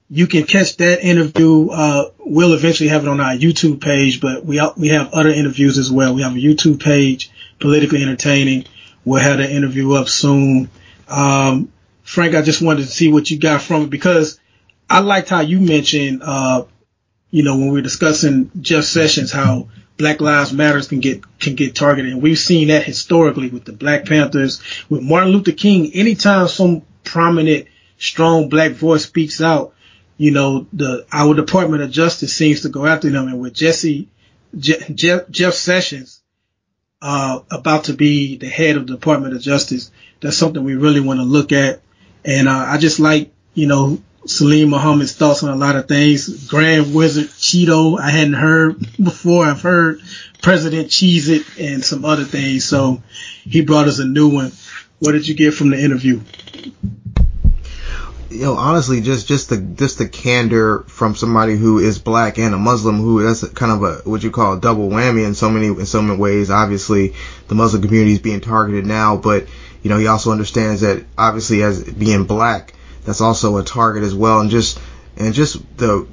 you 0.09 0.27
can 0.27 0.45
catch 0.45 0.77
that 0.77 1.05
interview. 1.05 1.67
Uh, 1.71 2.11
we'll 2.19 2.53
eventually 2.53 2.87
have 2.87 3.03
it 3.03 3.09
on 3.09 3.19
our 3.19 3.33
YouTube 3.33 3.81
page, 3.81 4.21
but 4.21 4.45
we 4.45 4.61
we 4.77 4.87
have 4.87 5.13
other 5.13 5.29
interviews 5.29 5.77
as 5.77 5.91
well. 5.91 6.15
We 6.15 6.21
have 6.21 6.37
a 6.37 6.39
YouTube 6.39 6.81
page, 6.81 7.31
politically 7.59 8.01
entertaining. 8.01 8.63
We'll 9.03 9.21
have 9.21 9.39
the 9.39 9.51
interview 9.51 9.91
up 9.91 10.07
soon. 10.07 10.69
Um, 11.09 11.69
Frank, 12.03 12.33
I 12.33 12.41
just 12.41 12.61
wanted 12.61 12.83
to 12.83 12.87
see 12.87 13.11
what 13.11 13.29
you 13.29 13.37
got 13.37 13.61
from 13.61 13.81
it 13.83 13.89
because 13.89 14.39
I 14.89 14.99
liked 15.01 15.27
how 15.27 15.41
you 15.41 15.59
mentioned, 15.59 16.21
uh, 16.23 16.63
you 17.31 17.43
know, 17.43 17.57
when 17.57 17.71
we 17.71 17.79
are 17.79 17.83
discussing 17.83 18.51
Jeff 18.61 18.85
Sessions, 18.85 19.31
how 19.31 19.67
Black 19.97 20.21
Lives 20.21 20.53
Matters 20.53 20.87
can 20.87 20.99
get 20.99 21.23
can 21.39 21.55
get 21.55 21.75
targeted, 21.75 22.13
and 22.13 22.21
we've 22.21 22.39
seen 22.39 22.69
that 22.69 22.83
historically 22.83 23.49
with 23.49 23.65
the 23.65 23.73
Black 23.73 24.05
Panthers, 24.05 24.61
with 24.89 25.01
Martin 25.01 25.31
Luther 25.31 25.51
King. 25.51 25.91
Anytime 25.93 26.47
some 26.47 26.83
prominent, 27.03 27.67
strong 27.97 28.49
Black 28.49 28.73
voice 28.73 29.05
speaks 29.05 29.41
out, 29.41 29.73
you 30.17 30.31
know, 30.31 30.67
the 30.71 31.05
our 31.11 31.33
Department 31.33 31.83
of 31.83 31.91
Justice 31.91 32.35
seems 32.35 32.61
to 32.61 32.69
go 32.69 32.85
after 32.85 33.09
them, 33.09 33.27
and 33.27 33.41
with 33.41 33.53
Jesse 33.53 34.07
Je- 34.57 34.93
Jeff, 34.93 35.29
Jeff 35.29 35.53
Sessions 35.53 36.21
uh, 37.01 37.39
about 37.51 37.85
to 37.85 37.93
be 37.93 38.37
the 38.37 38.47
head 38.47 38.77
of 38.77 38.87
the 38.87 38.93
Department 38.93 39.35
of 39.35 39.41
Justice, 39.41 39.91
that's 40.21 40.37
something 40.37 40.63
we 40.63 40.75
really 40.75 40.99
want 41.01 41.19
to 41.19 41.23
look 41.23 41.51
at. 41.51 41.81
And 42.25 42.47
uh, 42.47 42.65
I 42.67 42.77
just 42.77 42.99
like, 42.99 43.31
you 43.53 43.67
know, 43.67 44.01
Salim 44.27 44.69
Muhammad's 44.69 45.13
thoughts 45.13 45.43
on 45.43 45.49
a 45.49 45.55
lot 45.55 45.75
of 45.75 45.87
things. 45.87 46.47
Grand 46.47 46.93
Wizard 46.93 47.27
Cheeto, 47.27 47.99
I 47.99 48.09
hadn't 48.09 48.33
heard 48.33 48.79
before. 48.97 49.45
I've 49.45 49.61
heard 49.61 50.01
President 50.41 50.89
Cheese 50.89 51.29
It 51.29 51.43
and 51.59 51.83
some 51.83 52.05
other 52.05 52.23
things. 52.23 52.65
So 52.65 53.01
he 53.43 53.61
brought 53.61 53.87
us 53.87 53.99
a 53.99 54.05
new 54.05 54.29
one. 54.29 54.51
What 54.99 55.13
did 55.13 55.27
you 55.27 55.35
get 55.35 55.53
from 55.53 55.69
the 55.69 55.79
interview? 55.79 56.21
you 58.29 58.43
know, 58.43 58.53
honestly, 58.53 59.01
just 59.01 59.27
just 59.27 59.49
the 59.49 59.57
just 59.57 59.97
the 59.97 60.07
candor 60.07 60.83
from 60.87 61.15
somebody 61.15 61.55
who 61.55 61.79
is 61.79 61.97
black 61.97 62.37
and 62.37 62.53
a 62.53 62.57
Muslim, 62.57 62.97
who 62.97 63.23
that's 63.23 63.47
kind 63.49 63.71
of 63.71 63.83
a 63.83 64.09
what 64.09 64.21
you 64.21 64.31
call 64.31 64.53
a 64.53 64.59
double 64.59 64.89
whammy 64.89 65.25
in 65.25 65.33
so 65.33 65.49
many 65.49 65.67
in 65.67 65.85
so 65.85 66.01
many 66.01 66.19
ways. 66.19 66.51
Obviously, 66.51 67.15
the 67.47 67.55
Muslim 67.55 67.81
community 67.81 68.13
is 68.13 68.19
being 68.19 68.41
targeted 68.41 68.85
now, 68.85 69.17
but 69.17 69.47
you 69.81 69.89
know, 69.89 69.97
he 69.97 70.07
also 70.07 70.31
understands 70.31 70.81
that 70.81 71.05
obviously 71.17 71.63
as 71.63 71.83
being 71.83 72.25
black, 72.25 72.73
that's 73.07 73.21
also 73.21 73.55
a 73.57 73.63
target 73.63 74.03
as 74.03 74.13
well, 74.13 74.41
and 74.41 74.51
just 74.51 74.77
and 75.15 75.33
just 75.33 75.77
the 75.77 76.05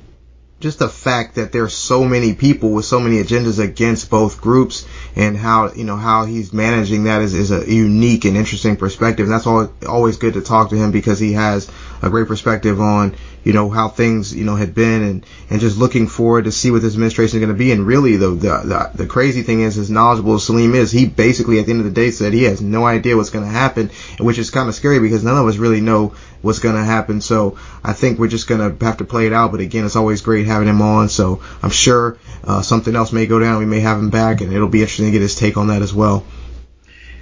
just 0.61 0.79
the 0.79 0.89
fact 0.89 1.35
that 1.35 1.53
there's 1.53 1.75
so 1.75 2.05
many 2.05 2.33
people 2.33 2.71
with 2.71 2.85
so 2.87 3.01
many 3.01 3.17
agendas 3.17 3.63
against 3.63 4.09
both 4.09 4.41
groups 4.41 4.87
and 5.17 5.37
how 5.37 5.73
you 5.73 5.83
know 5.83 5.97
how 5.97 6.25
he's 6.25 6.53
managing 6.53 7.05
that 7.05 7.21
is, 7.21 7.35
is 7.35 7.51
a 7.51 7.71
unique 7.71 8.25
and 8.25 8.37
interesting 8.37 8.77
perspective. 8.77 9.27
And 9.27 9.35
that's 9.35 9.47
always 9.47 9.69
always 9.87 10.17
good 10.17 10.35
to 10.35 10.41
talk 10.41 10.71
to 10.71 10.77
him 10.77 10.93
because 10.93 11.19
he 11.19 11.33
has 11.33 11.69
a 12.01 12.09
great 12.09 12.29
perspective 12.29 12.81
on 12.81 13.17
you 13.43 13.53
know 13.53 13.69
how 13.69 13.89
things 13.89 14.35
you 14.35 14.45
know 14.45 14.55
had 14.55 14.75
been 14.75 15.03
and 15.03 15.27
and 15.51 15.61
just 15.61 15.77
looking 15.77 16.07
forward 16.07 16.45
to 16.45 16.53
see 16.53 16.71
what 16.71 16.81
this 16.81 16.95
administration 16.95 17.39
is 17.39 17.45
going 17.45 17.55
to 17.55 17.59
be. 17.59 17.73
And 17.73 17.87
really 17.87 18.17
the, 18.17 18.29
the 18.31 18.37
the 18.65 18.91
the 18.95 19.07
crazy 19.07 19.43
thing 19.43 19.61
is 19.61 19.77
as 19.77 19.91
knowledgeable 19.91 20.37
as 20.37 20.45
Salim 20.45 20.75
is, 20.75 20.93
he 20.93 21.05
basically 21.05 21.59
at 21.59 21.67
the 21.67 21.73
end 21.73 21.81
of 21.81 21.87
the 21.87 21.93
day 21.93 22.13
said 22.13 22.33
he 22.33 22.45
has 22.45 22.63
no 22.63 22.87
idea 22.87 23.17
what's 23.17 23.31
going 23.31 23.45
to 23.45 23.51
happen, 23.51 23.91
which 24.19 24.39
is 24.39 24.51
kind 24.51 24.69
of 24.69 24.75
scary 24.75 25.01
because 25.01 25.25
none 25.25 25.37
of 25.37 25.47
us 25.47 25.57
really 25.57 25.81
know 25.81 26.15
what's 26.45 26.59
going 26.59 26.77
to 26.77 26.85
happen. 26.85 27.21
So 27.21 27.59
I 27.83 27.93
think 27.93 28.19
we're 28.19 28.29
just 28.29 28.47
going 28.47 28.61
to 28.61 28.85
have 28.85 28.99
to 28.99 29.05
play 29.05 29.27
it 29.27 29.33
out. 29.33 29.51
But 29.51 29.61
again, 29.61 29.85
it's 29.85 29.97
always 29.97 30.21
great 30.21 30.47
having 30.47 30.69
him 30.69 30.83
on. 30.83 31.09
So 31.09 31.43
I'm 31.63 31.71
sure 31.71 32.19
uh, 32.45 32.63
something 32.63 32.95
else 32.95 33.13
may 33.13 33.27
go 33.27 33.39
down. 33.39 33.59
We 33.59 33.67
may 33.67 33.81
have 33.81 33.99
him 33.99 34.11
back, 34.11 34.41
and 34.41 34.53
it'll 34.53 34.69
be 34.69 34.81
interesting 34.81 35.07
to 35.07 35.13
get 35.13 35.23
his 35.23 35.35
take 35.35 35.57
on 35.57 35.69
that 35.69 35.83
as 35.83 35.93
well. 35.93 36.25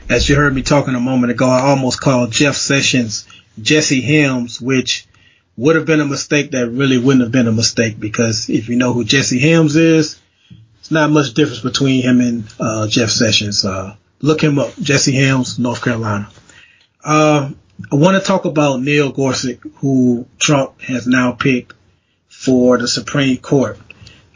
As 0.09 0.29
you 0.29 0.37
heard 0.37 0.55
me 0.55 0.63
talking 0.63 0.95
a 0.95 1.01
moment 1.01 1.31
ago, 1.31 1.49
I 1.49 1.61
almost 1.61 2.01
called 2.01 2.33
Jeff 2.33 2.57
Sessions 2.57 3.27
Jesse 3.61 4.01
Helms, 4.01 4.61
which 4.61 5.07
would 5.57 5.77
have 5.77 5.87
been 5.87 6.01
a 6.01 6.07
mistake 6.07 6.53
that 6.53 6.69
really 6.69 6.99
wouldn't 6.99 7.23
have 7.23 7.33
been 7.33 7.47
a 7.47 7.53
mistake 7.53 8.01
because 8.01 8.49
if 8.49 8.69
you 8.69 8.77
know 8.77 8.93
who 8.93 9.05
Jesse 9.05 9.39
Helms 9.39 9.77
is, 9.77 10.21
it's 10.81 10.91
not 10.91 11.11
much 11.11 11.35
difference 11.35 11.61
between 11.61 12.03
him 12.03 12.21
and 12.21 12.45
uh, 12.59 12.89
Jeff 12.89 13.11
Sessions. 13.11 13.65
Uh, 13.65 13.95
look 14.21 14.43
him 14.43 14.59
up, 14.59 14.75
Jesse 14.81 15.15
Helms, 15.15 15.59
North 15.59 15.83
Carolina. 15.83 16.29
Uh, 17.05 17.51
I 17.91 17.97
want 17.97 18.21
to 18.21 18.27
talk 18.27 18.45
about 18.45 18.81
Neil 18.81 19.13
Gorsuch, 19.13 19.59
who 19.77 20.27
Trump 20.39 20.81
has 20.83 21.07
now 21.07 21.33
picked 21.33 21.75
for 22.29 22.79
the 22.79 22.89
Supreme 22.89 23.39
Court. 23.39 23.79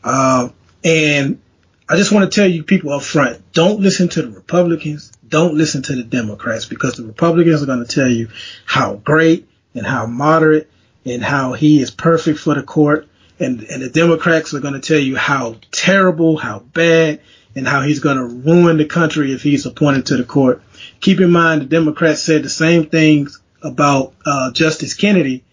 Uh, 0.03 0.51
and 0.85 1.41
I 1.89 1.97
just 1.97 2.13
want 2.13 2.31
to 2.31 2.35
tell 2.35 2.49
you 2.49 2.65
people 2.65 2.93
up 2.93 3.03
front, 3.03 3.53
don't 3.53 3.81
listen 3.81 4.09
to 4.11 4.23
the 4.23 4.31
Republicans, 4.31 5.13
don't 5.29 5.55
listen 5.55 5.83
to 5.83 5.95
the 5.95 6.03
Democrats 6.03 6.67
because 6.67 6.95
the 6.95 7.05
Republicans 7.05 7.63
are 7.63 7.67
going 7.67 7.85
to 7.85 7.93
tell 7.93 8.09
you 8.09 8.29
how 8.65 8.95
great 8.95 9.49
and 9.75 9.87
how 9.87 10.07
moderate 10.07 10.71
and 11.05 11.23
how 11.23 11.53
he 11.53 11.81
is 11.81 11.91
perfect 11.91 12.39
for 12.39 12.55
the 12.55 12.63
court. 12.63 13.09
And, 13.39 13.63
and 13.65 13.83
the 13.83 13.91
Democrats 13.91 14.55
are 14.55 14.61
going 14.61 14.75
to 14.75 14.81
tell 14.81 14.99
you 14.99 15.17
how 15.17 15.57
terrible, 15.71 16.37
how 16.37 16.61
bad, 16.61 17.21
and 17.55 17.67
how 17.67 17.83
he's 17.83 18.01
going 18.01 18.17
to 18.17 18.25
ruin 18.25 18.79
the 18.79 18.85
country 18.85 19.33
if 19.33 19.43
he's 19.43 19.67
appointed 19.67 20.07
to 20.07 20.17
the 20.17 20.25
court. 20.25 20.63
Keep 21.01 21.21
in 21.21 21.31
mind, 21.31 21.63
the 21.63 21.67
Democrats 21.67 22.23
said 22.23 22.43
the 22.43 22.49
same 22.49 22.87
things 22.87 23.41
about 23.63 24.15
uh, 24.25 24.53
Justice 24.53 24.95
Kennedy, 24.95 25.45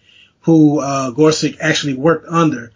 who 0.42 0.80
uh, 0.80 1.10
Gorsuch 1.10 1.56
actually 1.60 1.94
worked 1.94 2.28
under. 2.28 2.72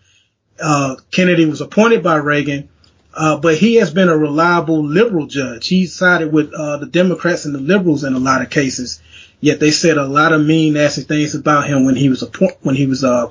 Uh, 0.61 0.97
Kennedy 1.11 1.47
was 1.47 1.61
appointed 1.61 2.03
by 2.03 2.17
Reagan, 2.17 2.69
uh, 3.15 3.39
but 3.39 3.57
he 3.57 3.77
has 3.77 3.93
been 3.93 4.09
a 4.09 4.17
reliable 4.17 4.85
liberal 4.85 5.27
judge. 5.27 5.67
He 5.67 5.87
sided 5.87 6.33
with 6.33 6.53
uh, 6.53 6.79
the 6.79 6.87
Democrats 6.87 7.45
and 7.45 7.55
the 7.55 7.61
liberals 7.61 8.05
in 8.05 8.15
a 8.15 8.19
lot 8.19 8.43
of 8.43 8.51
cases. 8.51 9.01
Yet 9.41 9.61
they 9.61 9.71
said 9.71 9.99
a 9.99 10.07
lot 10.07 10.33
of 10.33 10.45
mean, 10.45 10.75
nasty 10.75 11.03
things 11.03 11.35
about 11.35 11.67
him 11.67 11.85
when 11.85 11.95
he 11.95 12.09
was 12.09 12.25
when 12.63 12.75
he 12.75 12.87
was 12.87 13.05
uh, 13.05 13.31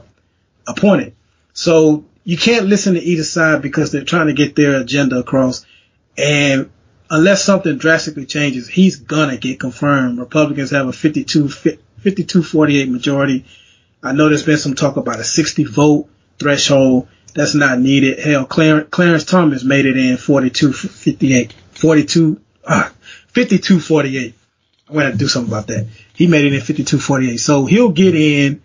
appointed. 0.65 1.15
So 1.53 2.05
you 2.23 2.37
can't 2.37 2.67
listen 2.67 2.93
to 2.93 3.01
either 3.01 3.23
side 3.23 3.61
because 3.61 3.91
they're 3.91 4.03
trying 4.03 4.27
to 4.27 4.33
get 4.33 4.55
their 4.55 4.79
agenda 4.79 5.17
across. 5.17 5.65
And 6.17 6.69
unless 7.09 7.43
something 7.43 7.77
drastically 7.77 8.25
changes, 8.25 8.67
he's 8.67 8.97
gonna 8.97 9.37
get 9.37 9.59
confirmed. 9.59 10.19
Republicans 10.19 10.71
have 10.71 10.87
a 10.87 10.93
52 10.93 11.49
52 11.49 12.43
48 12.43 12.89
majority. 12.89 13.45
I 14.03 14.13
know 14.13 14.29
there's 14.29 14.45
been 14.45 14.57
some 14.57 14.75
talk 14.75 14.97
about 14.97 15.19
a 15.19 15.23
60 15.23 15.63
vote 15.65 16.09
threshold. 16.39 17.07
That's 17.33 17.55
not 17.55 17.79
needed. 17.79 18.19
Hell, 18.19 18.45
Clarence, 18.45 18.87
Clarence 18.89 19.25
Thomas 19.25 19.63
made 19.63 19.85
it 19.85 19.97
in 19.97 20.17
42 20.17 20.73
58, 20.73 21.53
42, 21.71 22.41
uh, 22.65 22.89
52 23.27 23.79
48. 23.79 24.33
I 24.89 24.93
want 24.93 25.11
to 25.11 25.17
do 25.17 25.27
something 25.27 25.51
about 25.51 25.67
that. 25.67 25.87
He 26.13 26.27
made 26.27 26.45
it 26.45 26.53
in 26.53 26.61
52 26.61 26.99
48. 26.99 27.37
So 27.37 27.65
he'll 27.65 27.91
get 27.91 28.15
in. 28.15 28.61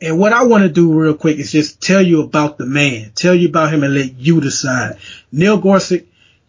And 0.00 0.18
what 0.18 0.32
I 0.32 0.44
want 0.44 0.64
to 0.64 0.68
do 0.68 0.92
real 0.92 1.14
quick 1.14 1.38
is 1.38 1.52
just 1.52 1.80
tell 1.80 2.02
you 2.02 2.22
about 2.22 2.58
the 2.58 2.66
man, 2.66 3.12
tell 3.14 3.34
you 3.34 3.48
about 3.48 3.72
him 3.72 3.84
and 3.84 3.94
let 3.94 4.14
you 4.14 4.40
decide. 4.40 4.98
Neil 5.32 5.56
Gorsuch, 5.56 6.04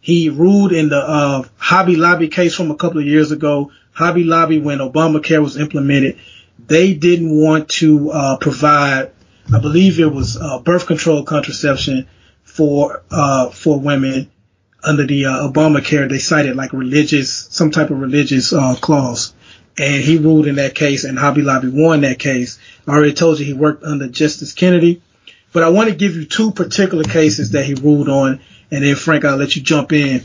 he 0.06 0.28
ruled 0.28 0.70
in 0.70 0.88
the 0.88 1.00
uh, 1.00 1.42
Hobby 1.56 1.96
Lobby 1.96 2.28
case 2.28 2.54
from 2.54 2.70
a 2.70 2.76
couple 2.76 3.00
of 3.00 3.06
years 3.06 3.32
ago. 3.32 3.72
Hobby 3.90 4.22
Lobby, 4.22 4.60
when 4.60 4.78
Obamacare 4.78 5.42
was 5.42 5.56
implemented, 5.56 6.16
they 6.64 6.94
didn't 6.94 7.36
want 7.36 7.68
to 7.70 8.12
uh, 8.12 8.36
provide, 8.36 9.10
I 9.52 9.58
believe 9.58 9.98
it 9.98 10.12
was 10.12 10.36
uh, 10.36 10.60
birth 10.60 10.86
control 10.86 11.24
contraception 11.24 12.06
for 12.44 13.02
uh, 13.10 13.50
for 13.50 13.80
women 13.80 14.30
under 14.80 15.04
the 15.04 15.26
uh, 15.26 15.48
Obamacare. 15.48 16.08
They 16.08 16.20
cited 16.20 16.54
like 16.54 16.72
religious, 16.72 17.32
some 17.32 17.72
type 17.72 17.90
of 17.90 17.98
religious 17.98 18.52
uh, 18.52 18.76
clause, 18.76 19.34
and 19.76 20.04
he 20.04 20.18
ruled 20.18 20.46
in 20.46 20.54
that 20.54 20.76
case, 20.76 21.02
and 21.02 21.18
Hobby 21.18 21.42
Lobby 21.42 21.66
won 21.66 22.02
that 22.02 22.20
case. 22.20 22.60
I 22.86 22.92
already 22.92 23.12
told 23.12 23.40
you 23.40 23.44
he 23.44 23.54
worked 23.54 23.82
under 23.82 24.06
Justice 24.06 24.52
Kennedy, 24.52 25.02
but 25.52 25.64
I 25.64 25.70
want 25.70 25.88
to 25.88 25.96
give 25.96 26.14
you 26.14 26.26
two 26.26 26.52
particular 26.52 27.02
cases 27.02 27.50
that 27.50 27.64
he 27.64 27.74
ruled 27.74 28.08
on, 28.08 28.38
and 28.70 28.84
then 28.84 28.96
Frank, 28.96 29.24
I'll 29.24 29.36
let 29.36 29.56
you 29.56 29.62
jump 29.62 29.92
in 29.92 30.24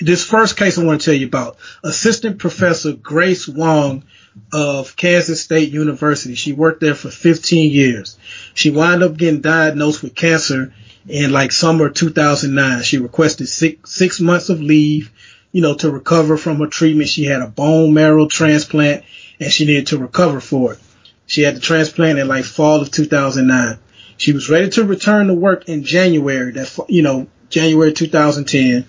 this 0.00 0.24
first 0.24 0.56
case 0.56 0.78
I 0.78 0.84
want 0.84 1.00
to 1.00 1.04
tell 1.04 1.14
you 1.14 1.26
about, 1.26 1.56
Assistant 1.84 2.38
Professor 2.38 2.92
Grace 2.92 3.46
Wong 3.46 4.04
of 4.52 4.96
Kansas 4.96 5.42
State 5.42 5.72
University. 5.72 6.34
She 6.34 6.52
worked 6.52 6.80
there 6.80 6.94
for 6.94 7.10
15 7.10 7.70
years. 7.70 8.16
She 8.54 8.70
wound 8.70 9.02
up 9.02 9.16
getting 9.16 9.42
diagnosed 9.42 10.02
with 10.02 10.14
cancer 10.14 10.72
in 11.06 11.30
like 11.30 11.52
summer 11.52 11.90
2009. 11.90 12.82
She 12.82 12.98
requested 12.98 13.48
six, 13.48 13.90
six 13.90 14.20
months 14.20 14.48
of 14.48 14.60
leave, 14.60 15.10
you 15.52 15.60
know, 15.60 15.74
to 15.74 15.90
recover 15.90 16.36
from 16.36 16.58
her 16.60 16.66
treatment. 16.68 17.08
She 17.08 17.24
had 17.24 17.42
a 17.42 17.48
bone 17.48 17.92
marrow 17.92 18.26
transplant 18.26 19.04
and 19.40 19.52
she 19.52 19.66
needed 19.66 19.88
to 19.88 19.98
recover 19.98 20.40
for 20.40 20.74
it. 20.74 20.78
She 21.26 21.42
had 21.42 21.56
the 21.56 21.60
transplant 21.60 22.18
in 22.18 22.28
like 22.28 22.44
fall 22.44 22.80
of 22.80 22.90
2009. 22.90 23.78
She 24.22 24.32
was 24.32 24.48
ready 24.48 24.68
to 24.70 24.84
return 24.84 25.26
to 25.26 25.34
work 25.34 25.68
in 25.68 25.82
January, 25.82 26.52
that, 26.52 26.78
you 26.88 27.02
know, 27.02 27.26
January 27.50 27.92
2010 27.92 28.86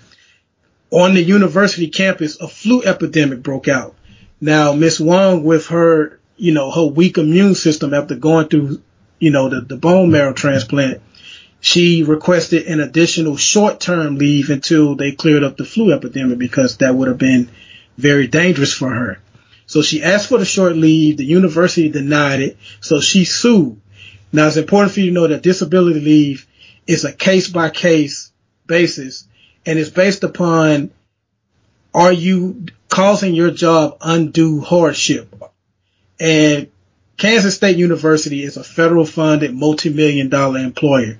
on 0.92 1.14
the 1.14 1.22
university 1.24 1.88
campus, 1.88 2.40
a 2.40 2.46
flu 2.46 2.84
epidemic 2.84 3.42
broke 3.42 3.66
out. 3.66 3.96
Now, 4.40 4.74
Miss 4.74 5.00
Wong, 5.00 5.42
with 5.42 5.66
her, 5.66 6.20
you 6.36 6.52
know, 6.52 6.70
her 6.70 6.86
weak 6.86 7.18
immune 7.18 7.56
system 7.56 7.92
after 7.94 8.14
going 8.14 8.46
through, 8.46 8.80
you 9.18 9.32
know, 9.32 9.48
the, 9.48 9.62
the 9.62 9.76
bone 9.76 10.12
marrow 10.12 10.34
transplant, 10.34 11.02
she 11.60 12.04
requested 12.04 12.68
an 12.68 12.78
additional 12.78 13.36
short-term 13.36 14.18
leave 14.18 14.50
until 14.50 14.94
they 14.94 15.10
cleared 15.10 15.42
up 15.42 15.56
the 15.56 15.64
flu 15.64 15.92
epidemic 15.92 16.38
because 16.38 16.76
that 16.76 16.94
would 16.94 17.08
have 17.08 17.18
been 17.18 17.50
very 17.98 18.28
dangerous 18.28 18.72
for 18.72 18.88
her. 18.88 19.18
So 19.66 19.82
she 19.82 20.00
asked 20.04 20.28
for 20.28 20.38
the 20.38 20.44
short 20.44 20.76
leave. 20.76 21.16
The 21.16 21.24
university 21.24 21.88
denied 21.88 22.38
it. 22.38 22.56
So 22.80 23.00
she 23.00 23.24
sued. 23.24 23.80
Now 24.34 24.48
it's 24.48 24.56
important 24.56 24.92
for 24.92 24.98
you 24.98 25.06
to 25.06 25.12
know 25.12 25.28
that 25.28 25.44
disability 25.44 26.00
leave 26.00 26.48
is 26.88 27.04
a 27.04 27.12
case 27.12 27.48
by 27.48 27.70
case 27.70 28.32
basis 28.66 29.28
and 29.64 29.78
it's 29.78 29.90
based 29.90 30.24
upon 30.24 30.90
are 31.94 32.12
you 32.12 32.66
causing 32.88 33.34
your 33.34 33.52
job 33.52 33.98
undue 34.00 34.60
hardship? 34.60 35.32
And 36.18 36.68
Kansas 37.16 37.54
State 37.54 37.76
University 37.76 38.42
is 38.42 38.56
a 38.56 38.64
federal 38.64 39.06
funded 39.06 39.54
multi-million 39.54 40.30
dollar 40.30 40.58
employer. 40.58 41.16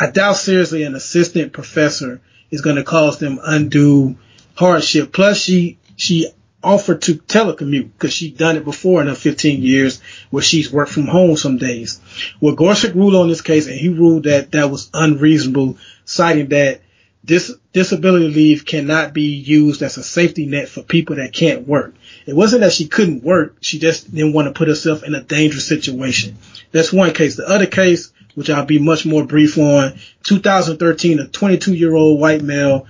I 0.00 0.10
doubt 0.10 0.34
seriously 0.36 0.82
an 0.82 0.96
assistant 0.96 1.52
professor 1.52 2.20
is 2.50 2.60
going 2.60 2.74
to 2.74 2.82
cause 2.82 3.20
them 3.20 3.38
undue 3.40 4.16
hardship. 4.56 5.12
Plus 5.12 5.38
she, 5.38 5.78
she 5.94 6.26
offered 6.62 7.02
to 7.02 7.14
telecommute 7.14 7.90
because 7.92 8.12
she'd 8.12 8.36
done 8.36 8.56
it 8.56 8.64
before 8.64 9.00
in 9.00 9.06
her 9.06 9.14
15 9.14 9.62
years 9.62 10.00
where 10.30 10.42
she's 10.42 10.72
worked 10.72 10.90
from 10.90 11.06
home 11.06 11.36
some 11.36 11.56
days. 11.56 12.00
Well, 12.40 12.54
Gorsuch 12.54 12.94
ruled 12.94 13.14
on 13.14 13.28
this 13.28 13.42
case 13.42 13.66
and 13.66 13.76
he 13.76 13.88
ruled 13.88 14.24
that 14.24 14.52
that 14.52 14.70
was 14.70 14.90
unreasonable, 14.92 15.78
citing 16.04 16.48
that 16.48 16.80
this 17.22 17.54
disability 17.72 18.28
leave 18.28 18.64
cannot 18.64 19.12
be 19.12 19.34
used 19.36 19.82
as 19.82 19.98
a 19.98 20.02
safety 20.02 20.46
net 20.46 20.68
for 20.68 20.82
people 20.82 21.16
that 21.16 21.32
can't 21.32 21.68
work. 21.68 21.94
It 22.26 22.34
wasn't 22.34 22.62
that 22.62 22.72
she 22.72 22.88
couldn't 22.88 23.22
work. 23.22 23.56
She 23.60 23.78
just 23.78 24.12
didn't 24.12 24.32
want 24.32 24.48
to 24.48 24.54
put 24.54 24.68
herself 24.68 25.02
in 25.02 25.14
a 25.14 25.22
dangerous 25.22 25.68
situation. 25.68 26.38
That's 26.72 26.92
one 26.92 27.12
case. 27.12 27.36
The 27.36 27.48
other 27.48 27.66
case, 27.66 28.12
which 28.34 28.50
I'll 28.50 28.64
be 28.64 28.78
much 28.78 29.04
more 29.04 29.24
brief 29.24 29.58
on, 29.58 29.98
2013, 30.26 31.20
a 31.20 31.28
22 31.28 31.74
year 31.74 31.94
old 31.94 32.18
white 32.18 32.42
male, 32.42 32.86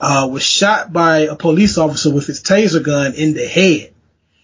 uh, 0.00 0.28
was 0.30 0.42
shot 0.42 0.92
by 0.92 1.20
a 1.20 1.36
police 1.36 1.76
officer 1.78 2.12
with 2.12 2.26
his 2.26 2.42
taser 2.42 2.82
gun 2.82 3.14
in 3.14 3.34
the 3.34 3.46
head. 3.46 3.92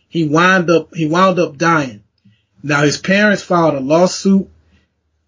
He 0.08 0.28
wound 0.28 0.70
up, 0.70 0.94
he 0.94 1.06
wound 1.06 1.38
up 1.38 1.56
dying. 1.56 2.02
Now 2.62 2.82
his 2.82 2.98
parents 2.98 3.42
filed 3.42 3.74
a 3.74 3.80
lawsuit. 3.80 4.48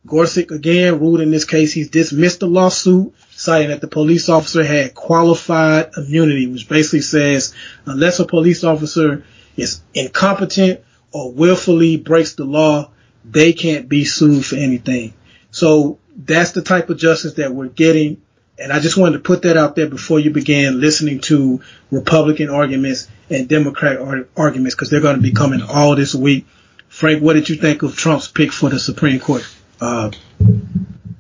Gorsuch 0.06 0.50
again 0.50 1.00
ruled 1.00 1.20
in 1.20 1.30
this 1.30 1.44
case 1.44 1.72
he's 1.72 1.90
dismissed 1.90 2.40
the 2.40 2.46
lawsuit, 2.46 3.12
citing 3.30 3.68
that 3.68 3.80
the 3.80 3.88
police 3.88 4.28
officer 4.28 4.64
had 4.64 4.94
qualified 4.94 5.90
immunity, 5.96 6.46
which 6.46 6.68
basically 6.68 7.02
says 7.02 7.54
unless 7.84 8.18
a 8.18 8.24
police 8.24 8.64
officer 8.64 9.24
is 9.56 9.80
incompetent 9.92 10.80
or 11.12 11.32
willfully 11.32 11.96
breaks 11.96 12.34
the 12.34 12.44
law, 12.44 12.90
they 13.24 13.52
can't 13.52 13.88
be 13.88 14.04
sued 14.04 14.44
for 14.44 14.56
anything. 14.56 15.12
So 15.50 15.98
that's 16.16 16.52
the 16.52 16.62
type 16.62 16.90
of 16.90 16.98
justice 16.98 17.34
that 17.34 17.54
we're 17.54 17.68
getting. 17.68 18.22
And 18.60 18.72
I 18.72 18.80
just 18.80 18.96
wanted 18.96 19.12
to 19.14 19.18
put 19.20 19.42
that 19.42 19.56
out 19.56 19.76
there 19.76 19.88
before 19.88 20.18
you 20.18 20.30
began 20.30 20.80
listening 20.80 21.20
to 21.22 21.62
Republican 21.90 22.50
arguments 22.50 23.08
and 23.30 23.48
Democrat 23.48 23.98
arguments 24.36 24.74
because 24.74 24.90
they're 24.90 25.00
going 25.00 25.16
to 25.16 25.22
be 25.22 25.32
coming 25.32 25.62
all 25.62 25.94
this 25.94 26.14
week. 26.14 26.46
Frank, 26.88 27.22
what 27.22 27.34
did 27.34 27.48
you 27.48 27.56
think 27.56 27.82
of 27.82 27.96
Trump's 27.96 28.28
pick 28.28 28.52
for 28.52 28.68
the 28.68 28.80
Supreme 28.80 29.20
Court 29.20 29.46
uh, 29.80 30.10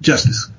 justice? 0.00 0.50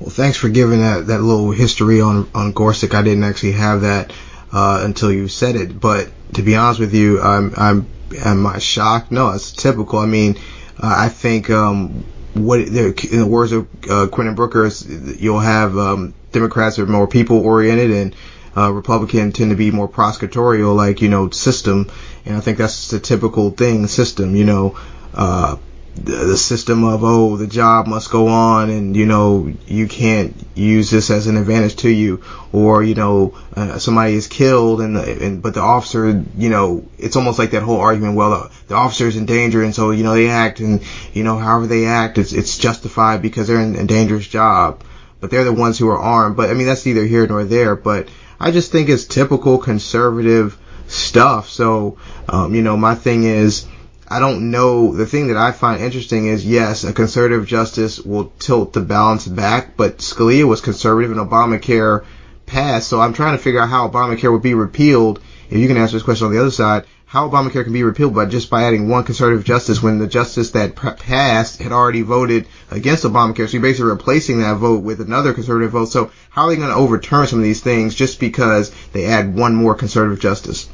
Well, 0.00 0.10
thanks 0.10 0.38
for 0.38 0.48
giving 0.48 0.80
that, 0.80 1.08
that 1.08 1.20
little 1.20 1.50
history 1.50 2.00
on, 2.00 2.30
on 2.34 2.52
Gorsuch. 2.52 2.94
I 2.94 3.02
didn't 3.02 3.24
actually 3.24 3.52
have 3.52 3.82
that 3.82 4.12
uh, 4.52 4.80
until 4.82 5.12
you 5.12 5.28
said 5.28 5.56
it. 5.56 5.78
But 5.78 6.10
to 6.34 6.42
be 6.42 6.56
honest 6.56 6.80
with 6.80 6.94
you, 6.94 7.20
I'm, 7.20 7.52
I'm 7.56 7.86
am 8.24 8.46
I 8.46 8.58
shocked? 8.58 9.10
No, 9.10 9.30
it's 9.30 9.52
typical. 9.52 9.98
I 9.98 10.06
mean, 10.06 10.36
uh, 10.78 10.94
I 10.96 11.08
think 11.08 11.50
um, 11.50 12.04
what 12.38 12.60
in 12.60 13.18
the 13.20 13.26
words 13.26 13.52
of 13.52 13.68
uh, 13.90 14.06
Quentin 14.08 14.34
Booker, 14.34 14.70
you'll 15.18 15.40
have 15.40 15.76
um, 15.76 16.14
Democrats 16.32 16.78
are 16.78 16.86
more 16.86 17.06
people 17.06 17.38
oriented 17.38 17.90
and 17.90 18.16
uh, 18.56 18.72
Republican 18.72 19.32
tend 19.32 19.50
to 19.50 19.56
be 19.56 19.70
more 19.70 19.88
prosecutorial, 19.88 20.74
like 20.74 21.02
you 21.02 21.08
know, 21.08 21.30
system. 21.30 21.90
And 22.24 22.36
I 22.36 22.40
think 22.40 22.58
that's 22.58 22.88
the 22.88 22.98
typical 22.98 23.50
thing, 23.50 23.86
system. 23.86 24.34
You 24.34 24.44
know, 24.44 24.78
uh, 25.14 25.56
the, 25.96 26.16
the 26.26 26.36
system 26.36 26.84
of 26.84 27.02
oh 27.02 27.36
the 27.36 27.46
job 27.46 27.86
must 27.86 28.10
go 28.10 28.28
on 28.28 28.70
and 28.70 28.94
you 28.94 29.06
know 29.06 29.52
you 29.66 29.88
can't 29.88 30.34
use 30.54 30.90
this 30.90 31.10
as 31.10 31.26
an 31.26 31.36
advantage 31.36 31.76
to 31.76 31.88
you. 31.88 32.22
Or 32.52 32.82
you 32.82 32.94
know 32.94 33.36
uh, 33.54 33.78
somebody 33.78 34.14
is 34.14 34.26
killed 34.26 34.80
and, 34.80 34.96
and 34.96 35.42
but 35.42 35.54
the 35.54 35.60
officer 35.60 36.24
you 36.36 36.48
know 36.48 36.86
it's 36.98 37.16
almost 37.16 37.38
like 37.38 37.50
that 37.52 37.62
whole 37.62 37.80
argument 37.80 38.16
well 38.16 38.30
the, 38.30 38.50
the 38.68 38.74
officer 38.74 39.08
is 39.08 39.16
in 39.16 39.26
danger 39.26 39.62
and 39.62 39.74
so 39.74 39.90
you 39.90 40.04
know 40.04 40.14
they 40.14 40.28
act 40.28 40.60
and 40.60 40.82
you 41.12 41.24
know 41.24 41.38
however 41.38 41.66
they 41.66 41.86
act 41.86 42.18
it's 42.18 42.32
it's 42.32 42.58
justified 42.58 43.22
because 43.22 43.48
they're 43.48 43.60
in 43.60 43.76
a 43.76 43.84
dangerous 43.84 44.26
job. 44.26 44.82
But 45.18 45.30
they're 45.30 45.44
the 45.44 45.52
ones 45.52 45.78
who 45.78 45.88
are 45.88 45.98
armed. 45.98 46.36
But 46.36 46.50
I 46.50 46.54
mean 46.54 46.66
that's 46.66 46.84
neither 46.84 47.04
here 47.04 47.26
nor 47.26 47.44
there. 47.44 47.74
But 47.74 48.08
I 48.38 48.50
just 48.50 48.70
think 48.70 48.88
it's 48.88 49.04
typical 49.04 49.58
conservative 49.58 50.58
stuff. 50.88 51.48
So 51.48 51.98
um, 52.28 52.54
you 52.54 52.62
know 52.62 52.76
my 52.76 52.94
thing 52.94 53.24
is 53.24 53.66
I 54.08 54.20
don't 54.20 54.50
know. 54.50 54.94
The 54.94 55.06
thing 55.06 55.28
that 55.28 55.36
I 55.36 55.52
find 55.52 55.82
interesting 55.82 56.26
is 56.26 56.46
yes, 56.46 56.84
a 56.84 56.92
conservative 56.92 57.46
justice 57.46 57.98
will 57.98 58.32
tilt 58.38 58.72
the 58.72 58.80
balance 58.80 59.26
back, 59.26 59.76
but 59.76 59.98
Scalia 59.98 60.44
was 60.44 60.60
conservative 60.60 61.10
and 61.10 61.20
Obamacare 61.20 62.04
passed. 62.46 62.88
So 62.88 63.00
I'm 63.00 63.12
trying 63.12 63.36
to 63.36 63.42
figure 63.42 63.60
out 63.60 63.68
how 63.68 63.88
Obamacare 63.88 64.30
would 64.30 64.42
be 64.42 64.54
repealed. 64.54 65.20
If 65.50 65.58
you 65.58 65.68
can 65.68 65.76
answer 65.76 65.96
this 65.96 66.02
question 66.02 66.26
on 66.26 66.32
the 66.32 66.40
other 66.40 66.50
side, 66.50 66.84
how 67.06 67.28
Obamacare 67.28 67.64
can 67.64 67.72
be 67.72 67.82
repealed 67.82 68.14
by 68.14 68.26
just 68.26 68.50
by 68.50 68.64
adding 68.64 68.88
one 68.88 69.04
conservative 69.04 69.44
justice 69.44 69.82
when 69.82 69.98
the 69.98 70.06
justice 70.06 70.50
that 70.50 70.76
passed 70.76 71.62
had 71.62 71.72
already 71.72 72.02
voted 72.02 72.46
against 72.70 73.04
Obamacare. 73.04 73.48
So 73.48 73.54
you're 73.54 73.62
basically 73.62 73.90
replacing 73.90 74.40
that 74.40 74.56
vote 74.56 74.82
with 74.82 75.00
another 75.00 75.32
conservative 75.32 75.72
vote. 75.72 75.86
So 75.86 76.10
how 76.30 76.42
are 76.42 76.50
they 76.50 76.56
going 76.56 76.68
to 76.68 76.74
overturn 76.74 77.26
some 77.26 77.38
of 77.38 77.44
these 77.44 77.60
things 77.60 77.94
just 77.94 78.20
because 78.20 78.72
they 78.92 79.06
add 79.06 79.34
one 79.34 79.54
more 79.54 79.74
conservative 79.74 80.20
justice? 80.20 80.68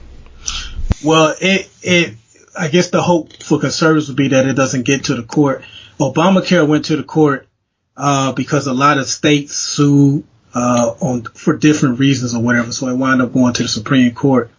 Well, 1.05 1.35
it 1.41 1.71
it 1.83 2.15
I 2.57 2.69
guess 2.69 2.91
the 2.91 3.03
hope 3.03 3.43
for 3.43 3.59
conservatives 3.59 4.09
would 4.09 4.17
be 4.17 4.29
that 4.29 4.47
it 4.47 4.55
doesn't 4.55 4.83
get 4.83 5.05
to 5.05 5.15
the 5.15 5.23
court. 5.23 5.63
Obamacare 5.99 6.67
went 6.67 6.87
to 6.87 6.97
the 6.97 7.03
court 7.03 7.49
uh, 7.97 8.33
because 8.33 8.67
a 8.67 8.75
lot 8.75 8.99
of 8.99 9.07
states 9.07 9.57
sued 9.57 10.25
uh, 10.55 10.95
on 11.01 11.23
for 11.23 11.57
different 11.57 11.99
reasons 11.99 12.35
or 12.35 12.43
whatever, 12.43 12.73
so 12.73 12.89
it 12.89 12.97
wound 12.97 13.23
up 13.23 13.33
going 13.33 13.55
to 13.55 13.63
the 13.63 13.69
Supreme 13.69 14.13
Court. 14.15 14.51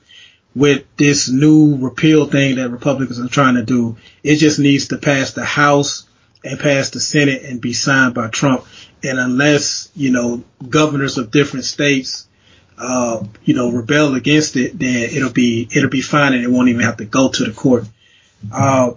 With 0.55 0.85
this 0.97 1.29
new 1.29 1.77
repeal 1.77 2.27
thing 2.27 2.55
that 2.55 2.69
Republicans 2.69 3.19
are 3.19 3.27
trying 3.27 3.55
to 3.55 3.63
do, 3.63 3.97
it 4.23 4.35
just 4.35 4.59
needs 4.59 4.89
to 4.89 4.97
pass 4.97 5.31
the 5.33 5.43
House 5.43 6.07
and 6.43 6.59
pass 6.59 6.91
the 6.91 6.99
Senate 6.99 7.43
and 7.43 7.59
be 7.59 7.73
signed 7.73 8.13
by 8.13 8.27
Trump. 8.27 8.65
And 9.03 9.19
unless 9.19 9.89
you 9.95 10.11
know 10.11 10.43
governors 10.67 11.17
of 11.17 11.31
different 11.31 11.65
states 11.65 12.27
uh, 12.77 13.23
you 13.43 13.53
know, 13.53 13.71
rebel 13.71 14.15
against 14.15 14.55
it, 14.55 14.77
then 14.77 15.09
it'll 15.11 15.31
be 15.31 15.67
it'll 15.71 15.89
be 15.89 16.01
fine 16.01 16.33
and 16.33 16.43
it 16.43 16.49
won't 16.49 16.69
even 16.69 16.81
have 16.81 16.97
to 16.97 17.05
go 17.05 17.29
to 17.29 17.45
the 17.45 17.51
court. 17.51 17.85
Uh, 18.51 18.91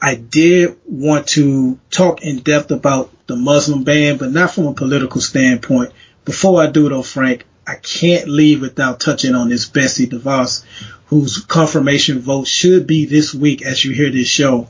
I 0.00 0.14
did 0.14 0.78
want 0.86 1.28
to 1.28 1.78
talk 1.90 2.22
in 2.22 2.38
depth 2.38 2.70
about 2.70 3.10
the 3.26 3.36
Muslim 3.36 3.84
ban, 3.84 4.16
but 4.16 4.30
not 4.30 4.52
from 4.52 4.66
a 4.66 4.74
political 4.74 5.20
standpoint. 5.20 5.92
Before 6.24 6.62
I 6.62 6.68
do 6.68 6.88
though, 6.88 7.02
Frank, 7.02 7.44
I 7.66 7.74
can't 7.76 8.28
leave 8.28 8.60
without 8.60 9.00
touching 9.00 9.34
on 9.34 9.48
this 9.48 9.68
Betsy 9.68 10.06
DeVos, 10.06 10.64
whose 11.06 11.38
confirmation 11.38 12.20
vote 12.20 12.46
should 12.46 12.86
be 12.86 13.04
this 13.06 13.34
week 13.34 13.62
as 13.62 13.84
you 13.84 13.92
hear 13.92 14.10
this 14.10 14.28
show. 14.28 14.68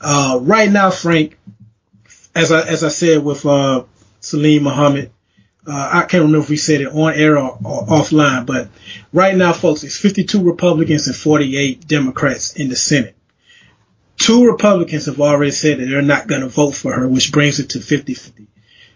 Uh, 0.00 0.38
right 0.42 0.70
now, 0.70 0.90
Frank, 0.90 1.38
as 2.34 2.50
I, 2.50 2.62
as 2.62 2.82
I 2.82 2.88
said 2.88 3.22
with, 3.22 3.44
uh, 3.44 3.84
Salim 4.20 4.62
Muhammad, 4.62 5.10
uh, 5.66 5.90
I 5.92 6.00
can't 6.00 6.24
remember 6.24 6.38
if 6.38 6.48
we 6.50 6.56
said 6.56 6.80
it 6.80 6.88
on 6.88 7.14
air 7.14 7.38
or, 7.38 7.56
or, 7.64 7.86
offline, 7.86 8.46
but 8.46 8.68
right 9.12 9.36
now, 9.36 9.52
folks, 9.52 9.84
it's 9.84 9.96
52 9.96 10.42
Republicans 10.42 11.06
and 11.06 11.14
48 11.14 11.86
Democrats 11.86 12.54
in 12.54 12.68
the 12.68 12.76
Senate. 12.76 13.14
Two 14.16 14.46
Republicans 14.46 15.06
have 15.06 15.20
already 15.20 15.52
said 15.52 15.78
that 15.78 15.86
they're 15.86 16.02
not 16.02 16.26
going 16.26 16.40
to 16.40 16.48
vote 16.48 16.74
for 16.74 16.92
her, 16.92 17.08
which 17.08 17.32
brings 17.32 17.60
it 17.60 17.70
to 17.70 17.78
50-50. 17.78 18.46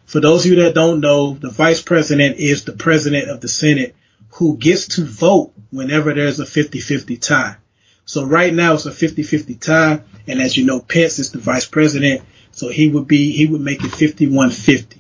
For 0.06 0.20
those 0.20 0.44
of 0.44 0.52
you 0.52 0.62
that 0.62 0.74
don't 0.74 1.00
know, 1.00 1.34
the 1.34 1.50
vice 1.50 1.82
president 1.82 2.36
is 2.36 2.64
the 2.64 2.72
president 2.72 3.28
of 3.28 3.40
the 3.40 3.48
Senate 3.48 3.94
who 4.30 4.56
gets 4.56 4.88
to 4.88 5.04
vote 5.04 5.52
whenever 5.70 6.12
there's 6.14 6.40
a 6.40 6.44
50-50 6.44 7.20
tie. 7.20 7.56
So 8.04 8.24
right 8.24 8.52
now 8.52 8.74
it's 8.74 8.86
a 8.86 8.90
50-50 8.90 9.60
tie. 9.60 10.00
And 10.28 10.40
as 10.40 10.56
you 10.56 10.64
know, 10.64 10.80
Pence 10.80 11.18
is 11.18 11.32
the 11.32 11.38
vice 11.38 11.66
president. 11.66 12.22
So 12.52 12.68
he 12.68 12.88
would 12.88 13.08
be, 13.08 13.32
he 13.32 13.46
would 13.46 13.60
make 13.60 13.82
it 13.82 13.90
51-50 13.90 14.98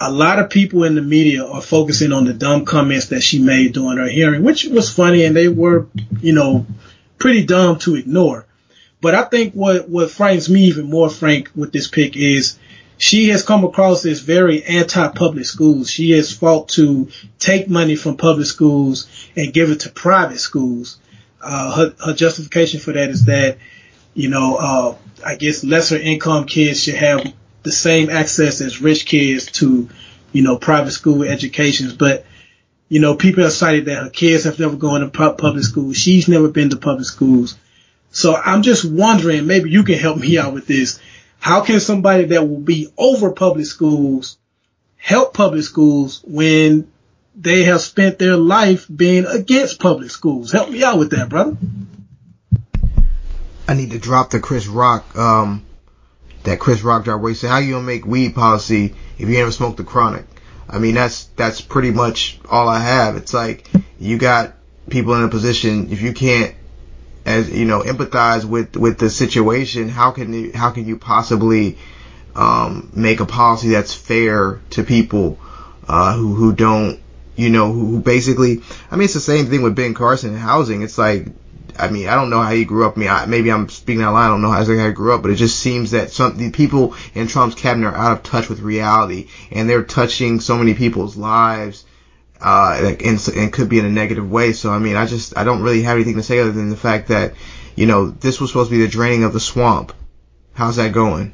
a 0.00 0.10
lot 0.10 0.38
of 0.38 0.50
people 0.50 0.84
in 0.84 0.94
the 0.94 1.02
media 1.02 1.44
are 1.44 1.62
focusing 1.62 2.12
on 2.12 2.24
the 2.24 2.34
dumb 2.34 2.64
comments 2.64 3.06
that 3.06 3.22
she 3.22 3.40
made 3.40 3.72
during 3.72 3.98
her 3.98 4.08
hearing, 4.08 4.42
which 4.42 4.64
was 4.64 4.92
funny 4.92 5.24
and 5.24 5.34
they 5.34 5.48
were, 5.48 5.86
you 6.20 6.32
know, 6.32 6.66
pretty 7.18 7.44
dumb 7.44 7.78
to 7.80 7.96
ignore. 7.96 8.46
But 9.00 9.14
I 9.14 9.22
think 9.24 9.54
what, 9.54 9.88
what 9.88 10.10
frightens 10.10 10.48
me 10.48 10.64
even 10.64 10.90
more, 10.90 11.10
Frank, 11.10 11.50
with 11.54 11.72
this 11.72 11.88
pick 11.88 12.16
is 12.16 12.58
she 12.98 13.28
has 13.28 13.42
come 13.42 13.64
across 13.64 14.06
as 14.06 14.20
very 14.20 14.62
anti-public 14.64 15.44
schools. 15.44 15.90
She 15.90 16.12
has 16.12 16.32
fought 16.32 16.70
to 16.70 17.08
take 17.38 17.68
money 17.68 17.96
from 17.96 18.16
public 18.16 18.46
schools 18.46 19.06
and 19.36 19.52
give 19.52 19.70
it 19.70 19.80
to 19.80 19.90
private 19.90 20.40
schools. 20.40 20.98
Uh, 21.42 21.76
her, 21.76 21.94
her 22.04 22.14
justification 22.14 22.80
for 22.80 22.92
that 22.92 23.10
is 23.10 23.26
that, 23.26 23.58
you 24.14 24.28
know, 24.30 24.56
uh, 24.56 24.96
I 25.24 25.36
guess 25.36 25.62
lesser 25.62 25.96
income 25.96 26.46
kids 26.46 26.82
should 26.82 26.94
have 26.94 27.32
the 27.66 27.72
same 27.72 28.08
access 28.08 28.62
as 28.62 28.80
rich 28.80 29.04
kids 29.04 29.52
to, 29.52 29.90
you 30.32 30.42
know, 30.42 30.56
private 30.56 30.92
school 30.92 31.24
educations. 31.24 31.92
But, 31.92 32.24
you 32.88 33.00
know, 33.00 33.16
people 33.16 33.42
have 33.42 33.52
cited 33.52 33.86
that 33.86 34.02
her 34.02 34.10
kids 34.10 34.44
have 34.44 34.58
never 34.58 34.76
gone 34.76 35.00
to 35.00 35.08
public 35.08 35.64
schools. 35.64 35.96
She's 35.96 36.28
never 36.28 36.48
been 36.48 36.70
to 36.70 36.76
public 36.76 37.06
schools. 37.06 37.58
So 38.10 38.34
I'm 38.34 38.62
just 38.62 38.84
wondering, 38.84 39.46
maybe 39.46 39.70
you 39.70 39.82
can 39.82 39.98
help 39.98 40.16
me 40.16 40.38
out 40.38 40.54
with 40.54 40.66
this. 40.66 41.00
How 41.38 41.62
can 41.62 41.80
somebody 41.80 42.26
that 42.26 42.48
will 42.48 42.60
be 42.60 42.88
over 42.96 43.32
public 43.32 43.66
schools 43.66 44.38
help 44.96 45.34
public 45.34 45.64
schools 45.64 46.22
when 46.24 46.90
they 47.34 47.64
have 47.64 47.80
spent 47.80 48.18
their 48.18 48.36
life 48.36 48.86
being 48.94 49.26
against 49.26 49.80
public 49.80 50.10
schools? 50.10 50.52
Help 50.52 50.70
me 50.70 50.84
out 50.84 50.98
with 50.98 51.10
that, 51.10 51.28
brother. 51.28 51.56
I 53.68 53.74
need 53.74 53.90
to 53.90 53.98
drop 53.98 54.30
the 54.30 54.38
Chris 54.38 54.68
Rock 54.68 55.16
um, 55.16 55.65
that 56.46 56.58
Chris 56.58 56.82
Rock 56.82 57.04
dropped 57.04 57.22
where 57.22 57.30
he 57.30 57.36
said, 57.36 57.50
how 57.50 57.58
you 57.58 57.74
gonna 57.74 57.86
make 57.86 58.06
weed 58.06 58.34
policy 58.34 58.94
if 59.18 59.28
you 59.28 59.36
never 59.36 59.52
smoked 59.52 59.76
the 59.76 59.84
chronic? 59.84 60.24
I 60.68 60.78
mean, 60.78 60.94
that's, 60.94 61.24
that's 61.36 61.60
pretty 61.60 61.92
much 61.92 62.40
all 62.50 62.68
I 62.68 62.80
have. 62.80 63.16
It's 63.16 63.32
like, 63.32 63.68
you 64.00 64.18
got 64.18 64.54
people 64.90 65.14
in 65.14 65.22
a 65.22 65.28
position, 65.28 65.92
if 65.92 66.02
you 66.02 66.12
can't, 66.12 66.54
as, 67.24 67.50
you 67.50 67.64
know, 67.66 67.82
empathize 67.82 68.44
with, 68.44 68.76
with 68.76 68.98
the 68.98 69.10
situation, 69.10 69.88
how 69.88 70.10
can 70.10 70.32
you, 70.32 70.52
how 70.54 70.70
can 70.70 70.86
you 70.86 70.96
possibly, 70.96 71.78
um, 72.34 72.90
make 72.94 73.20
a 73.20 73.26
policy 73.26 73.68
that's 73.68 73.94
fair 73.94 74.60
to 74.70 74.82
people? 74.82 75.38
uh, 75.88 76.14
who 76.14 76.34
who 76.34 76.52
don't 76.52 77.00
you 77.36 77.50
know 77.50 77.72
who, 77.72 77.86
who 77.86 78.00
basically 78.00 78.62
I 78.90 78.96
mean 78.96 79.04
it's 79.04 79.14
the 79.14 79.20
same 79.20 79.46
thing 79.46 79.62
with 79.62 79.76
Ben 79.76 79.94
Carson 79.94 80.30
and 80.30 80.38
housing. 80.38 80.82
It's 80.82 80.98
like 80.98 81.28
I 81.78 81.90
mean, 81.90 82.08
I 82.08 82.14
don't 82.14 82.30
know 82.30 82.42
how 82.42 82.52
he 82.52 82.64
grew 82.64 82.86
up. 82.86 82.96
I 82.96 83.00
mean, 83.00 83.08
I, 83.08 83.26
maybe 83.26 83.50
I'm 83.50 83.68
speaking 83.68 84.02
out 84.02 84.14
loud. 84.14 84.26
I 84.26 84.28
don't 84.28 84.42
know 84.42 84.50
how 84.50 84.64
he 84.64 84.92
grew 84.92 85.14
up, 85.14 85.22
but 85.22 85.30
it 85.30 85.36
just 85.36 85.58
seems 85.58 85.92
that 85.92 86.10
some 86.10 86.36
the 86.36 86.50
people 86.50 86.94
in 87.14 87.26
Trump's 87.26 87.54
cabinet 87.54 87.88
are 87.88 87.96
out 87.96 88.18
of 88.18 88.22
touch 88.22 88.48
with 88.48 88.60
reality, 88.60 89.28
and 89.50 89.68
they're 89.68 89.84
touching 89.84 90.40
so 90.40 90.56
many 90.56 90.74
people's 90.74 91.16
lives, 91.16 91.84
uh, 92.40 92.94
and, 93.04 93.28
and 93.36 93.52
could 93.52 93.68
be 93.68 93.78
in 93.78 93.84
a 93.84 93.90
negative 93.90 94.30
way. 94.30 94.52
So, 94.52 94.70
I 94.70 94.78
mean, 94.78 94.96
I 94.96 95.06
just 95.06 95.36
I 95.36 95.44
don't 95.44 95.62
really 95.62 95.82
have 95.82 95.96
anything 95.96 96.16
to 96.16 96.22
say 96.22 96.40
other 96.40 96.52
than 96.52 96.70
the 96.70 96.76
fact 96.76 97.08
that, 97.08 97.34
you 97.74 97.86
know, 97.86 98.08
this 98.10 98.40
was 98.40 98.50
supposed 98.50 98.70
to 98.70 98.76
be 98.76 98.82
the 98.82 98.90
draining 98.90 99.24
of 99.24 99.32
the 99.32 99.40
swamp. 99.40 99.92
How's 100.54 100.76
that 100.76 100.92
going? 100.92 101.32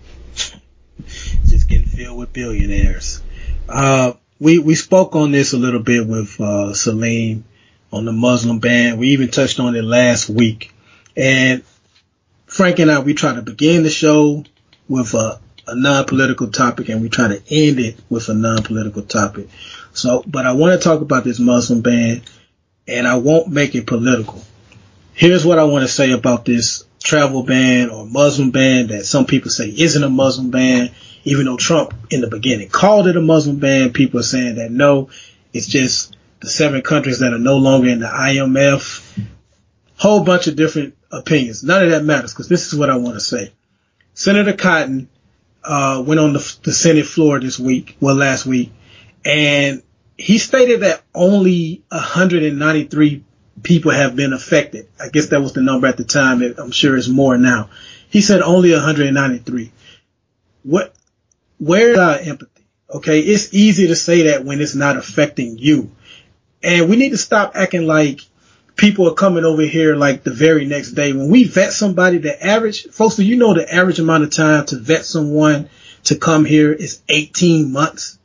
Just 1.47 1.69
getting 1.69 1.87
filled 1.87 2.19
with 2.19 2.33
billionaires. 2.33 3.23
Uh, 3.69 4.13
we 4.39 4.59
we 4.59 4.75
spoke 4.75 5.15
on 5.15 5.33
this 5.33 5.53
a 5.53 5.59
little 5.59 5.83
bit 5.83 6.07
with 6.07 6.41
uh, 6.41 6.75
Salim 6.75 7.45
on 7.93 8.05
the 8.05 8.13
Muslim 8.13 8.59
ban. 8.59 8.99
We 8.99 9.09
even 9.09 9.29
touched 9.29 9.61
on 9.61 9.77
it 9.77 9.85
last 9.85 10.29
week. 10.29 10.73
And 11.17 11.63
Frank 12.47 12.79
and 12.79 12.91
I, 12.91 13.01
we 13.01 13.15
try 13.15 13.35
to 13.35 13.43
begin 13.43 13.83
the 13.83 13.91
show 13.91 14.45
with 14.89 15.15
a, 15.15 15.41
a 15.67 15.75
non-political 15.75 16.49
topic 16.51 16.89
and 16.89 17.03
we 17.03 17.09
try 17.09 17.29
to 17.29 17.43
end 17.51 17.79
it 17.79 17.99
with 18.09 18.29
a 18.29 18.35
non-political 18.35 19.03
topic. 19.03 19.49
So, 19.93 20.25
but 20.27 20.47
I 20.47 20.53
want 20.53 20.81
to 20.81 20.83
talk 20.83 21.01
about 21.01 21.25
this 21.25 21.39
Muslim 21.39 21.83
ban 21.83 22.23
and 22.89 23.07
I 23.07 23.17
won't 23.17 23.49
make 23.49 23.75
it 23.75 23.87
political. 23.87 24.43
Here's 25.15 25.45
what 25.45 25.59
I 25.59 25.65
want 25.65 25.83
to 25.83 25.93
say 25.93 26.13
about 26.13 26.45
this 26.45 26.85
travel 27.03 27.43
ban 27.43 27.91
or 27.91 28.07
Muslim 28.07 28.51
ban 28.51 28.89
that 28.89 29.05
some 29.05 29.27
people 29.27 29.51
say 29.51 29.69
isn't 29.69 30.03
a 30.03 30.09
Muslim 30.09 30.51
ban, 30.51 30.91
even 31.25 31.47
though 31.47 31.57
Trump 31.57 31.95
in 32.11 32.21
the 32.21 32.29
beginning 32.29 32.69
called 32.69 33.07
it 33.07 33.17
a 33.17 33.21
Muslim 33.21 33.59
ban. 33.59 33.93
People 33.93 34.21
are 34.21 34.25
saying 34.25 34.57
that 34.57 34.71
no, 34.71 35.11
it's 35.53 35.67
just 35.67 36.17
the 36.43 36.49
seven 36.49 36.83
countries 36.83 37.21
that 37.21 37.33
are 37.33 37.39
no 37.39 37.57
longer 37.57 37.89
in 37.89 38.01
the 38.01 38.07
IMF, 38.07 39.27
whole 39.97 40.25
bunch 40.25 40.49
of 40.49 40.57
different 40.57 40.97
opinions. 41.11 41.63
None 41.63 41.85
of 41.85 41.91
that 41.91 42.05
matters 42.05 42.33
because 42.33 42.49
this 42.49 42.67
is 42.67 42.79
what 42.79 42.91
I 42.91 42.97
want 42.97 43.15
to 43.15 43.21
say. 43.21 43.53
Senator 44.15 44.53
Cotton 44.53 45.09
uh, 45.65 46.03
went 46.05 46.21
on 46.21 46.33
the, 46.33 46.57
the 46.65 46.73
Senate 46.73 47.07
floor 47.07 47.41
this 47.41 47.59
week, 47.59 47.97
well, 48.01 48.17
last 48.17 48.45
week, 48.45 48.73
and 49.25 49.83
he 50.19 50.39
stated 50.39 50.81
that 50.81 51.03
only 51.15 51.85
193 51.89 53.25
people 53.63 53.93
have 53.93 54.17
been 54.17 54.33
affected. 54.33 54.89
I 55.01 55.09
guess 55.09 55.29
that 55.29 55.41
was 55.41 55.53
the 55.53 55.63
number 55.63 55.87
at 55.87 55.97
the 55.97 56.05
time. 56.05 56.43
I'm 56.59 56.73
sure 56.73 56.97
it's 56.97 57.09
more 57.09 57.39
now. 57.39 57.71
He 58.11 58.21
said 58.21 58.43
only 58.43 58.73
193. 58.73 59.73
What? 60.65 60.95
Where's 61.59 61.99
our 61.99 62.19
empathy? 62.19 62.51
Okay, 62.93 63.21
it's 63.21 63.55
easy 63.55 63.87
to 63.87 63.97
say 63.97 64.23
that 64.25 64.45
when 64.45 64.61
it's 64.61 64.75
not 64.75 64.97
affecting 64.97 65.57
you. 65.59 65.93
And 66.63 66.89
we 66.89 66.97
need 66.97 67.11
to 67.11 67.19
stop 67.19 67.53
acting 67.55 67.87
like 67.87 68.21
people 68.77 69.09
are 69.09 69.15
coming 69.15 69.45
over 69.45 69.63
here 69.63 69.97
like 69.97 70.23
the 70.23 70.31
very 70.31 70.65
next 70.65 70.93
day. 70.93 71.13
When 71.13 71.31
we 71.31 71.45
vet 71.45 71.73
somebody, 71.73 72.19
the 72.19 72.45
average, 72.45 72.85
folks, 72.89 73.17
do 73.17 73.25
you 73.25 73.37
know 73.37 73.55
the 73.55 73.73
average 73.73 73.99
amount 73.99 74.25
of 74.25 74.31
time 74.31 74.67
to 74.67 74.77
vet 74.77 75.05
someone 75.05 75.69
to 76.05 76.17
come 76.17 76.45
here 76.45 76.73
is 76.73 77.03
18 77.09 77.73
months? 77.73 78.19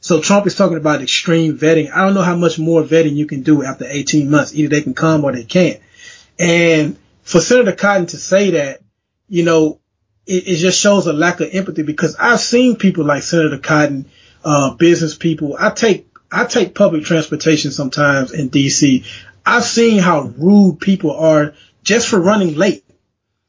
So 0.00 0.20
Trump 0.20 0.46
is 0.46 0.54
talking 0.54 0.78
about 0.78 1.02
extreme 1.02 1.58
vetting. 1.58 1.92
I 1.92 2.04
don't 2.04 2.14
know 2.14 2.22
how 2.22 2.36
much 2.36 2.58
more 2.58 2.82
vetting 2.82 3.14
you 3.14 3.26
can 3.26 3.42
do 3.42 3.62
after 3.62 3.84
18 3.86 4.30
months. 4.30 4.54
Either 4.54 4.68
they 4.68 4.80
can 4.80 4.94
come 4.94 5.24
or 5.24 5.32
they 5.32 5.44
can't. 5.44 5.80
And 6.38 6.96
for 7.22 7.40
Senator 7.40 7.72
Cotton 7.72 8.06
to 8.06 8.16
say 8.16 8.52
that, 8.52 8.80
you 9.28 9.44
know, 9.44 9.78
it, 10.26 10.48
it 10.48 10.56
just 10.56 10.80
shows 10.80 11.06
a 11.06 11.12
lack 11.12 11.40
of 11.40 11.50
empathy 11.52 11.82
because 11.82 12.16
I've 12.16 12.40
seen 12.40 12.76
people 12.76 13.04
like 13.04 13.22
Senator 13.22 13.58
Cotton, 13.58 14.06
uh, 14.42 14.74
business 14.74 15.14
people. 15.14 15.54
I 15.58 15.70
take 15.70 16.09
I 16.30 16.44
take 16.44 16.74
public 16.74 17.04
transportation 17.04 17.70
sometimes 17.70 18.32
in 18.32 18.50
DC. 18.50 19.04
I've 19.44 19.64
seen 19.64 19.98
how 19.98 20.32
rude 20.36 20.80
people 20.80 21.12
are 21.12 21.54
just 21.82 22.08
for 22.08 22.20
running 22.20 22.54
late. 22.54 22.84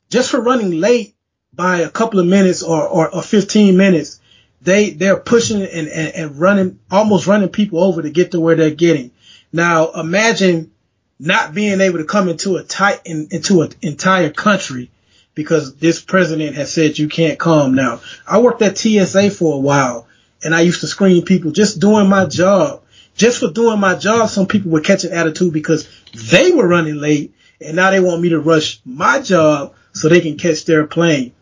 Just 0.10 0.32
for 0.32 0.42
running 0.42 0.80
late 0.80 1.16
by 1.54 1.80
a 1.80 1.90
couple 1.90 2.20
of 2.20 2.26
minutes 2.26 2.64
or, 2.64 2.88
or, 2.88 3.14
or 3.14 3.22
15 3.22 3.78
minutes, 3.78 4.20
they, 4.62 4.92
they're 4.92 5.20
pushing 5.20 5.62
and, 5.62 5.88
and, 5.88 6.16
and 6.16 6.40
running, 6.40 6.80
almost 6.90 7.28
running 7.28 7.50
people 7.50 7.84
over 7.84 8.02
to 8.02 8.10
get 8.10 8.32
to 8.32 8.40
where 8.40 8.56
they're 8.56 8.72
getting. 8.72 9.12
Now 9.52 9.92
imagine 9.92 10.72
not 11.20 11.54
being 11.54 11.82
able 11.82 12.00
to 12.00 12.06
come 12.06 12.30
into 12.30 12.58
a 12.58 12.64
tight, 12.64 13.02
in, 13.06 13.28
into 13.32 13.62
an 13.62 13.72
entire 13.82 14.32
country 14.32 14.90
because 15.36 15.76
this 15.76 16.02
president 16.02 16.56
has 16.56 16.74
said 16.74 16.98
you 16.98 17.08
can't 17.08 17.40
come. 17.40 17.76
Now, 17.76 18.02
I 18.28 18.40
worked 18.40 18.62
at 18.62 18.78
TSA 18.78 19.32
for 19.32 19.56
a 19.56 19.60
while 19.60 20.08
and 20.44 20.56
I 20.56 20.62
used 20.62 20.82
to 20.82 20.88
screen 20.88 21.24
people 21.24 21.52
just 21.52 21.80
doing 21.80 22.08
my 22.08 22.26
job. 22.26 22.84
Just 23.16 23.39
for 23.39 23.52
doing 23.52 23.80
my 23.80 23.96
job, 23.96 24.30
some 24.30 24.48
people 24.48 24.72
would 24.72 24.86
catch 24.86 25.04
an 25.04 25.12
attitude 25.12 25.54
because 25.54 25.88
they 26.14 26.52
were 26.52 26.68
running 26.68 26.96
late 26.96 27.34
and 27.60 27.76
now 27.76 27.92
they 27.92 28.00
want 28.00 28.22
me 28.22 28.30
to 28.30 28.39
rush 28.39 28.80
my 28.86 29.22
job 29.22 29.76
so 29.94 30.08
they 30.08 30.22
can 30.22 30.38
catch 30.38 30.66
their 30.66 30.88
plane. 30.88 31.34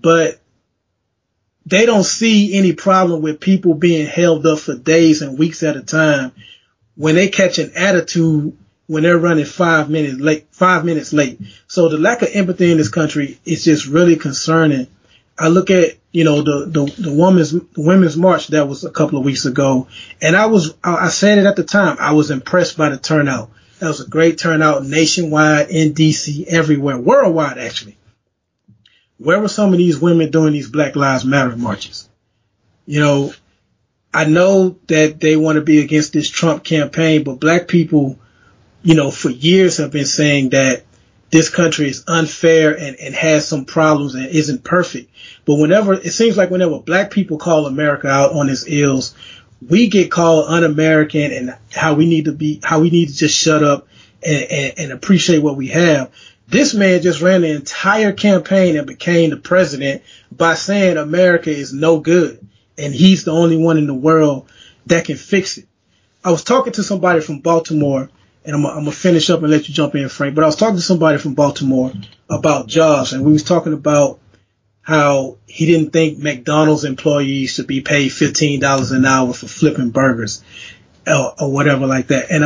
But 0.00 0.40
they 1.66 1.86
don't 1.86 2.04
see 2.04 2.54
any 2.56 2.74
problem 2.74 3.22
with 3.22 3.40
people 3.40 3.74
being 3.74 4.06
held 4.06 4.46
up 4.46 4.58
for 4.58 4.74
days 4.74 5.22
and 5.22 5.38
weeks 5.38 5.62
at 5.62 5.76
a 5.76 5.82
time 5.82 6.32
when 6.94 7.14
they 7.14 7.28
catch 7.28 7.58
an 7.58 7.72
attitude 7.74 8.56
when 8.86 9.02
they're 9.02 9.18
running 9.18 9.46
five 9.46 9.88
minutes 9.88 10.20
late, 10.20 10.46
five 10.50 10.84
minutes 10.84 11.12
late. 11.12 11.40
So 11.66 11.88
the 11.88 11.98
lack 11.98 12.22
of 12.22 12.28
empathy 12.32 12.70
in 12.70 12.78
this 12.78 12.90
country 12.90 13.38
is 13.44 13.64
just 13.64 13.86
really 13.86 14.16
concerning. 14.16 14.88
I 15.38 15.48
look 15.48 15.70
at 15.70 15.96
you 16.14 16.22
know, 16.22 16.42
the, 16.42 16.66
the, 16.66 17.02
the 17.02 17.12
women's, 17.12 17.50
the 17.50 17.66
women's 17.76 18.16
march 18.16 18.46
that 18.48 18.68
was 18.68 18.84
a 18.84 18.90
couple 18.90 19.18
of 19.18 19.24
weeks 19.24 19.46
ago. 19.46 19.88
And 20.22 20.36
I 20.36 20.46
was, 20.46 20.72
I 20.84 21.08
said 21.08 21.38
it 21.38 21.44
at 21.44 21.56
the 21.56 21.64
time, 21.64 21.96
I 21.98 22.12
was 22.12 22.30
impressed 22.30 22.78
by 22.78 22.90
the 22.90 22.98
turnout. 22.98 23.50
That 23.80 23.88
was 23.88 24.00
a 24.00 24.08
great 24.08 24.38
turnout 24.38 24.86
nationwide, 24.86 25.70
in 25.70 25.92
DC, 25.92 26.46
everywhere, 26.46 26.98
worldwide 26.98 27.58
actually. 27.58 27.98
Where 29.18 29.40
were 29.40 29.48
some 29.48 29.72
of 29.72 29.78
these 29.78 29.98
women 29.98 30.30
doing 30.30 30.52
these 30.52 30.70
Black 30.70 30.94
Lives 30.94 31.24
Matter 31.24 31.56
marches? 31.56 32.08
You 32.86 33.00
know, 33.00 33.34
I 34.12 34.26
know 34.26 34.78
that 34.86 35.18
they 35.18 35.36
want 35.36 35.56
to 35.56 35.62
be 35.62 35.80
against 35.80 36.12
this 36.12 36.30
Trump 36.30 36.62
campaign, 36.62 37.24
but 37.24 37.40
black 37.40 37.66
people, 37.66 38.20
you 38.84 38.94
know, 38.94 39.10
for 39.10 39.30
years 39.30 39.78
have 39.78 39.90
been 39.90 40.06
saying 40.06 40.50
that 40.50 40.84
this 41.34 41.48
country 41.48 41.88
is 41.88 42.04
unfair 42.06 42.78
and, 42.78 42.94
and 42.94 43.12
has 43.12 43.48
some 43.48 43.64
problems 43.64 44.14
and 44.14 44.26
isn't 44.26 44.62
perfect. 44.62 45.10
But 45.44 45.56
whenever, 45.56 45.92
it 45.92 46.12
seems 46.12 46.36
like 46.36 46.48
whenever 46.48 46.78
black 46.78 47.10
people 47.10 47.38
call 47.38 47.66
America 47.66 48.06
out 48.06 48.34
on 48.34 48.48
its 48.48 48.64
ills, 48.68 49.16
we 49.60 49.88
get 49.88 50.12
called 50.12 50.44
un-American 50.48 51.32
and 51.32 51.56
how 51.72 51.94
we 51.94 52.06
need 52.06 52.26
to 52.26 52.32
be, 52.32 52.60
how 52.62 52.78
we 52.78 52.90
need 52.90 53.08
to 53.08 53.16
just 53.16 53.36
shut 53.36 53.64
up 53.64 53.88
and, 54.24 54.44
and, 54.44 54.74
and 54.78 54.92
appreciate 54.92 55.40
what 55.40 55.56
we 55.56 55.66
have. 55.70 56.12
This 56.46 56.72
man 56.72 57.02
just 57.02 57.20
ran 57.20 57.40
the 57.40 57.50
entire 57.50 58.12
campaign 58.12 58.76
and 58.76 58.86
became 58.86 59.30
the 59.30 59.36
president 59.36 60.04
by 60.30 60.54
saying 60.54 60.98
America 60.98 61.50
is 61.50 61.72
no 61.72 61.98
good 61.98 62.46
and 62.78 62.94
he's 62.94 63.24
the 63.24 63.32
only 63.32 63.56
one 63.56 63.76
in 63.76 63.88
the 63.88 63.92
world 63.92 64.48
that 64.86 65.06
can 65.06 65.16
fix 65.16 65.58
it. 65.58 65.66
I 66.22 66.30
was 66.30 66.44
talking 66.44 66.74
to 66.74 66.84
somebody 66.84 67.20
from 67.20 67.40
Baltimore 67.40 68.08
and 68.44 68.54
I'm, 68.54 68.62
gonna 68.62 68.92
finish 68.92 69.30
up 69.30 69.42
and 69.42 69.50
let 69.50 69.68
you 69.68 69.74
jump 69.74 69.94
in, 69.94 70.08
Frank. 70.08 70.34
But 70.34 70.44
I 70.44 70.46
was 70.46 70.56
talking 70.56 70.76
to 70.76 70.82
somebody 70.82 71.18
from 71.18 71.34
Baltimore 71.34 71.92
about 72.28 72.66
jobs, 72.66 73.12
and 73.12 73.24
we 73.24 73.32
was 73.32 73.44
talking 73.44 73.72
about 73.72 74.20
how 74.82 75.38
he 75.46 75.64
didn't 75.64 75.92
think 75.92 76.18
McDonald's 76.18 76.84
employees 76.84 77.54
should 77.54 77.66
be 77.66 77.80
paid 77.80 78.10
fifteen 78.10 78.60
dollars 78.60 78.92
an 78.92 79.04
hour 79.04 79.32
for 79.32 79.46
flipping 79.46 79.90
burgers 79.90 80.44
or, 81.06 81.34
or 81.40 81.52
whatever 81.52 81.86
like 81.86 82.08
that. 82.08 82.30
And 82.30 82.44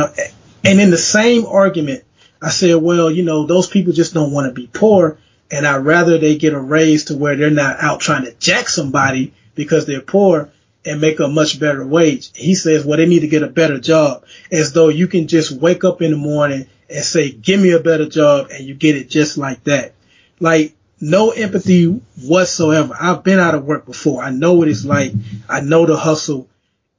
and 0.63 0.79
in 0.79 0.89
the 0.89 0.97
same 0.97 1.45
argument, 1.45 2.03
I 2.41 2.49
said, 2.49 2.75
well, 2.75 3.11
you 3.11 3.23
know, 3.23 3.45
those 3.45 3.67
people 3.67 3.91
just 3.91 4.13
don't 4.13 4.31
want 4.31 4.47
to 4.47 4.53
be 4.53 4.67
poor, 4.67 5.19
and 5.51 5.67
I'd 5.67 5.77
rather 5.77 6.17
they 6.17 6.37
get 6.37 6.53
a 6.53 6.59
raise 6.59 7.05
to 7.05 7.17
where 7.17 7.35
they're 7.35 7.49
not 7.49 7.81
out 7.81 7.99
trying 7.99 8.23
to 8.23 8.33
jack 8.33 8.69
somebody 8.69 9.33
because 9.55 9.85
they're 9.85 10.01
poor 10.01 10.49
and 10.89 10.99
make 10.99 11.19
a 11.19 11.27
much 11.27 11.59
better 11.59 11.85
wage. 11.85 12.31
He 12.35 12.55
says, 12.55 12.83
well, 12.83 12.97
they 12.97 13.05
need 13.05 13.19
to 13.19 13.27
get 13.27 13.43
a 13.43 13.47
better 13.47 13.79
job 13.79 14.25
as 14.51 14.73
though 14.73 14.89
you 14.89 15.07
can 15.07 15.27
just 15.27 15.51
wake 15.51 15.83
up 15.83 16.01
in 16.01 16.09
the 16.09 16.17
morning 16.17 16.65
and 16.89 17.05
say, 17.05 17.29
give 17.31 17.61
me 17.61 17.71
a 17.71 17.79
better 17.79 18.09
job 18.09 18.47
and 18.51 18.65
you 18.65 18.73
get 18.73 18.95
it 18.95 19.07
just 19.07 19.37
like 19.37 19.63
that. 19.65 19.93
Like 20.39 20.75
no 20.99 21.29
empathy 21.29 21.85
whatsoever. 22.23 22.97
I've 22.99 23.23
been 23.23 23.39
out 23.39 23.53
of 23.53 23.65
work 23.65 23.85
before. 23.85 24.23
I 24.23 24.31
know 24.31 24.53
what 24.53 24.67
it's 24.67 24.83
like. 24.83 25.13
I 25.47 25.61
know 25.61 25.85
the 25.85 25.95
hustle 25.95 26.49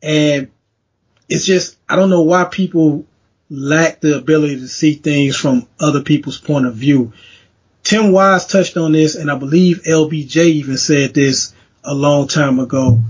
and 0.00 0.52
it's 1.28 1.44
just, 1.44 1.76
I 1.88 1.96
don't 1.96 2.10
know 2.10 2.22
why 2.22 2.44
people 2.44 3.06
lack 3.50 4.00
the 4.00 4.16
ability 4.16 4.60
to 4.60 4.68
see 4.68 4.94
things 4.94 5.34
from 5.34 5.66
other 5.80 6.02
people's 6.02 6.38
point 6.38 6.66
of 6.66 6.76
view. 6.76 7.12
Tim 7.82 8.12
Wise 8.12 8.46
touched 8.46 8.76
on 8.76 8.92
this 8.92 9.16
and 9.16 9.28
I 9.28 9.34
believe 9.34 9.82
LBJ 9.82 10.36
even 10.44 10.76
said 10.76 11.12
this 11.12 11.52
a 11.82 11.92
long 11.92 12.28
time 12.28 12.60
ago 12.60 13.00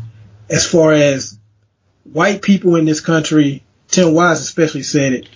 as 0.51 0.67
far 0.67 0.93
as 0.93 1.39
white 2.03 2.43
people 2.43 2.77
in 2.77 2.85
this 2.85 3.01
country, 3.01 3.63
Tim 3.89 4.13
Wise 4.13 4.41
especially 4.41 4.83
said 4.83 5.13
it, 5.13 5.29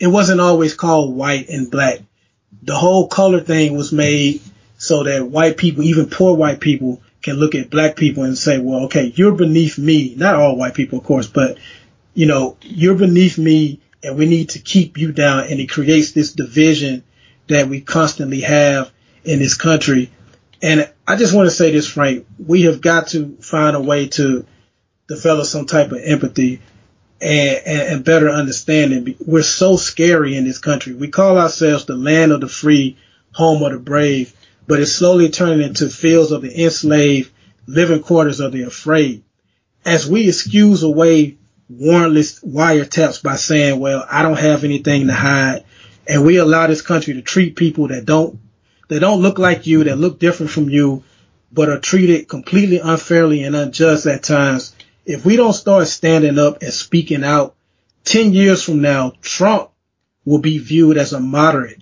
it 0.00 0.06
wasn't 0.06 0.40
always 0.40 0.74
called 0.74 1.14
white 1.14 1.48
and 1.48 1.70
black. 1.70 2.00
The 2.62 2.76
whole 2.76 3.08
color 3.08 3.40
thing 3.40 3.76
was 3.76 3.92
made 3.92 4.40
so 4.78 5.04
that 5.04 5.26
white 5.26 5.56
people, 5.58 5.84
even 5.84 6.08
poor 6.08 6.36
white 6.36 6.60
people, 6.60 7.02
can 7.22 7.36
look 7.36 7.54
at 7.54 7.68
black 7.70 7.96
people 7.96 8.22
and 8.22 8.38
say, 8.38 8.58
well, 8.58 8.84
okay, 8.84 9.12
you're 9.14 9.32
beneath 9.32 9.76
me. 9.76 10.14
Not 10.16 10.36
all 10.36 10.56
white 10.56 10.74
people, 10.74 10.98
of 10.98 11.04
course, 11.04 11.26
but 11.26 11.58
you 12.14 12.26
know, 12.26 12.56
you're 12.62 12.94
beneath 12.94 13.38
me 13.38 13.80
and 14.02 14.16
we 14.16 14.26
need 14.26 14.50
to 14.50 14.58
keep 14.60 14.96
you 14.96 15.12
down. 15.12 15.44
And 15.50 15.60
it 15.60 15.68
creates 15.68 16.12
this 16.12 16.32
division 16.32 17.02
that 17.48 17.68
we 17.68 17.80
constantly 17.80 18.40
have 18.42 18.90
in 19.24 19.40
this 19.40 19.54
country. 19.54 20.10
And 20.62 20.90
I 21.08 21.16
just 21.16 21.34
want 21.34 21.46
to 21.46 21.54
say 21.54 21.72
this, 21.72 21.86
Frank, 21.86 22.26
we 22.38 22.64
have 22.64 22.82
got 22.82 23.08
to 23.08 23.38
find 23.40 23.74
a 23.74 23.80
way 23.80 24.08
to 24.08 24.44
develop 25.08 25.46
some 25.46 25.64
type 25.64 25.90
of 25.90 26.02
empathy 26.04 26.60
and, 27.18 27.62
and, 27.64 27.80
and 27.94 28.04
better 28.04 28.28
understanding. 28.28 29.16
We're 29.26 29.42
so 29.42 29.78
scary 29.78 30.36
in 30.36 30.44
this 30.44 30.58
country. 30.58 30.92
We 30.92 31.08
call 31.08 31.38
ourselves 31.38 31.86
the 31.86 31.96
land 31.96 32.32
of 32.32 32.42
the 32.42 32.48
free, 32.48 32.98
home 33.32 33.62
of 33.62 33.72
the 33.72 33.78
brave, 33.78 34.36
but 34.66 34.80
it's 34.80 34.92
slowly 34.92 35.30
turning 35.30 35.66
into 35.66 35.88
fields 35.88 36.30
of 36.30 36.42
the 36.42 36.62
enslaved, 36.62 37.30
living 37.66 38.02
quarters 38.02 38.40
of 38.40 38.52
the 38.52 38.64
afraid. 38.64 39.24
As 39.86 40.06
we 40.06 40.28
excuse 40.28 40.82
away 40.82 41.38
warrantless 41.72 42.44
wiretaps 42.44 43.22
by 43.22 43.36
saying, 43.36 43.80
well, 43.80 44.06
I 44.10 44.22
don't 44.22 44.38
have 44.38 44.62
anything 44.62 45.06
to 45.06 45.14
hide. 45.14 45.64
And 46.06 46.26
we 46.26 46.36
allow 46.36 46.66
this 46.66 46.82
country 46.82 47.14
to 47.14 47.22
treat 47.22 47.56
people 47.56 47.88
that 47.88 48.04
don't, 48.04 48.38
that 48.88 49.00
don't 49.00 49.22
look 49.22 49.38
like 49.38 49.66
you, 49.66 49.84
that 49.84 49.98
look 49.98 50.18
different 50.18 50.50
from 50.50 50.68
you, 50.68 51.04
but 51.52 51.68
are 51.68 51.78
treated 51.78 52.28
completely 52.28 52.78
unfairly 52.78 53.42
and 53.42 53.54
unjust 53.54 54.06
at 54.06 54.22
times. 54.22 54.74
If 55.06 55.24
we 55.24 55.36
don't 55.36 55.52
start 55.52 55.86
standing 55.88 56.38
up 56.38 56.62
and 56.62 56.72
speaking 56.72 57.24
out, 57.24 57.54
10 58.04 58.32
years 58.32 58.62
from 58.62 58.80
now, 58.80 59.12
Trump 59.22 59.70
will 60.24 60.38
be 60.38 60.58
viewed 60.58 60.96
as 60.96 61.12
a 61.12 61.20
moderate, 61.20 61.80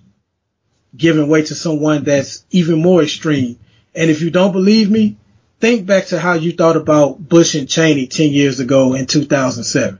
giving 0.95 1.27
way 1.27 1.43
to 1.43 1.55
someone 1.55 2.03
that's 2.03 2.45
even 2.51 2.81
more 2.81 3.03
extreme. 3.03 3.59
And 3.95 4.09
if 4.09 4.21
you 4.21 4.29
don't 4.29 4.51
believe 4.51 4.89
me, 4.89 5.17
think 5.59 5.85
back 5.85 6.07
to 6.07 6.19
how 6.19 6.33
you 6.33 6.53
thought 6.53 6.77
about 6.77 7.19
Bush 7.19 7.55
and 7.55 7.67
Cheney 7.67 8.07
10 8.07 8.31
years 8.31 8.59
ago 8.59 8.93
in 8.93 9.05
2007. 9.05 9.99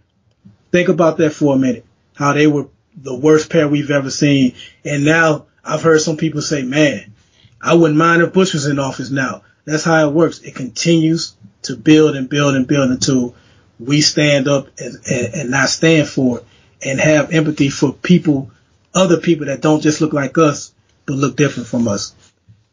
Think 0.72 0.90
about 0.90 1.18
that 1.18 1.32
for 1.32 1.56
a 1.56 1.58
minute. 1.58 1.86
How 2.14 2.34
they 2.34 2.48
were 2.48 2.68
the 2.96 3.16
worst 3.16 3.50
pair 3.50 3.68
we've 3.68 3.92
ever 3.92 4.10
seen. 4.10 4.54
And 4.84 5.06
now 5.06 5.47
I've 5.68 5.82
heard 5.82 6.02
some 6.02 6.18
people 6.18 6.42
say, 6.42 6.64
man, 6.64 7.14
I 7.62 7.74
wouldn't 7.74 7.98
mind 7.98 8.22
if 8.22 8.34
Bush 8.34 8.54
was 8.54 8.66
in 8.66 8.80
office 8.80 9.10
now. 9.10 9.44
That's 9.66 9.84
how 9.84 10.08
it 10.08 10.14
works. 10.14 10.40
It 10.40 10.56
continues 10.56 11.36
to 11.64 11.76
build 11.76 12.16
and 12.16 12.30
build 12.30 12.56
and 12.56 12.68
build 12.68 12.90
until 12.90 13.36
we 13.80 14.02
stand 14.02 14.48
up 14.48 14.70
and, 14.80 14.96
and, 15.10 15.34
and 15.34 15.52
not 15.52 15.70
stand 15.70 16.08
for 16.08 16.40
it 16.40 16.46
and 16.84 17.00
have 17.00 17.34
empathy 17.34 17.70
for 17.70 17.92
people, 17.94 18.52
other 18.94 19.18
people 19.18 19.48
that 19.48 19.62
don't 19.62 19.82
just 19.82 20.00
look 20.02 20.14
like 20.14 20.38
us, 20.38 20.74
but 21.06 21.16
look 21.16 21.36
different 21.36 21.68
from 21.68 21.88
us. 21.88 22.14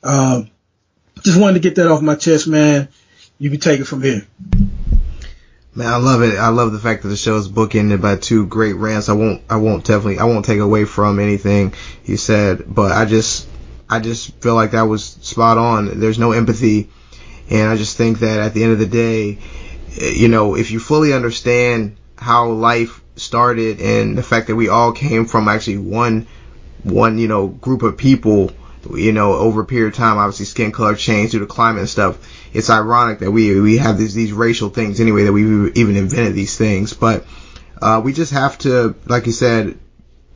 Um, 0.03 0.51
just 1.23 1.41
wanted 1.41 1.55
to 1.55 1.69
get 1.69 1.77
that 1.77 1.89
off 1.89 2.03
my 2.03 2.15
chest, 2.15 2.47
man. 2.47 2.89
You 3.39 3.51
can 3.51 3.61
take 3.61 3.81
it 3.81 3.87
from 3.87 4.03
here. 4.03 4.27
Man, 5.77 5.89
I 5.89 5.97
love 5.97 6.23
it. 6.23 6.39
I 6.39 6.49
love 6.51 6.71
the 6.71 6.79
fact 6.79 7.03
that 7.03 7.09
the 7.09 7.17
show 7.17 7.37
is 7.37 7.49
bookended 7.49 8.01
by 8.01 8.15
two 8.15 8.47
great 8.47 8.77
rants. 8.77 9.09
I 9.09 9.15
won't, 9.15 9.43
I 9.51 9.57
won't 9.57 9.85
definitely, 9.85 10.21
I 10.21 10.25
won't 10.25 10.45
take 10.45 10.61
away 10.61 10.85
from 10.85 11.19
anything 11.19 11.75
he 12.05 12.17
said, 12.17 12.63
but 12.73 12.93
I 12.93 13.07
just, 13.07 13.49
I 13.91 13.99
just 13.99 14.41
feel 14.41 14.55
like 14.55 14.71
that 14.71 14.83
was 14.83 15.05
spot 15.05 15.59
on. 15.59 15.99
There's 15.99 16.19
no 16.19 16.31
empathy, 16.31 16.91
and 17.51 17.69
I 17.69 17.77
just 17.77 17.97
think 17.97 18.21
that 18.21 18.39
at 18.39 18.55
the 18.55 18.63
end 18.63 18.73
of 18.73 18.79
the 18.79 18.87
day, 18.87 19.39
eh, 20.01 20.13
you 20.15 20.29
know, 20.29 20.55
if 20.55 20.71
you 20.71 20.79
fully 20.79 21.13
understand 21.13 21.97
how 22.17 22.51
life 22.51 23.03
started 23.17 23.81
and 23.81 24.17
the 24.17 24.23
fact 24.23 24.47
that 24.47 24.57
we 24.57 24.69
all 24.69 24.93
came 24.93 25.25
from 25.25 25.49
actually 25.49 25.79
one, 25.79 26.29
one, 26.85 27.19
you 27.19 27.27
know, 27.27 27.49
group 27.49 27.83
of 27.83 27.97
people 27.97 28.53
you 28.93 29.13
know, 29.13 29.33
over 29.35 29.63
a 29.63 29.65
period 29.65 29.89
of 29.89 29.95
time, 29.95 30.19
obviously 30.19 30.47
skin 30.47 30.73
color 30.73 30.95
changed 30.95 31.33
due 31.33 31.39
to 31.41 31.47
climate 31.47 31.81
and 31.81 31.89
stuff. 31.89 32.19
It's 32.55 32.71
ironic 32.71 33.19
that 33.19 33.31
we 33.31 33.61
we 33.61 33.79
have 33.79 33.99
these 33.99 34.15
these 34.15 34.33
racial 34.33 34.71
things 34.71 35.01
anyway 35.01 35.25
that 35.25 35.33
we 35.33 35.43
even 35.73 35.97
invented 35.97 36.35
these 36.35 36.57
things, 36.57 36.95
but 36.95 37.27
uh, 37.83 38.01
we 38.03 38.13
just 38.13 38.33
have 38.33 38.57
to, 38.59 38.95
like 39.07 39.27
you 39.27 39.33
said, 39.33 39.79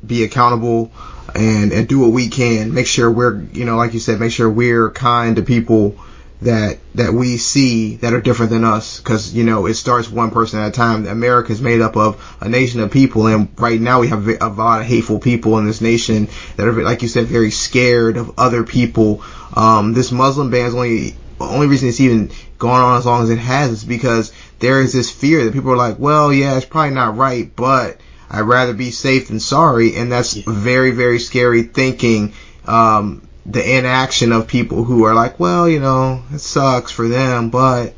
be 0.05 0.25
accountable 0.25 0.93
and 1.35 1.73
and 1.73 1.89
do 1.89 1.99
what 1.99 2.13
we 2.13 2.29
can. 2.29 2.75
Make 2.75 2.87
sure 2.87 3.11
we're, 3.11 3.41
you 3.53 3.65
know, 3.65 3.77
like 3.77 3.95
you 3.95 4.01
said, 4.01 4.21
make 4.21 4.33
sure 4.33 4.51
we're 4.51 4.91
kind 4.91 5.37
to 5.37 5.43
people 5.43 5.97
that 6.43 6.79
that 6.95 7.13
we 7.13 7.37
see 7.37 7.97
that 7.97 8.13
are 8.13 8.21
different 8.21 8.51
than 8.51 8.65
us. 8.65 8.99
Because 8.99 9.35
you 9.35 9.45
know 9.45 9.67
it 9.67 9.75
starts 9.75 10.11
one 10.11 10.31
person 10.31 10.61
at 10.61 10.69
a 10.69 10.73
time. 10.73 11.07
America 11.07 11.53
is 11.53 11.61
made 11.61 11.81
up 11.81 11.97
of 11.97 12.37
a 12.41 12.49
nation 12.49 12.81
of 12.81 12.91
people 12.91 13.27
and 13.27 13.49
right 13.59 13.81
now 13.81 14.01
we 14.01 14.09
have 14.09 14.29
a 14.29 14.49
lot 14.49 14.81
of 14.81 14.87
hateful 14.87 15.19
people 15.19 15.59
in 15.59 15.67
this 15.67 15.81
nation 15.81 16.29
that 16.57 16.69
are 16.69 16.83
like 16.83 17.03
you 17.03 17.09
said 17.09 17.27
very 17.27 17.51
scared 17.51 18.17
of 18.17 18.39
other 18.39 18.63
people. 18.65 19.23
Um, 19.55 19.95
this 19.95 20.13
muslim 20.13 20.51
ban 20.51 20.67
is 20.67 20.75
only 20.75 21.17
only 21.47 21.67
reason 21.67 21.89
it's 21.89 22.01
even 22.01 22.31
gone 22.59 22.81
on 22.81 22.99
as 22.99 23.07
long 23.07 23.23
as 23.23 23.31
it 23.31 23.39
has 23.39 23.71
is 23.71 23.85
because 23.85 24.33
there 24.59 24.81
is 24.81 24.93
this 24.93 25.11
fear 25.11 25.45
that 25.45 25.53
people 25.53 25.71
are 25.71 25.77
like 25.77 25.99
well 25.99 26.33
yeah 26.33 26.57
it's 26.57 26.67
probably 26.67 26.95
not 26.95 27.17
right 27.17 27.55
but 27.55 27.99
i'd 28.31 28.41
rather 28.41 28.75
be 28.75 28.91
safe 28.91 29.29
than 29.29 29.41
sorry 29.41 29.97
and 29.97 30.11
that's 30.11 30.37
yeah. 30.37 30.43
very 30.47 30.91
very 30.91 31.19
scary 31.19 31.63
thinking 31.63 32.33
um, 32.67 33.27
the 33.47 33.79
inaction 33.79 34.33
of 34.33 34.47
people 34.47 34.85
who 34.85 35.05
are 35.05 35.15
like, 35.15 35.41
well, 35.41 35.69
you 35.69 35.81
know, 35.81 36.23
it 36.33 36.41
sucks 36.41 36.93
for 36.93 37.09
them, 37.09 37.49
but 37.49 37.95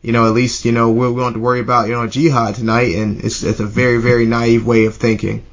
you 0.00 0.12
know, 0.12 0.26
at 0.26 0.32
least 0.32 0.64
you 0.64 0.72
know 0.72 0.90
we 0.90 1.06
don't 1.06 1.20
have 1.20 1.32
to 1.34 1.40
worry 1.40 1.60
about 1.60 1.88
you 1.88 1.94
know 1.94 2.06
jihad 2.06 2.54
tonight, 2.54 2.94
and 2.94 3.22
it's 3.22 3.42
it's 3.42 3.60
a 3.60 3.66
very 3.66 4.00
very 4.00 4.26
naive 4.26 4.64
way 4.66 4.86
of 4.86 4.96
thinking. 4.96 5.44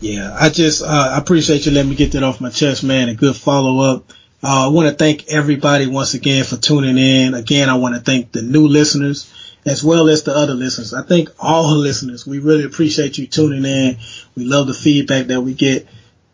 Yeah, 0.00 0.34
I 0.38 0.48
just 0.48 0.82
uh, 0.82 1.12
I 1.14 1.18
appreciate 1.18 1.66
you 1.66 1.72
letting 1.72 1.90
me 1.90 1.96
get 1.96 2.12
that 2.12 2.22
off 2.22 2.40
my 2.40 2.50
chest, 2.50 2.82
man. 2.82 3.10
A 3.10 3.14
good 3.14 3.36
follow 3.36 3.80
up. 3.80 4.12
Uh, 4.42 4.66
I 4.66 4.68
want 4.68 4.88
to 4.88 4.94
thank 4.94 5.28
everybody 5.28 5.86
once 5.86 6.14
again 6.14 6.44
for 6.44 6.56
tuning 6.56 6.96
in. 6.96 7.34
Again, 7.34 7.68
I 7.68 7.74
want 7.74 7.94
to 7.94 8.00
thank 8.00 8.32
the 8.32 8.42
new 8.42 8.68
listeners 8.68 9.32
as 9.66 9.84
well 9.84 10.08
as 10.08 10.22
the 10.22 10.34
other 10.34 10.54
listeners. 10.54 10.94
I 10.94 11.02
think 11.02 11.28
all 11.38 11.70
the 11.70 11.76
listeners, 11.76 12.26
we 12.26 12.38
really 12.38 12.64
appreciate 12.64 13.18
you 13.18 13.26
tuning 13.26 13.64
in. 13.64 13.98
We 14.34 14.44
love 14.44 14.66
the 14.66 14.74
feedback 14.74 15.26
that 15.26 15.42
we 15.42 15.54
get. 15.54 15.86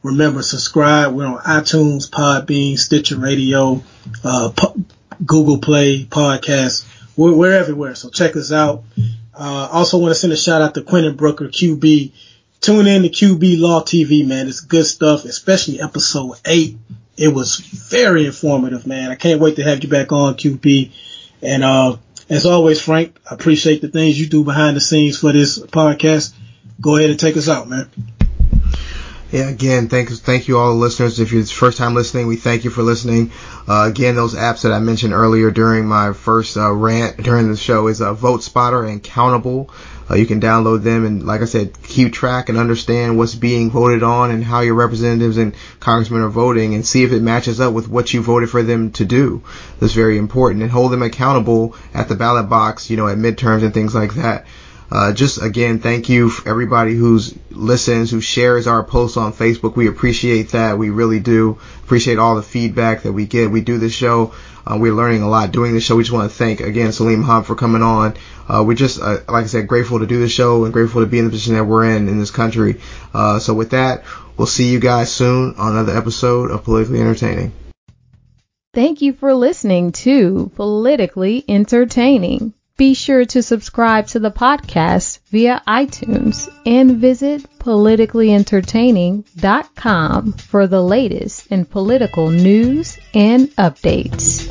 Remember, 0.02 0.42
subscribe. 0.42 1.14
We're 1.14 1.26
on 1.26 1.38
iTunes, 1.38 2.08
Podbean, 2.08 2.78
Stitcher 2.78 3.18
Radio, 3.18 3.82
uh, 4.22 4.52
Google 5.24 5.58
Play, 5.58 6.04
Podcast. 6.04 6.86
We're, 7.16 7.34
we're, 7.34 7.58
everywhere. 7.58 7.96
So 7.96 8.08
check 8.10 8.36
us 8.36 8.52
out. 8.52 8.84
Uh, 9.34 9.68
also 9.72 9.98
want 9.98 10.12
to 10.12 10.14
send 10.14 10.32
a 10.32 10.36
shout 10.36 10.62
out 10.62 10.74
to 10.74 10.82
Quentin 10.82 11.16
Brooker, 11.16 11.48
QB. 11.48 12.12
Tune 12.60 12.86
in 12.86 13.02
to 13.02 13.08
QB 13.08 13.58
Law 13.58 13.82
TV, 13.82 14.26
man. 14.26 14.46
It's 14.46 14.60
good 14.60 14.86
stuff, 14.86 15.24
especially 15.24 15.80
episode 15.80 16.36
eight. 16.44 16.78
It 17.16 17.28
was 17.28 17.56
very 17.56 18.26
informative, 18.26 18.86
man. 18.86 19.10
I 19.10 19.14
can't 19.14 19.40
wait 19.40 19.56
to 19.56 19.62
have 19.62 19.82
you 19.82 19.88
back 19.88 20.12
on, 20.12 20.34
QB. 20.34 20.92
And, 21.42 21.64
uh, 21.64 21.96
as 22.28 22.44
always, 22.44 22.80
Frank, 22.80 23.16
I 23.30 23.34
appreciate 23.34 23.80
the 23.80 23.88
things 23.88 24.20
you 24.20 24.26
do 24.26 24.42
behind 24.44 24.76
the 24.76 24.80
scenes 24.80 25.18
for 25.18 25.32
this 25.32 25.58
podcast. 25.58 26.32
Go 26.80 26.96
ahead 26.96 27.10
and 27.10 27.18
take 27.18 27.36
us 27.36 27.48
out, 27.48 27.68
man. 27.68 27.88
Yeah, 29.32 29.48
again, 29.48 29.88
thank 29.88 30.08
thank 30.08 30.46
you 30.46 30.56
all 30.56 30.70
the 30.70 30.78
listeners. 30.78 31.18
If 31.18 31.32
it's 31.32 31.50
first 31.50 31.78
time 31.78 31.94
listening, 31.94 32.28
we 32.28 32.36
thank 32.36 32.64
you 32.64 32.70
for 32.70 32.82
listening. 32.82 33.32
Uh, 33.68 33.88
again, 33.90 34.14
those 34.14 34.34
apps 34.34 34.62
that 34.62 34.72
I 34.72 34.78
mentioned 34.78 35.12
earlier 35.12 35.50
during 35.50 35.86
my 35.86 36.12
first 36.12 36.56
uh, 36.56 36.72
rant 36.72 37.16
during 37.22 37.50
the 37.50 37.56
show 37.56 37.88
is 37.88 38.00
uh, 38.00 38.14
VoteSpotter 38.14 38.88
and 38.88 39.02
Countable. 39.02 39.70
Uh, 40.08 40.14
you 40.14 40.26
can 40.26 40.40
download 40.40 40.82
them 40.82 41.04
and, 41.04 41.26
like 41.26 41.42
I 41.42 41.46
said, 41.46 41.82
keep 41.82 42.12
track 42.12 42.48
and 42.48 42.58
understand 42.58 43.18
what's 43.18 43.34
being 43.34 43.70
voted 43.70 44.02
on 44.02 44.30
and 44.30 44.44
how 44.44 44.60
your 44.60 44.74
representatives 44.74 45.36
and 45.36 45.54
congressmen 45.80 46.22
are 46.22 46.28
voting 46.28 46.74
and 46.74 46.86
see 46.86 47.02
if 47.02 47.12
it 47.12 47.22
matches 47.22 47.60
up 47.60 47.72
with 47.72 47.88
what 47.88 48.14
you 48.14 48.22
voted 48.22 48.50
for 48.50 48.62
them 48.62 48.92
to 48.92 49.04
do. 49.04 49.42
That's 49.80 49.94
very 49.94 50.16
important 50.18 50.62
and 50.62 50.70
hold 50.70 50.92
them 50.92 51.02
accountable 51.02 51.74
at 51.92 52.08
the 52.08 52.14
ballot 52.14 52.48
box, 52.48 52.88
you 52.88 52.96
know, 52.96 53.08
at 53.08 53.18
midterms 53.18 53.62
and 53.64 53.74
things 53.74 53.94
like 53.94 54.14
that. 54.14 54.46
Uh, 54.88 55.12
just 55.12 55.42
again, 55.42 55.80
thank 55.80 56.08
you 56.08 56.30
everybody 56.46 56.94
who's 56.94 57.36
listens, 57.50 58.10
who 58.10 58.20
shares 58.20 58.68
our 58.68 58.84
posts 58.84 59.16
on 59.16 59.32
Facebook. 59.32 59.74
We 59.74 59.88
appreciate 59.88 60.50
that. 60.50 60.78
We 60.78 60.90
really 60.90 61.18
do 61.18 61.58
appreciate 61.82 62.18
all 62.18 62.36
the 62.36 62.42
feedback 62.42 63.02
that 63.02 63.12
we 63.12 63.26
get. 63.26 63.50
We 63.50 63.62
do 63.62 63.78
this 63.78 63.92
show. 63.92 64.32
Uh, 64.66 64.76
we're 64.78 64.92
learning 64.92 65.22
a 65.22 65.28
lot 65.28 65.52
doing 65.52 65.74
this 65.74 65.84
show. 65.84 65.96
We 65.96 66.02
just 66.02 66.12
want 66.12 66.30
to 66.30 66.36
thank 66.36 66.60
again 66.60 66.92
Salim 66.92 67.22
Hunt 67.22 67.46
for 67.46 67.54
coming 67.54 67.82
on. 67.82 68.16
Uh, 68.48 68.64
we're 68.66 68.74
just, 68.74 69.00
uh, 69.00 69.18
like 69.28 69.44
I 69.44 69.46
said, 69.46 69.68
grateful 69.68 70.00
to 70.00 70.06
do 70.06 70.20
the 70.20 70.28
show 70.28 70.64
and 70.64 70.72
grateful 70.72 71.02
to 71.02 71.06
be 71.06 71.18
in 71.18 71.24
the 71.24 71.30
position 71.30 71.54
that 71.54 71.64
we're 71.64 71.84
in 71.84 72.08
in 72.08 72.18
this 72.18 72.30
country. 72.30 72.80
Uh, 73.14 73.38
so 73.38 73.54
with 73.54 73.70
that, 73.70 74.04
we'll 74.36 74.46
see 74.46 74.70
you 74.70 74.80
guys 74.80 75.12
soon 75.12 75.54
on 75.56 75.72
another 75.72 75.96
episode 75.96 76.50
of 76.50 76.64
Politically 76.64 77.00
Entertaining. 77.00 77.52
Thank 78.74 79.02
you 79.02 79.14
for 79.14 79.32
listening 79.32 79.92
to 79.92 80.50
Politically 80.54 81.44
Entertaining. 81.48 82.52
Be 82.76 82.92
sure 82.92 83.24
to 83.24 83.42
subscribe 83.42 84.08
to 84.08 84.18
the 84.18 84.30
podcast 84.30 85.20
via 85.30 85.62
iTunes 85.66 86.52
and 86.66 86.98
visit 86.98 87.46
politicallyentertaining.com 87.58 90.32
for 90.34 90.66
the 90.66 90.82
latest 90.82 91.46
in 91.46 91.64
political 91.64 92.30
news 92.30 92.98
and 93.14 93.48
updates. 93.56 94.44